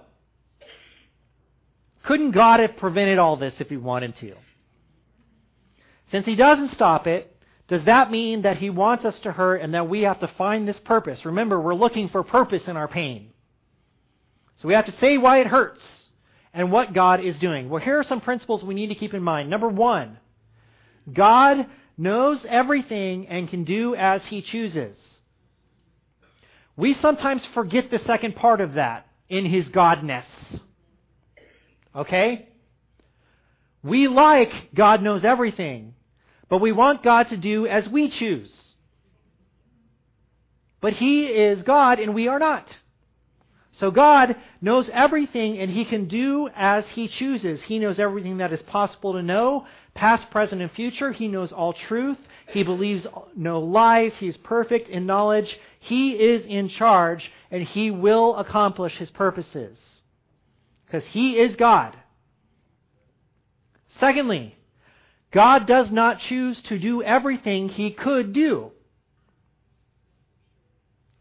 couldn't 2.04 2.32
God 2.32 2.60
have 2.60 2.78
prevented 2.78 3.20
all 3.20 3.36
this 3.36 3.54
if 3.60 3.70
he 3.70 3.78
wanted 3.78 4.16
to? 4.18 4.36
Since 6.12 6.26
he 6.26 6.36
doesn't 6.36 6.72
stop 6.72 7.08
it, 7.08 7.36
does 7.68 7.84
that 7.86 8.12
mean 8.12 8.42
that 8.42 8.58
he 8.58 8.70
wants 8.70 9.06
us 9.06 9.18
to 9.22 9.32
hurt 9.32 9.62
and 9.62 9.74
that 9.74 9.88
we 9.88 10.02
have 10.02 10.20
to 10.20 10.28
find 10.28 10.68
this 10.68 10.80
purpose? 10.80 11.26
Remember, 11.26 11.60
we're 11.60 11.74
looking 11.74 12.10
for 12.10 12.22
purpose 12.22 12.64
in 12.68 12.76
our 12.76 12.88
pain. 12.88 13.32
So 14.58 14.68
we 14.68 14.74
have 14.74 14.86
to 14.86 14.98
say 15.00 15.18
why 15.18 15.40
it 15.40 15.48
hurts 15.48 15.82
and 16.54 16.72
what 16.72 16.94
God 16.94 17.24
is 17.24 17.38
doing. 17.38 17.70
Well, 17.70 17.82
here 17.82 17.98
are 17.98 18.04
some 18.04 18.20
principles 18.20 18.64
we 18.64 18.74
need 18.74 18.88
to 18.88 18.96
keep 18.96 19.14
in 19.14 19.24
mind. 19.24 19.50
Number 19.50 19.70
one, 19.70 20.18
God 21.12 21.66
knows 21.98 22.46
everything 22.48 23.28
and 23.28 23.48
can 23.48 23.64
do 23.64 23.96
as 23.96 24.22
he 24.26 24.42
chooses. 24.42 24.98
We 26.76 26.94
sometimes 26.96 27.46
forget 27.54 27.90
the 27.90 28.00
second 28.00 28.36
part 28.36 28.60
of 28.60 28.74
that 28.74 29.08
in 29.30 29.46
his 29.46 29.70
godness. 29.70 30.26
Okay? 31.96 32.50
We 33.84 34.08
like 34.08 34.74
God 34.74 35.02
knows 35.02 35.24
everything, 35.24 35.96
but 36.52 36.60
we 36.60 36.74
want 36.74 37.02
God 37.02 37.30
to 37.30 37.38
do 37.38 37.66
as 37.66 37.88
we 37.88 38.10
choose. 38.10 38.52
But 40.82 40.92
He 40.92 41.28
is 41.28 41.62
God 41.62 41.98
and 41.98 42.14
we 42.14 42.28
are 42.28 42.40
not. 42.40 42.68
So 43.72 43.90
God 43.90 44.36
knows 44.60 44.90
everything 44.92 45.60
and 45.60 45.72
He 45.72 45.86
can 45.86 46.10
do 46.10 46.50
as 46.54 46.84
He 46.90 47.08
chooses. 47.08 47.62
He 47.62 47.80
knows 47.80 48.00
everything 48.00 48.40
that 48.40 48.52
is 48.52 48.62
possible 48.64 49.14
to 49.14 49.24
know, 49.24 49.66
past, 49.96 50.30
present, 50.30 50.62
and 50.62 50.70
future. 50.74 51.14
He 51.14 51.30
knows 51.30 51.54
all 51.54 51.72
truth. 51.72 52.18
He 52.50 52.64
believes 52.64 53.08
no 53.34 53.62
lies. 53.62 54.12
He 54.18 54.28
is 54.28 54.36
perfect 54.36 54.90
in 54.90 55.06
knowledge. 55.06 55.58
He 55.80 56.12
is 56.12 56.44
in 56.44 56.68
charge 56.68 57.32
and 57.50 57.64
He 57.64 57.92
will 57.92 58.36
accomplish 58.36 58.98
His 58.98 59.10
purposes. 59.10 59.80
Because 60.86 61.06
He 61.12 61.40
is 61.40 61.56
God. 61.56 61.96
Secondly, 64.02 64.58
God 65.32 65.66
does 65.66 65.90
not 65.90 66.20
choose 66.20 66.62
to 66.64 66.78
do 66.78 67.02
everything 67.02 67.70
He 67.70 67.92
could 67.92 68.34
do. 68.34 68.72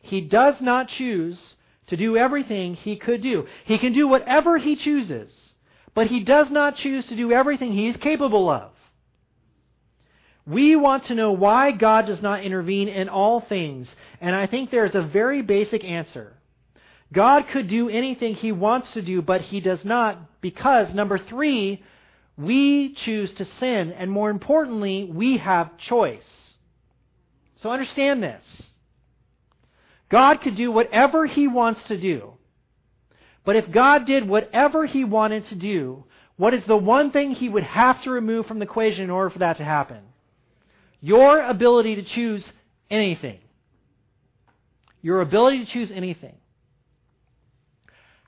He 0.01 0.21
does 0.21 0.61
not 0.61 0.89
choose 0.89 1.57
to 1.87 1.97
do 1.97 2.17
everything 2.17 2.75
He 2.75 2.97
could 2.97 3.23
do. 3.23 3.47
He 3.65 3.79
can 3.79 3.93
do 3.93 4.09
whatever 4.09 4.59
He 4.59 4.75
chooses, 4.75 5.31
but 5.95 6.09
He 6.09 6.25
does 6.25 6.51
not 6.51 6.77
choose 6.77 7.07
to 7.07 7.17
do 7.17 7.33
everything 7.33 7.73
He 7.73 7.89
is 7.89 7.97
capable 7.99 8.51
of. 8.51 8.71
We 10.47 10.75
want 10.75 11.05
to 11.05 11.15
know 11.15 11.31
why 11.31 11.71
God 11.71 12.07
does 12.07 12.21
not 12.21 12.43
intervene 12.43 12.89
in 12.89 13.09
all 13.09 13.41
things, 13.41 13.89
and 14.21 14.35
I 14.35 14.47
think 14.47 14.71
there 14.71 14.87
is 14.87 14.95
a 14.97 15.03
very 15.03 15.43
basic 15.43 15.85
answer. 15.85 16.33
God 17.13 17.47
could 17.49 17.69
do 17.69 17.89
anything 17.89 18.35
He 18.35 18.51
wants 18.51 18.91
to 18.93 19.03
do, 19.03 19.23
but 19.23 19.43
He 19.43 19.61
does 19.61 19.85
not 19.85 20.41
because, 20.41 20.93
number 20.95 21.19
three, 21.19 21.85
we 22.41 22.95
choose 22.95 23.33
to 23.35 23.45
sin, 23.45 23.93
and 23.93 24.11
more 24.11 24.31
importantly, 24.31 25.05
we 25.05 25.39
have 25.39 25.77
choice. 25.79 26.25
So 27.57 27.71
understand 27.71 28.23
this. 28.23 28.43
God 30.09 30.41
could 30.41 30.57
do 30.57 30.73
whatever 30.73 31.27
He 31.27 31.47
wants 31.47 31.83
to 31.85 31.99
do. 31.99 32.35
But 33.45 33.57
if 33.57 33.71
God 33.71 34.07
did 34.07 34.29
whatever 34.29 34.87
He 34.87 35.05
wanted 35.05 35.47
to 35.47 35.55
do, 35.55 36.05
what 36.37 36.55
is 36.55 36.65
the 36.65 36.77
one 36.77 37.11
thing 37.11 37.33
He 37.33 37.49
would 37.49 37.63
have 37.63 38.03
to 38.03 38.11
remove 38.11 38.47
from 38.47 38.59
the 38.59 38.65
equation 38.65 39.05
in 39.05 39.11
order 39.11 39.31
for 39.31 39.41
that 39.41 39.59
to 39.59 39.65
happen? 39.65 40.01
Your 41.01 41.43
ability 41.43 41.97
to 41.97 42.03
choose 42.03 42.45
anything. 42.91 43.39
Your 45.03 45.21
ability 45.21 45.65
to 45.65 45.71
choose 45.71 45.91
anything. 45.91 46.37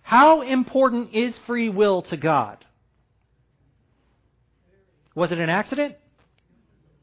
How 0.03 0.43
important 0.43 1.15
is 1.15 1.39
free 1.47 1.69
will 1.69 2.03
to 2.03 2.17
God? 2.17 2.65
Was 5.15 5.33
it 5.33 5.39
an 5.39 5.51
accident? 5.51 5.97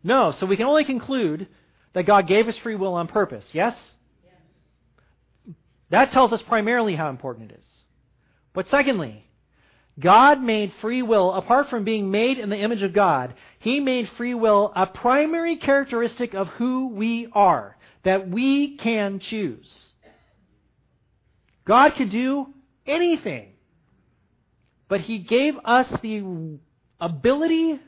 No. 0.04 0.32
So 0.32 0.46
we 0.46 0.58
can 0.58 0.66
only 0.66 0.86
conclude 0.86 1.48
that 1.94 2.06
God 2.06 2.28
gave 2.28 2.48
us 2.48 2.58
free 2.58 2.76
will 2.76 2.94
on 2.94 3.08
purpose. 3.08 3.46
Yes? 3.52 3.76
That 5.90 6.12
tells 6.12 6.32
us 6.32 6.42
primarily 6.42 6.96
how 6.96 7.10
important 7.10 7.52
it 7.52 7.60
is. 7.60 7.66
But 8.54 8.70
secondly, 8.70 9.26
God 10.00 10.42
made 10.42 10.72
free 10.82 11.02
will, 11.02 11.34
apart 11.34 11.70
from 11.70 11.84
being 11.84 12.10
made 12.10 12.38
in 12.38 12.50
the 12.50 12.58
image 12.58 12.84
of 12.84 12.94
God, 12.94 13.34
He 13.60 13.80
made 13.80 14.10
free 14.18 14.34
will 14.34 14.72
a 14.76 14.86
primary 14.86 15.58
characteristic 15.58 16.34
of 16.34 16.48
who 16.50 16.90
we 16.90 17.28
are, 17.34 17.76
that 18.04 18.30
we 18.30 18.78
can 18.78 19.20
choose. 19.20 19.94
God 21.66 21.96
could 21.96 22.12
do 22.12 22.54
anything, 22.86 23.54
but 24.88 25.02
He 25.02 25.20
gave 25.20 25.58
us 25.66 25.88
the 26.02 26.60
ability 27.02 27.80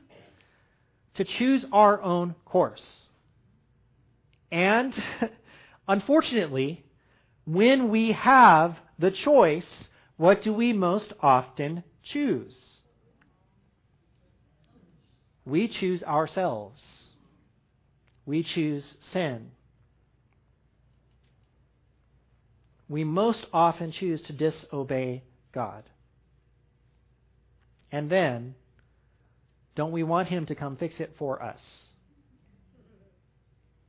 to 1.15 1.23
choose 1.23 1.65
our 1.71 2.01
own 2.01 2.35
course. 2.45 3.09
And 4.51 4.93
unfortunately, 5.87 6.83
when 7.45 7.89
we 7.89 8.11
have 8.13 8.77
the 8.99 9.11
choice, 9.11 9.67
what 10.17 10.41
do 10.41 10.53
we 10.53 10.73
most 10.73 11.13
often 11.21 11.83
choose? 12.03 12.81
We 15.45 15.67
choose 15.67 16.03
ourselves. 16.03 16.83
We 18.25 18.43
choose 18.43 18.95
sin. 19.11 19.51
we 22.91 23.05
most 23.05 23.45
often 23.53 23.89
choose 23.93 24.21
to 24.23 24.33
disobey 24.33 25.23
God. 25.53 25.83
And 27.89 28.09
then, 28.09 28.55
don't 29.75 29.91
we 29.91 30.03
want 30.03 30.27
Him 30.27 30.45
to 30.47 30.55
come 30.55 30.75
fix 30.75 30.99
it 30.99 31.15
for 31.17 31.41
us? 31.41 31.59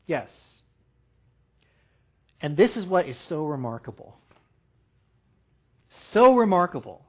Yes. 0.06 0.30
And 2.40 2.56
this 2.56 2.76
is 2.76 2.86
what 2.86 3.06
is 3.06 3.18
so 3.28 3.44
remarkable. 3.44 4.16
So 6.12 6.34
remarkable. 6.34 7.04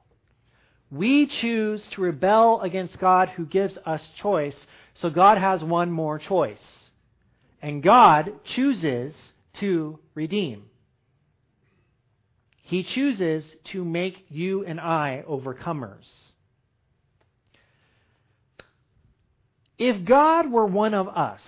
We 0.90 1.26
choose 1.26 1.86
to 1.88 2.02
rebel 2.02 2.60
against 2.60 3.00
God 3.00 3.30
who 3.30 3.46
gives 3.46 3.76
us 3.84 4.08
choice, 4.16 4.66
so 4.94 5.10
God 5.10 5.38
has 5.38 5.62
one 5.64 5.90
more 5.90 6.18
choice. 6.18 6.62
And 7.60 7.82
God 7.82 8.44
chooses 8.44 9.14
to 9.54 9.98
redeem. 10.14 10.64
He 12.62 12.82
chooses 12.82 13.44
to 13.64 13.84
make 13.84 14.26
you 14.28 14.64
and 14.64 14.80
I 14.80 15.24
overcomers. 15.28 16.33
If 19.78 20.04
God 20.04 20.50
were 20.50 20.66
one 20.66 20.94
of 20.94 21.08
us, 21.08 21.40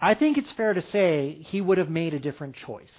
I 0.00 0.14
think 0.14 0.38
it's 0.38 0.52
fair 0.52 0.72
to 0.72 0.80
say 0.80 1.38
he 1.40 1.60
would 1.60 1.78
have 1.78 1.90
made 1.90 2.14
a 2.14 2.18
different 2.18 2.56
choice. 2.56 2.92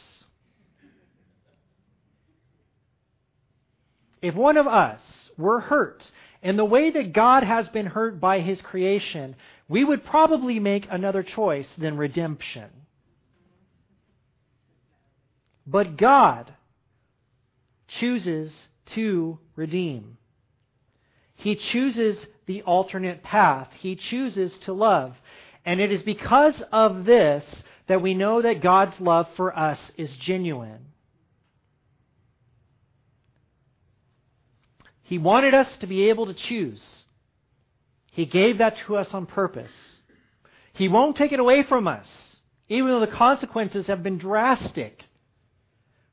If 4.22 4.36
one 4.36 4.58
of 4.58 4.68
us 4.68 5.02
were 5.38 5.62
hurt 5.62 6.04
in 6.44 6.58
the 6.58 6.66
way 6.66 6.92
that 6.92 7.14
God 7.14 7.44
has 7.44 7.68
been 7.70 7.88
hurt 7.88 8.20
by 8.20 8.40
his 8.40 8.62
creation, 8.62 9.36
we 9.68 9.84
would 9.84 10.06
probably 10.06 10.60
make 10.60 10.88
another 10.92 11.24
choice 11.24 11.68
than 11.78 11.98
redemption. 11.98 12.70
But 15.66 15.98
God 15.98 16.54
chooses 17.88 18.54
to 18.88 19.40
redeem. 19.56 20.18
He 21.36 21.56
chooses 21.56 22.24
the 22.52 22.64
alternate 22.64 23.24
path. 23.24 23.70
He 23.80 23.96
chooses 23.96 24.58
to 24.66 24.74
love. 24.74 25.16
And 25.64 25.80
it 25.80 25.92
is 25.92 26.02
because 26.02 26.62
of 26.74 27.06
this 27.06 27.46
that 27.88 28.02
we 28.02 28.14
know 28.14 28.42
that 28.42 28.62
God's 28.62 29.00
love 29.00 29.28
for 29.36 29.58
us 29.58 29.80
is 29.96 30.12
genuine. 30.18 30.88
He 35.04 35.18
wanted 35.18 35.54
us 35.54 35.78
to 35.78 35.88
be 35.88 36.10
able 36.10 36.26
to 36.26 36.34
choose. 36.34 36.84
He 38.12 38.26
gave 38.26 38.58
that 38.58 38.78
to 38.86 38.98
us 38.98 39.14
on 39.14 39.26
purpose. 39.26 39.74
He 40.74 40.90
won't 40.90 41.16
take 41.16 41.32
it 41.32 41.40
away 41.40 41.64
from 41.64 41.88
us, 41.88 42.08
even 42.68 42.90
though 42.90 43.00
the 43.00 43.08
consequences 43.08 43.88
have 43.88 44.04
been 44.04 44.18
drastic 44.18 45.06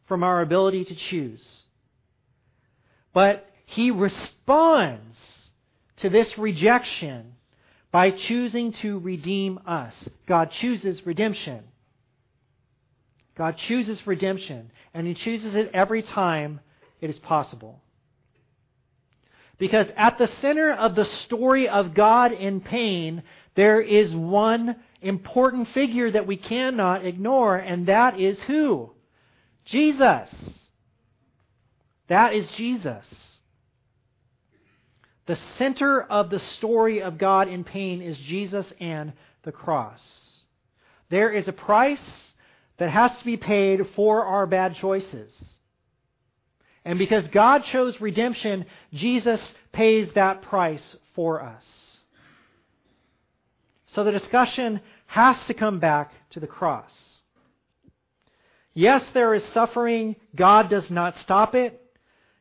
from 0.07 0.22
our 0.22 0.41
ability 0.41 0.84
to 0.84 0.95
choose. 0.95 1.64
But 3.12 3.49
He 3.66 3.91
responds 3.91 5.16
to 5.99 6.09
this 6.09 6.36
rejection 6.38 7.34
by 7.90 8.11
choosing 8.11 8.72
to 8.74 8.99
redeem 8.99 9.59
us. 9.66 9.94
God 10.26 10.51
chooses 10.51 11.05
redemption. 11.07 11.64
God 13.36 13.57
chooses 13.57 14.07
redemption, 14.07 14.70
and 14.92 15.07
He 15.07 15.14
chooses 15.14 15.55
it 15.55 15.70
every 15.72 16.03
time 16.03 16.61
it 17.01 17.09
is 17.09 17.18
possible. 17.20 17.80
Because 19.59 19.86
at 19.96 20.18
the 20.18 20.30
center 20.40 20.72
of 20.72 20.94
the 20.94 21.05
story 21.05 21.68
of 21.68 21.94
God 21.94 22.32
in 22.32 22.61
pain, 22.61 23.22
there 23.55 23.80
is 23.80 24.12
one 24.14 24.76
important 25.01 25.68
figure 25.68 26.11
that 26.11 26.26
we 26.26 26.36
cannot 26.36 27.05
ignore, 27.05 27.57
and 27.57 27.86
that 27.86 28.20
is 28.20 28.38
who? 28.42 28.90
Jesus. 29.64 30.28
That 32.09 32.34
is 32.34 32.49
Jesus. 32.53 33.05
The 35.29 35.39
center 35.59 36.03
of 36.03 36.31
the 36.31 36.39
story 36.39 37.03
of 37.03 37.18
God 37.18 37.49
in 37.49 37.62
pain 37.62 38.01
is 38.01 38.16
Jesus 38.18 38.72
and 38.81 39.12
the 39.43 39.53
cross. 39.53 40.03
There 41.11 41.31
is 41.31 41.47
a 41.47 41.53
price 41.53 42.01
that 42.79 42.89
has 42.89 43.11
to 43.18 43.24
be 43.26 43.37
paid 43.37 43.91
for 43.95 44.24
our 44.24 44.47
bad 44.47 44.76
choices. 44.76 45.31
And 46.83 46.99
because 46.99 47.29
God 47.29 47.64
chose 47.64 48.01
redemption, 48.01 48.64
Jesus 48.95 49.41
pays 49.70 50.11
that 50.14 50.41
price 50.41 50.97
for 51.14 51.43
us. 51.43 51.64
So 53.89 54.05
the 54.05 54.12
discussion 54.12 54.81
has 55.09 55.37
to 55.45 55.53
come 55.53 55.79
back 55.79 56.11
to 56.31 56.41
the 56.41 56.47
cross. 56.47 56.93
Yes, 58.72 59.05
there 59.12 59.35
is 59.35 59.43
suffering. 59.53 60.16
God 60.35 60.70
does 60.70 60.91
not 60.91 61.18
stop 61.18 61.55
it. 61.55 61.85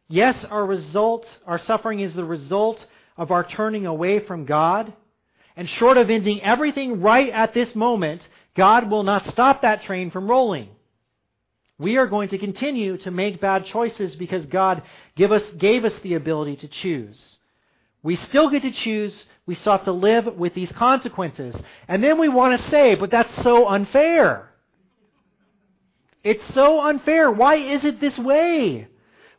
Yes, 0.08 0.46
our 0.46 0.66
result, 0.66 1.26
our 1.46 1.58
suffering 1.60 2.00
is 2.00 2.14
the 2.14 2.24
result 2.24 2.86
of 3.18 3.32
our 3.32 3.44
turning 3.44 3.86
away 3.86 4.20
from 4.20 4.46
God. 4.46 4.94
And 5.56 5.70
short 5.70 5.98
of 5.98 6.10
ending 6.10 6.42
everything 6.42 7.02
right 7.02 7.30
at 7.30 7.54
this 7.54 7.74
moment, 7.76 8.22
God 8.56 8.90
will 8.90 9.04
not 9.04 9.28
stop 9.28 9.64
that 9.64 9.84
train 9.84 10.12
from 10.12 10.30
rolling. 10.30 10.70
We 11.80 11.98
are 11.98 12.08
going 12.08 12.30
to 12.30 12.38
continue 12.38 12.98
to 12.98 13.12
make 13.12 13.42
bad 13.42 13.66
choices 13.66 14.16
because 14.16 14.46
God 14.48 14.82
give 15.16 15.32
us, 15.32 15.44
gave 15.58 15.84
us 15.84 15.94
the 16.02 16.16
ability 16.16 16.58
to 16.58 16.68
choose. 16.68 17.38
We 18.02 18.16
still 18.16 18.50
get 18.50 18.62
to 18.64 18.72
choose. 18.72 19.26
We 19.46 19.56
still 19.56 19.74
have 19.74 19.86
to 19.86 19.92
live 19.92 20.26
with 20.38 20.54
these 20.54 20.72
consequences. 20.72 21.56
And 21.88 22.04
then 22.04 22.20
we 22.20 22.30
want 22.30 22.60
to 22.60 22.70
say, 22.70 22.96
but 22.96 23.12
that's 23.12 23.44
so 23.44 23.68
unfair. 23.68 24.50
It's 26.24 26.54
so 26.54 26.82
unfair. 26.82 27.32
Why 27.32 27.56
is 27.56 27.84
it 27.84 28.00
this 28.00 28.18
way? 28.18 28.88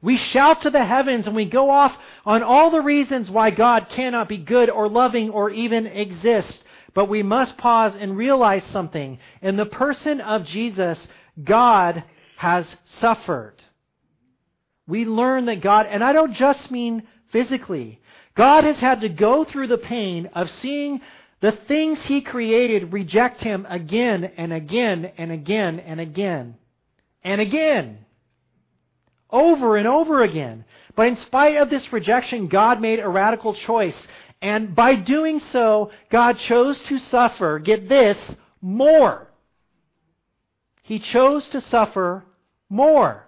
We 0.01 0.17
shout 0.17 0.63
to 0.63 0.71
the 0.71 0.85
heavens 0.85 1.27
and 1.27 1.35
we 1.35 1.45
go 1.45 1.71
off 1.71 1.97
on 2.25 2.43
all 2.43 2.71
the 2.71 2.81
reasons 2.81 3.31
why 3.31 3.51
God 3.51 3.89
cannot 3.89 4.29
be 4.29 4.37
good 4.37 4.71
or 4.71 4.89
loving 4.89 5.31
or 5.31 5.51
even 5.51 5.87
exist. 5.87 6.63
But 6.95 7.09
we 7.09 7.23
must 7.23 7.59
pause 7.59 7.95
and 7.99 8.17
realize 8.17 8.63
something. 8.73 9.19
In 9.43 9.57
the 9.57 9.67
person 9.67 10.21
of 10.21 10.45
Jesus, 10.45 10.99
God 11.43 12.05
has 12.37 12.67
suffered. 13.01 13.57
We 14.87 15.05
learn 15.05 15.47
that 15.47 15.61
God, 15.61 15.87
and 15.91 16.03
I 16.03 16.13
don't 16.13 16.35
just 16.35 16.71
mean 16.71 17.03
physically, 17.31 18.01
God 18.35 18.65
has 18.65 18.77
had 18.77 19.01
to 19.01 19.09
go 19.09 19.45
through 19.45 19.67
the 19.67 19.79
pain 19.79 20.31
of 20.35 20.49
seeing 20.49 21.01
the 21.41 21.53
things 21.53 21.99
He 22.05 22.21
created 22.21 22.93
reject 22.93 23.43
Him 23.43 23.67
again 23.69 24.25
and 24.37 24.53
again 24.53 25.13
and 25.19 25.33
again 25.33 25.81
and 25.81 26.01
again 26.01 26.55
and 27.23 27.41
again. 27.41 27.99
Over 29.31 29.77
and 29.77 29.87
over 29.87 30.23
again. 30.23 30.65
But 30.97 31.09
in 31.09 31.17
spite 31.17 31.57
of 31.57 31.71
this 31.71 31.93
rejection, 31.93 32.49
God 32.49 32.81
made 32.81 32.99
a 32.99 33.09
radical 33.09 33.55
choice. 33.55 33.97
And 34.41 34.75
by 34.75 34.95
doing 34.95 35.41
so, 35.53 35.91
God 36.11 36.39
chose 36.39 36.79
to 36.89 36.99
suffer, 36.99 37.59
get 37.59 37.89
this, 37.89 38.17
more. 38.61 39.29
He 40.83 40.99
chose 40.99 41.49
to 41.51 41.61
suffer 41.61 42.25
more. 42.71 43.25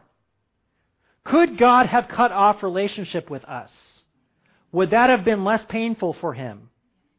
Could 1.25 1.59
God 1.59 1.87
have 1.87 2.09
cut 2.09 2.33
off 2.33 2.63
relationship 2.63 3.29
with 3.29 3.45
us? 3.45 3.71
Would 4.73 4.91
that 4.91 5.11
have 5.11 5.25
been 5.25 5.45
less 5.45 5.65
painful 5.69 6.15
for 6.15 6.33
him? 6.33 6.71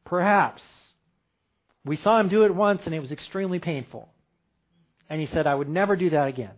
Perhaps. 0.05 0.63
We 1.86 1.95
saw 1.97 2.19
him 2.19 2.29
do 2.29 2.43
it 2.43 2.53
once 2.53 2.82
and 2.86 2.95
it 2.95 2.99
was 2.99 3.11
extremely 3.11 3.59
painful. 3.59 4.09
And 5.09 5.19
he 5.19 5.27
said, 5.27 5.47
I 5.47 5.55
would 5.55 5.69
never 5.69 5.95
do 5.95 6.09
that 6.11 6.27
again. 6.27 6.53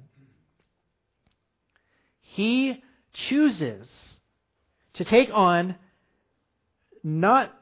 He 2.33 2.81
chooses 3.13 3.87
to 4.95 5.05
take 5.05 5.29
on 5.31 5.75
not 7.03 7.53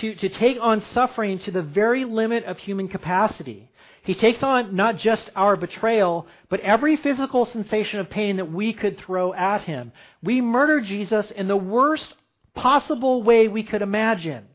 to, 0.00 0.16
to 0.16 0.28
take 0.28 0.58
on 0.60 0.82
suffering 0.92 1.38
to 1.40 1.52
the 1.52 1.62
very 1.62 2.04
limit 2.04 2.42
of 2.42 2.58
human 2.58 2.88
capacity. 2.88 3.70
He 4.02 4.16
takes 4.16 4.42
on 4.42 4.74
not 4.74 4.98
just 4.98 5.30
our 5.36 5.54
betrayal, 5.54 6.26
but 6.48 6.58
every 6.60 6.96
physical 6.96 7.46
sensation 7.46 8.00
of 8.00 8.10
pain 8.10 8.38
that 8.38 8.50
we 8.50 8.72
could 8.72 8.98
throw 8.98 9.32
at 9.32 9.62
him. 9.62 9.92
We 10.24 10.40
murder 10.40 10.80
Jesus 10.80 11.30
in 11.30 11.46
the 11.46 11.56
worst 11.56 12.14
possible 12.52 13.22
way 13.22 13.46
we 13.46 13.62
could 13.62 13.80
imagine. 13.80 14.46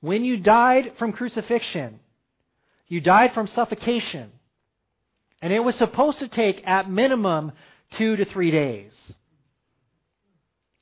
When 0.00 0.24
you 0.24 0.36
died 0.36 0.92
from 0.98 1.12
crucifixion, 1.12 1.98
you 2.86 3.00
died 3.00 3.34
from 3.34 3.48
suffocation. 3.48 4.30
And 5.44 5.52
it 5.52 5.60
was 5.60 5.76
supposed 5.76 6.20
to 6.20 6.28
take, 6.28 6.66
at 6.66 6.90
minimum, 6.90 7.52
two 7.98 8.16
to 8.16 8.24
three 8.24 8.50
days. 8.50 8.94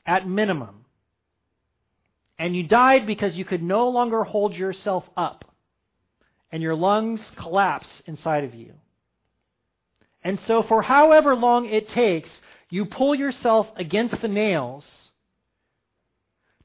At 0.06 0.28
minimum. 0.28 0.84
And 2.38 2.54
you 2.54 2.62
died 2.62 3.04
because 3.04 3.34
you 3.34 3.44
could 3.44 3.60
no 3.60 3.88
longer 3.88 4.22
hold 4.22 4.54
yourself 4.54 5.04
up. 5.16 5.44
And 6.52 6.62
your 6.62 6.76
lungs 6.76 7.20
collapse 7.34 7.88
inside 8.06 8.44
of 8.44 8.54
you. 8.54 8.74
And 10.22 10.38
so, 10.46 10.62
for 10.62 10.80
however 10.80 11.34
long 11.34 11.66
it 11.66 11.88
takes, 11.88 12.30
you 12.70 12.84
pull 12.84 13.16
yourself 13.16 13.66
against 13.74 14.22
the 14.22 14.28
nails 14.28 14.88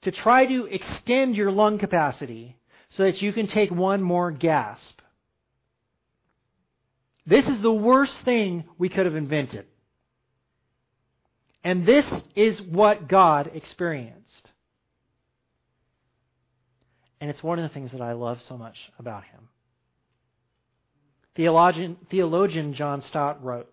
to 0.04 0.12
try 0.12 0.46
to 0.46 0.68
extend 0.68 1.36
your 1.36 1.50
lung 1.50 1.80
capacity 1.80 2.58
so 2.92 3.06
that 3.06 3.24
you 3.24 3.34
can 3.34 3.48
take 3.48 3.72
one 3.72 4.04
more 4.04 4.30
gasp. 4.30 5.02
This 7.28 7.46
is 7.46 7.62
the 7.62 7.74
worst 7.74 8.18
thing 8.22 8.64
we 8.78 8.88
could 8.88 9.06
have 9.06 9.16
invented. 9.16 9.66
And 11.62 11.86
this 11.86 12.06
is 12.34 12.62
what 12.62 13.10
God 13.10 13.52
experienced. 13.54 14.48
And 17.20 17.30
it's 17.30 17.44
one 17.44 17.60
of 17.60 17.64
the 17.64 17.74
things 17.74 17.92
that 17.92 18.02
I 18.02 18.14
love 18.14 18.42
so 18.48 18.58
much 18.58 18.78
about 18.98 19.26
him. 19.26 19.50
Theologian, 21.36 21.98
theologian 22.10 22.74
John 22.74 23.02
Stott 23.02 23.44
wrote 23.44 23.72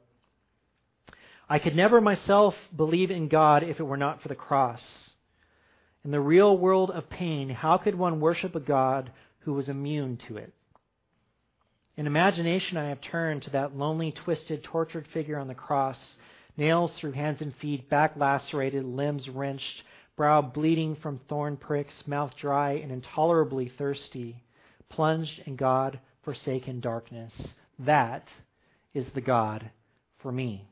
I 1.48 1.60
could 1.60 1.76
never 1.76 2.00
myself 2.00 2.54
believe 2.74 3.10
in 3.10 3.28
God 3.28 3.62
if 3.62 3.78
it 3.78 3.84
were 3.84 3.96
not 3.96 4.20
for 4.20 4.28
the 4.28 4.34
cross. 4.34 4.82
In 6.04 6.10
the 6.10 6.20
real 6.20 6.58
world 6.58 6.90
of 6.90 7.08
pain, 7.08 7.50
how 7.50 7.78
could 7.78 7.94
one 7.94 8.18
worship 8.18 8.54
a 8.56 8.60
God 8.60 9.12
who 9.40 9.52
was 9.52 9.68
immune 9.68 10.16
to 10.28 10.38
it? 10.38 10.52
In 11.96 12.06
imagination, 12.06 12.76
I 12.76 12.88
have 12.88 13.00
turned 13.00 13.42
to 13.42 13.50
that 13.50 13.76
lonely, 13.76 14.12
twisted, 14.12 14.64
tortured 14.64 15.06
figure 15.12 15.38
on 15.38 15.46
the 15.46 15.54
cross, 15.54 15.98
nails 16.56 16.92
through 16.98 17.12
hands 17.12 17.40
and 17.40 17.54
feet, 17.56 17.88
back 17.88 18.16
lacerated, 18.16 18.84
limbs 18.84 19.28
wrenched, 19.28 19.82
brow 20.16 20.42
bleeding 20.42 20.96
from 20.96 21.20
thorn 21.28 21.56
pricks, 21.56 21.94
mouth 22.06 22.32
dry 22.40 22.72
and 22.72 22.90
intolerably 22.90 23.72
thirsty, 23.78 24.42
plunged 24.88 25.40
in 25.46 25.56
God 25.56 26.00
forsaken 26.24 26.80
darkness. 26.80 27.32
That 27.78 28.26
is 28.92 29.06
the 29.14 29.20
God 29.20 29.70
for 30.18 30.32
me. 30.32 30.68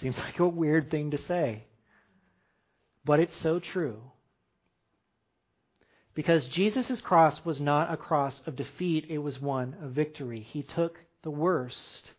Seems 0.00 0.16
like 0.18 0.38
a 0.38 0.48
weird 0.48 0.90
thing 0.90 1.12
to 1.12 1.18
say, 1.26 1.64
but 3.06 3.20
it's 3.20 3.34
so 3.42 3.58
true. 3.58 4.00
Because 6.14 6.46
Jesus' 6.46 7.00
cross 7.00 7.44
was 7.44 7.60
not 7.60 7.92
a 7.92 7.96
cross 7.96 8.40
of 8.46 8.56
defeat, 8.56 9.06
it 9.08 9.18
was 9.18 9.40
one 9.40 9.76
of 9.82 9.92
victory. 9.92 10.40
He 10.40 10.62
took 10.62 10.98
the 11.22 11.30
worst 11.30 12.12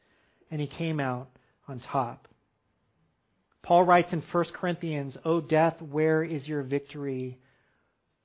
and 0.52 0.60
he 0.60 0.68
came 0.68 1.00
out 1.00 1.30
on 1.68 1.80
top. 1.80 2.28
Paul 3.64 3.84
writes 3.84 4.14
in 4.14 4.22
1 4.22 4.44
Corinthians, 4.54 5.18
O 5.26 5.42
death, 5.42 5.82
where 5.82 6.24
is 6.24 6.48
your 6.48 6.62
victory? 6.62 7.40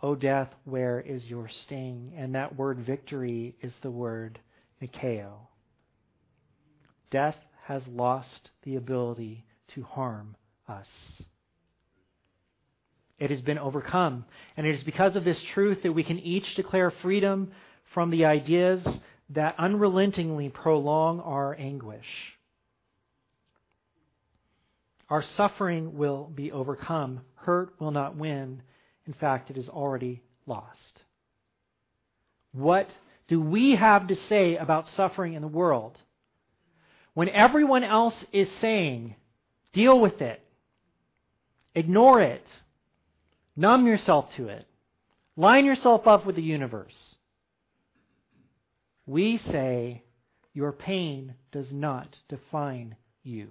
O 0.01 0.15
death, 0.15 0.49
where 0.65 1.01
is 1.01 1.25
your 1.27 1.49
sting? 1.49 2.13
And 2.17 2.35
that 2.35 2.57
word 2.57 2.81
victory 2.81 3.55
is 3.63 3.73
the 3.81 3.91
word 3.91 4.39
Nikeo. 4.83 5.33
Death 7.11 7.37
has 7.65 7.83
lost 7.87 8.51
the 8.65 8.77
ability 8.77 9.47
to 9.75 9.83
harm 9.83 10.37
us. 10.69 10.89
It 13.21 13.31
has 13.31 13.43
been 13.43 13.59
overcome. 13.59 14.25
And 14.57 14.67
it 14.67 14.75
is 14.75 14.83
because 14.83 15.15
of 15.15 15.25
this 15.25 15.41
truth 15.53 15.83
that 15.83 15.93
we 15.93 16.03
can 16.03 16.19
each 16.19 16.55
declare 16.57 16.91
freedom 16.91 17.53
from 17.93 18.11
the 18.11 18.25
ideas 18.25 18.85
that 19.31 19.55
unrelentingly 19.59 20.49
prolong 20.49 21.21
our 21.21 21.55
anguish. 21.55 22.07
Our 25.11 25.23
suffering 25.23 25.99
will 25.99 26.31
be 26.35 26.51
overcome. 26.51 27.21
Hurt 27.35 27.75
will 27.79 27.91
not 27.91 28.17
win. 28.17 28.63
In 29.07 29.13
fact, 29.13 29.51
it 29.51 29.59
is 29.59 29.69
already 29.69 30.23
lost. 30.47 31.03
What 32.53 32.89
do 33.29 33.41
we 33.41 33.77
have 33.77 34.07
to 34.09 34.17
say 34.29 34.57
about 34.57 34.89
suffering 34.89 35.35
in 35.35 35.43
the 35.43 35.49
world? 35.49 35.99
When 37.15 37.29
everyone 37.29 37.85
else 37.85 38.15
is 38.33 38.49
saying, 38.61 39.17
deal 39.73 40.01
with 40.01 40.23
it, 40.23 40.41
ignore 41.75 42.23
it, 42.23 42.47
numb 43.61 43.87
yourself 43.87 44.27
to 44.37 44.49
it, 44.49 44.67
line 45.37 45.67
yourself 45.67 46.07
up 46.07 46.25
with 46.25 46.35
the 46.35 46.43
universe. 46.43 47.17
We 49.07 49.37
say, 49.37 50.03
your 50.55 50.73
pain 50.73 51.35
does 51.53 51.67
not 51.71 52.17
define 52.29 52.97
you. 53.23 53.49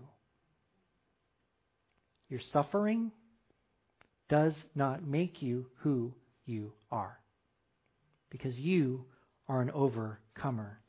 Your 2.28 2.40
suffering 2.52 3.12
does 4.30 4.54
not 4.74 5.06
make 5.06 5.42
you 5.42 5.68
who 5.82 6.14
you 6.46 6.74
are. 6.92 7.20
Because 8.32 8.58
you 8.60 9.06
are 9.48 9.62
an 9.62 9.72
overcomer. 9.72 10.80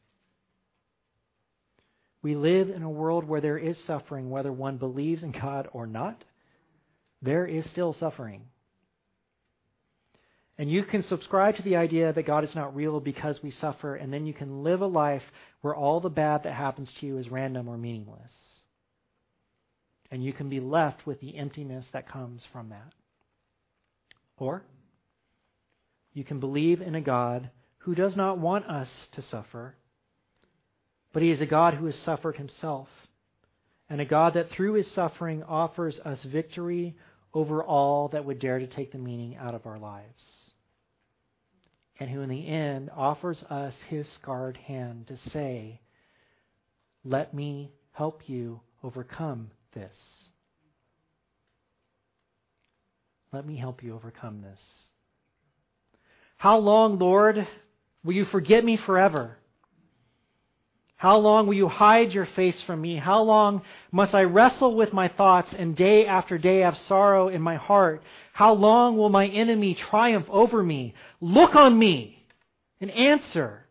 We 2.22 2.36
live 2.36 2.68
in 2.70 2.82
a 2.82 2.90
world 2.90 3.24
where 3.24 3.40
there 3.40 3.58
is 3.58 3.76
suffering, 3.86 4.30
whether 4.30 4.52
one 4.52 4.76
believes 4.76 5.22
in 5.22 5.32
God 5.32 5.68
or 5.72 5.86
not. 5.86 6.24
There 7.22 7.46
is 7.46 7.64
still 7.70 7.94
suffering. 7.94 8.44
And 10.60 10.70
you 10.70 10.84
can 10.84 11.02
subscribe 11.04 11.56
to 11.56 11.62
the 11.62 11.76
idea 11.76 12.12
that 12.12 12.26
God 12.26 12.44
is 12.44 12.54
not 12.54 12.76
real 12.76 13.00
because 13.00 13.42
we 13.42 13.50
suffer, 13.50 13.96
and 13.96 14.12
then 14.12 14.26
you 14.26 14.34
can 14.34 14.62
live 14.62 14.82
a 14.82 14.86
life 14.86 15.22
where 15.62 15.74
all 15.74 16.00
the 16.00 16.10
bad 16.10 16.42
that 16.42 16.52
happens 16.52 16.92
to 17.00 17.06
you 17.06 17.16
is 17.16 17.30
random 17.30 17.66
or 17.66 17.78
meaningless. 17.78 18.30
And 20.10 20.22
you 20.22 20.34
can 20.34 20.50
be 20.50 20.60
left 20.60 21.06
with 21.06 21.18
the 21.22 21.34
emptiness 21.34 21.86
that 21.94 22.10
comes 22.10 22.46
from 22.52 22.68
that. 22.68 22.92
Or 24.36 24.62
you 26.12 26.24
can 26.24 26.40
believe 26.40 26.82
in 26.82 26.94
a 26.94 27.00
God 27.00 27.48
who 27.78 27.94
does 27.94 28.14
not 28.14 28.36
want 28.36 28.66
us 28.66 28.90
to 29.12 29.22
suffer, 29.22 29.76
but 31.14 31.22
he 31.22 31.30
is 31.30 31.40
a 31.40 31.46
God 31.46 31.72
who 31.72 31.86
has 31.86 31.96
suffered 32.00 32.36
himself, 32.36 32.88
and 33.88 33.98
a 33.98 34.04
God 34.04 34.34
that 34.34 34.50
through 34.50 34.74
his 34.74 34.92
suffering 34.92 35.42
offers 35.42 35.98
us 36.00 36.22
victory 36.22 36.96
over 37.32 37.64
all 37.64 38.08
that 38.08 38.26
would 38.26 38.40
dare 38.40 38.58
to 38.58 38.66
take 38.66 38.92
the 38.92 38.98
meaning 38.98 39.36
out 39.36 39.54
of 39.54 39.64
our 39.64 39.78
lives, 39.78 40.22
and 42.00 42.10
who 42.10 42.22
in 42.22 42.28
the 42.28 42.46
end 42.46 42.90
offers 42.96 43.42
us 43.50 43.74
his 43.88 44.08
scarred 44.20 44.56
hand 44.56 45.06
to 45.06 45.30
say, 45.30 45.80
Let 47.04 47.32
me 47.32 47.70
help 47.92 48.28
you 48.28 48.60
overcome 48.82 49.52
this. 49.74 49.94
Let 53.32 53.46
me 53.46 53.56
help 53.56 53.84
you 53.84 53.94
overcome 53.94 54.42
this. 54.42 54.60
How 56.36 56.58
long, 56.58 56.98
Lord, 56.98 57.46
Will 58.04 58.14
you 58.14 58.24
forget 58.26 58.64
me 58.64 58.78
forever? 58.78 59.36
How 60.96 61.16
long 61.18 61.46
will 61.46 61.54
you 61.54 61.68
hide 61.68 62.12
your 62.12 62.28
face 62.36 62.60
from 62.66 62.80
me? 62.80 62.96
How 62.96 63.22
long 63.22 63.62
must 63.90 64.14
I 64.14 64.22
wrestle 64.22 64.74
with 64.74 64.92
my 64.92 65.08
thoughts 65.08 65.48
and 65.56 65.76
day 65.76 66.06
after 66.06 66.36
day 66.36 66.60
have 66.60 66.76
sorrow 66.88 67.28
in 67.28 67.40
my 67.40 67.56
heart? 67.56 68.02
How 68.32 68.52
long 68.52 68.96
will 68.96 69.08
my 69.08 69.26
enemy 69.26 69.74
triumph 69.74 70.26
over 70.30 70.62
me? 70.62 70.94
Look 71.20 71.54
on 71.54 71.78
me 71.78 72.24
and 72.80 72.90
answer, 72.90 73.66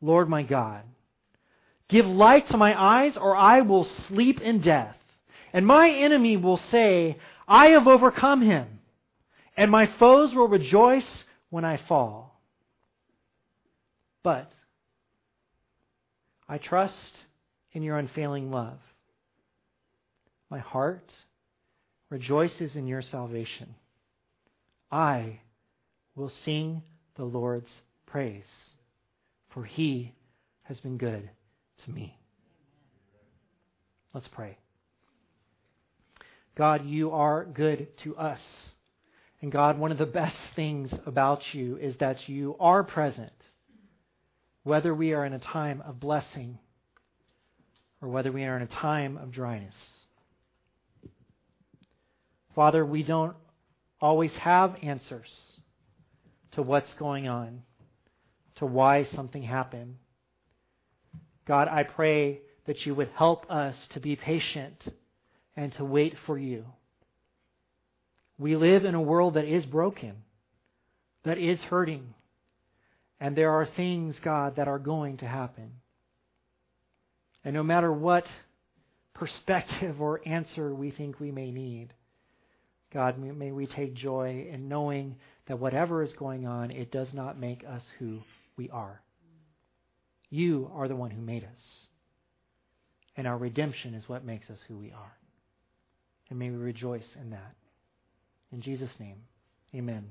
Lord 0.00 0.28
my 0.28 0.42
God. 0.42 0.82
Give 1.88 2.06
light 2.06 2.48
to 2.48 2.56
my 2.56 2.78
eyes 2.78 3.16
or 3.16 3.36
I 3.36 3.60
will 3.60 3.84
sleep 3.84 4.40
in 4.40 4.60
death. 4.60 4.96
And 5.52 5.66
my 5.66 5.88
enemy 5.88 6.36
will 6.36 6.56
say, 6.56 7.18
I 7.46 7.68
have 7.68 7.86
overcome 7.86 8.42
him. 8.42 8.80
And 9.56 9.70
my 9.70 9.86
foes 9.98 10.34
will 10.34 10.48
rejoice 10.48 11.24
when 11.48 11.64
I 11.64 11.78
fall. 11.88 12.40
But 14.22 14.50
I 16.48 16.58
trust 16.58 17.14
in 17.72 17.82
your 17.82 17.98
unfailing 17.98 18.50
love. 18.50 18.78
My 20.50 20.58
heart 20.58 21.12
rejoices 22.10 22.76
in 22.76 22.86
your 22.86 23.02
salvation. 23.02 23.74
I 24.90 25.40
will 26.14 26.32
sing 26.44 26.82
the 27.16 27.24
Lord's 27.24 27.70
praise, 28.06 28.44
for 29.50 29.64
he 29.64 30.14
has 30.62 30.78
been 30.80 30.98
good 30.98 31.28
to 31.84 31.90
me. 31.90 32.18
Let's 34.14 34.28
pray. 34.28 34.56
God, 36.56 36.86
you 36.86 37.10
are 37.10 37.44
good 37.44 37.88
to 38.04 38.16
us. 38.16 38.40
And 39.42 39.52
God, 39.52 39.78
one 39.78 39.92
of 39.92 39.98
the 39.98 40.06
best 40.06 40.36
things 40.54 40.90
about 41.04 41.42
you 41.52 41.76
is 41.76 41.94
that 42.00 42.28
you 42.28 42.56
are 42.58 42.82
present 42.82 43.32
whether 44.62 44.92
we 44.92 45.12
are 45.12 45.24
in 45.24 45.32
a 45.32 45.38
time 45.38 45.82
of 45.86 46.00
blessing 46.00 46.58
or 48.00 48.08
whether 48.08 48.32
we 48.32 48.44
are 48.44 48.56
in 48.56 48.62
a 48.62 48.66
time 48.66 49.16
of 49.16 49.30
dryness. 49.30 49.74
Father, 52.56 52.86
we 52.86 53.02
don't 53.02 53.36
always 54.00 54.32
have 54.40 54.76
answers 54.82 55.30
to 56.52 56.62
what's 56.62 56.92
going 56.94 57.28
on, 57.28 57.62
to 58.56 58.64
why 58.64 59.06
something 59.14 59.42
happened. 59.42 59.96
God, 61.46 61.68
I 61.68 61.82
pray 61.82 62.40
that 62.66 62.86
you 62.86 62.94
would 62.94 63.10
help 63.14 63.50
us 63.50 63.76
to 63.92 64.00
be 64.00 64.16
patient 64.16 64.82
and 65.54 65.72
to 65.74 65.84
wait 65.84 66.14
for 66.24 66.38
you. 66.38 66.64
We 68.38 68.56
live 68.56 68.86
in 68.86 68.94
a 68.94 69.02
world 69.02 69.34
that 69.34 69.44
is 69.44 69.66
broken, 69.66 70.14
that 71.24 71.36
is 71.36 71.58
hurting, 71.60 72.14
and 73.20 73.36
there 73.36 73.52
are 73.52 73.66
things, 73.66 74.16
God, 74.24 74.56
that 74.56 74.66
are 74.66 74.78
going 74.78 75.18
to 75.18 75.26
happen. 75.26 75.72
And 77.44 77.52
no 77.52 77.62
matter 77.62 77.92
what 77.92 78.24
perspective 79.12 80.00
or 80.00 80.26
answer 80.26 80.74
we 80.74 80.90
think 80.90 81.20
we 81.20 81.30
may 81.30 81.50
need, 81.50 81.92
God, 82.96 83.18
may 83.18 83.52
we 83.52 83.66
take 83.66 83.92
joy 83.92 84.46
in 84.50 84.70
knowing 84.70 85.16
that 85.48 85.58
whatever 85.58 86.02
is 86.02 86.14
going 86.14 86.46
on, 86.46 86.70
it 86.70 86.90
does 86.90 87.08
not 87.12 87.38
make 87.38 87.62
us 87.62 87.82
who 87.98 88.20
we 88.56 88.70
are. 88.70 89.02
You 90.30 90.70
are 90.74 90.88
the 90.88 90.96
one 90.96 91.10
who 91.10 91.20
made 91.20 91.44
us. 91.44 91.88
And 93.14 93.26
our 93.26 93.36
redemption 93.36 93.92
is 93.92 94.08
what 94.08 94.24
makes 94.24 94.48
us 94.48 94.58
who 94.66 94.78
we 94.78 94.92
are. 94.92 95.12
And 96.30 96.38
may 96.38 96.48
we 96.48 96.56
rejoice 96.56 97.04
in 97.20 97.28
that. 97.32 97.54
In 98.50 98.62
Jesus' 98.62 98.98
name, 98.98 99.18
amen. 99.74 100.06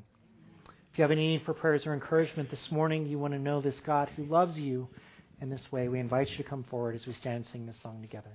If 0.94 1.00
you 1.00 1.02
have 1.02 1.10
any 1.10 1.30
need 1.30 1.42
for 1.44 1.56
prayers 1.56 1.88
or 1.88 1.94
encouragement 1.96 2.52
this 2.52 2.68
morning, 2.70 3.08
you 3.08 3.18
want 3.18 3.34
to 3.34 3.40
know 3.40 3.62
this 3.62 3.80
God 3.84 4.10
who 4.16 4.26
loves 4.26 4.60
you 4.60 4.90
in 5.42 5.50
this 5.50 5.72
way, 5.72 5.88
we 5.88 6.00
invite 6.00 6.30
you 6.30 6.38
to 6.38 6.44
come 6.44 6.64
forward 6.70 6.94
as 6.94 7.08
we 7.08 7.14
stand 7.14 7.38
and 7.38 7.46
sing 7.48 7.66
this 7.66 7.78
song 7.82 8.04
together. 8.04 8.30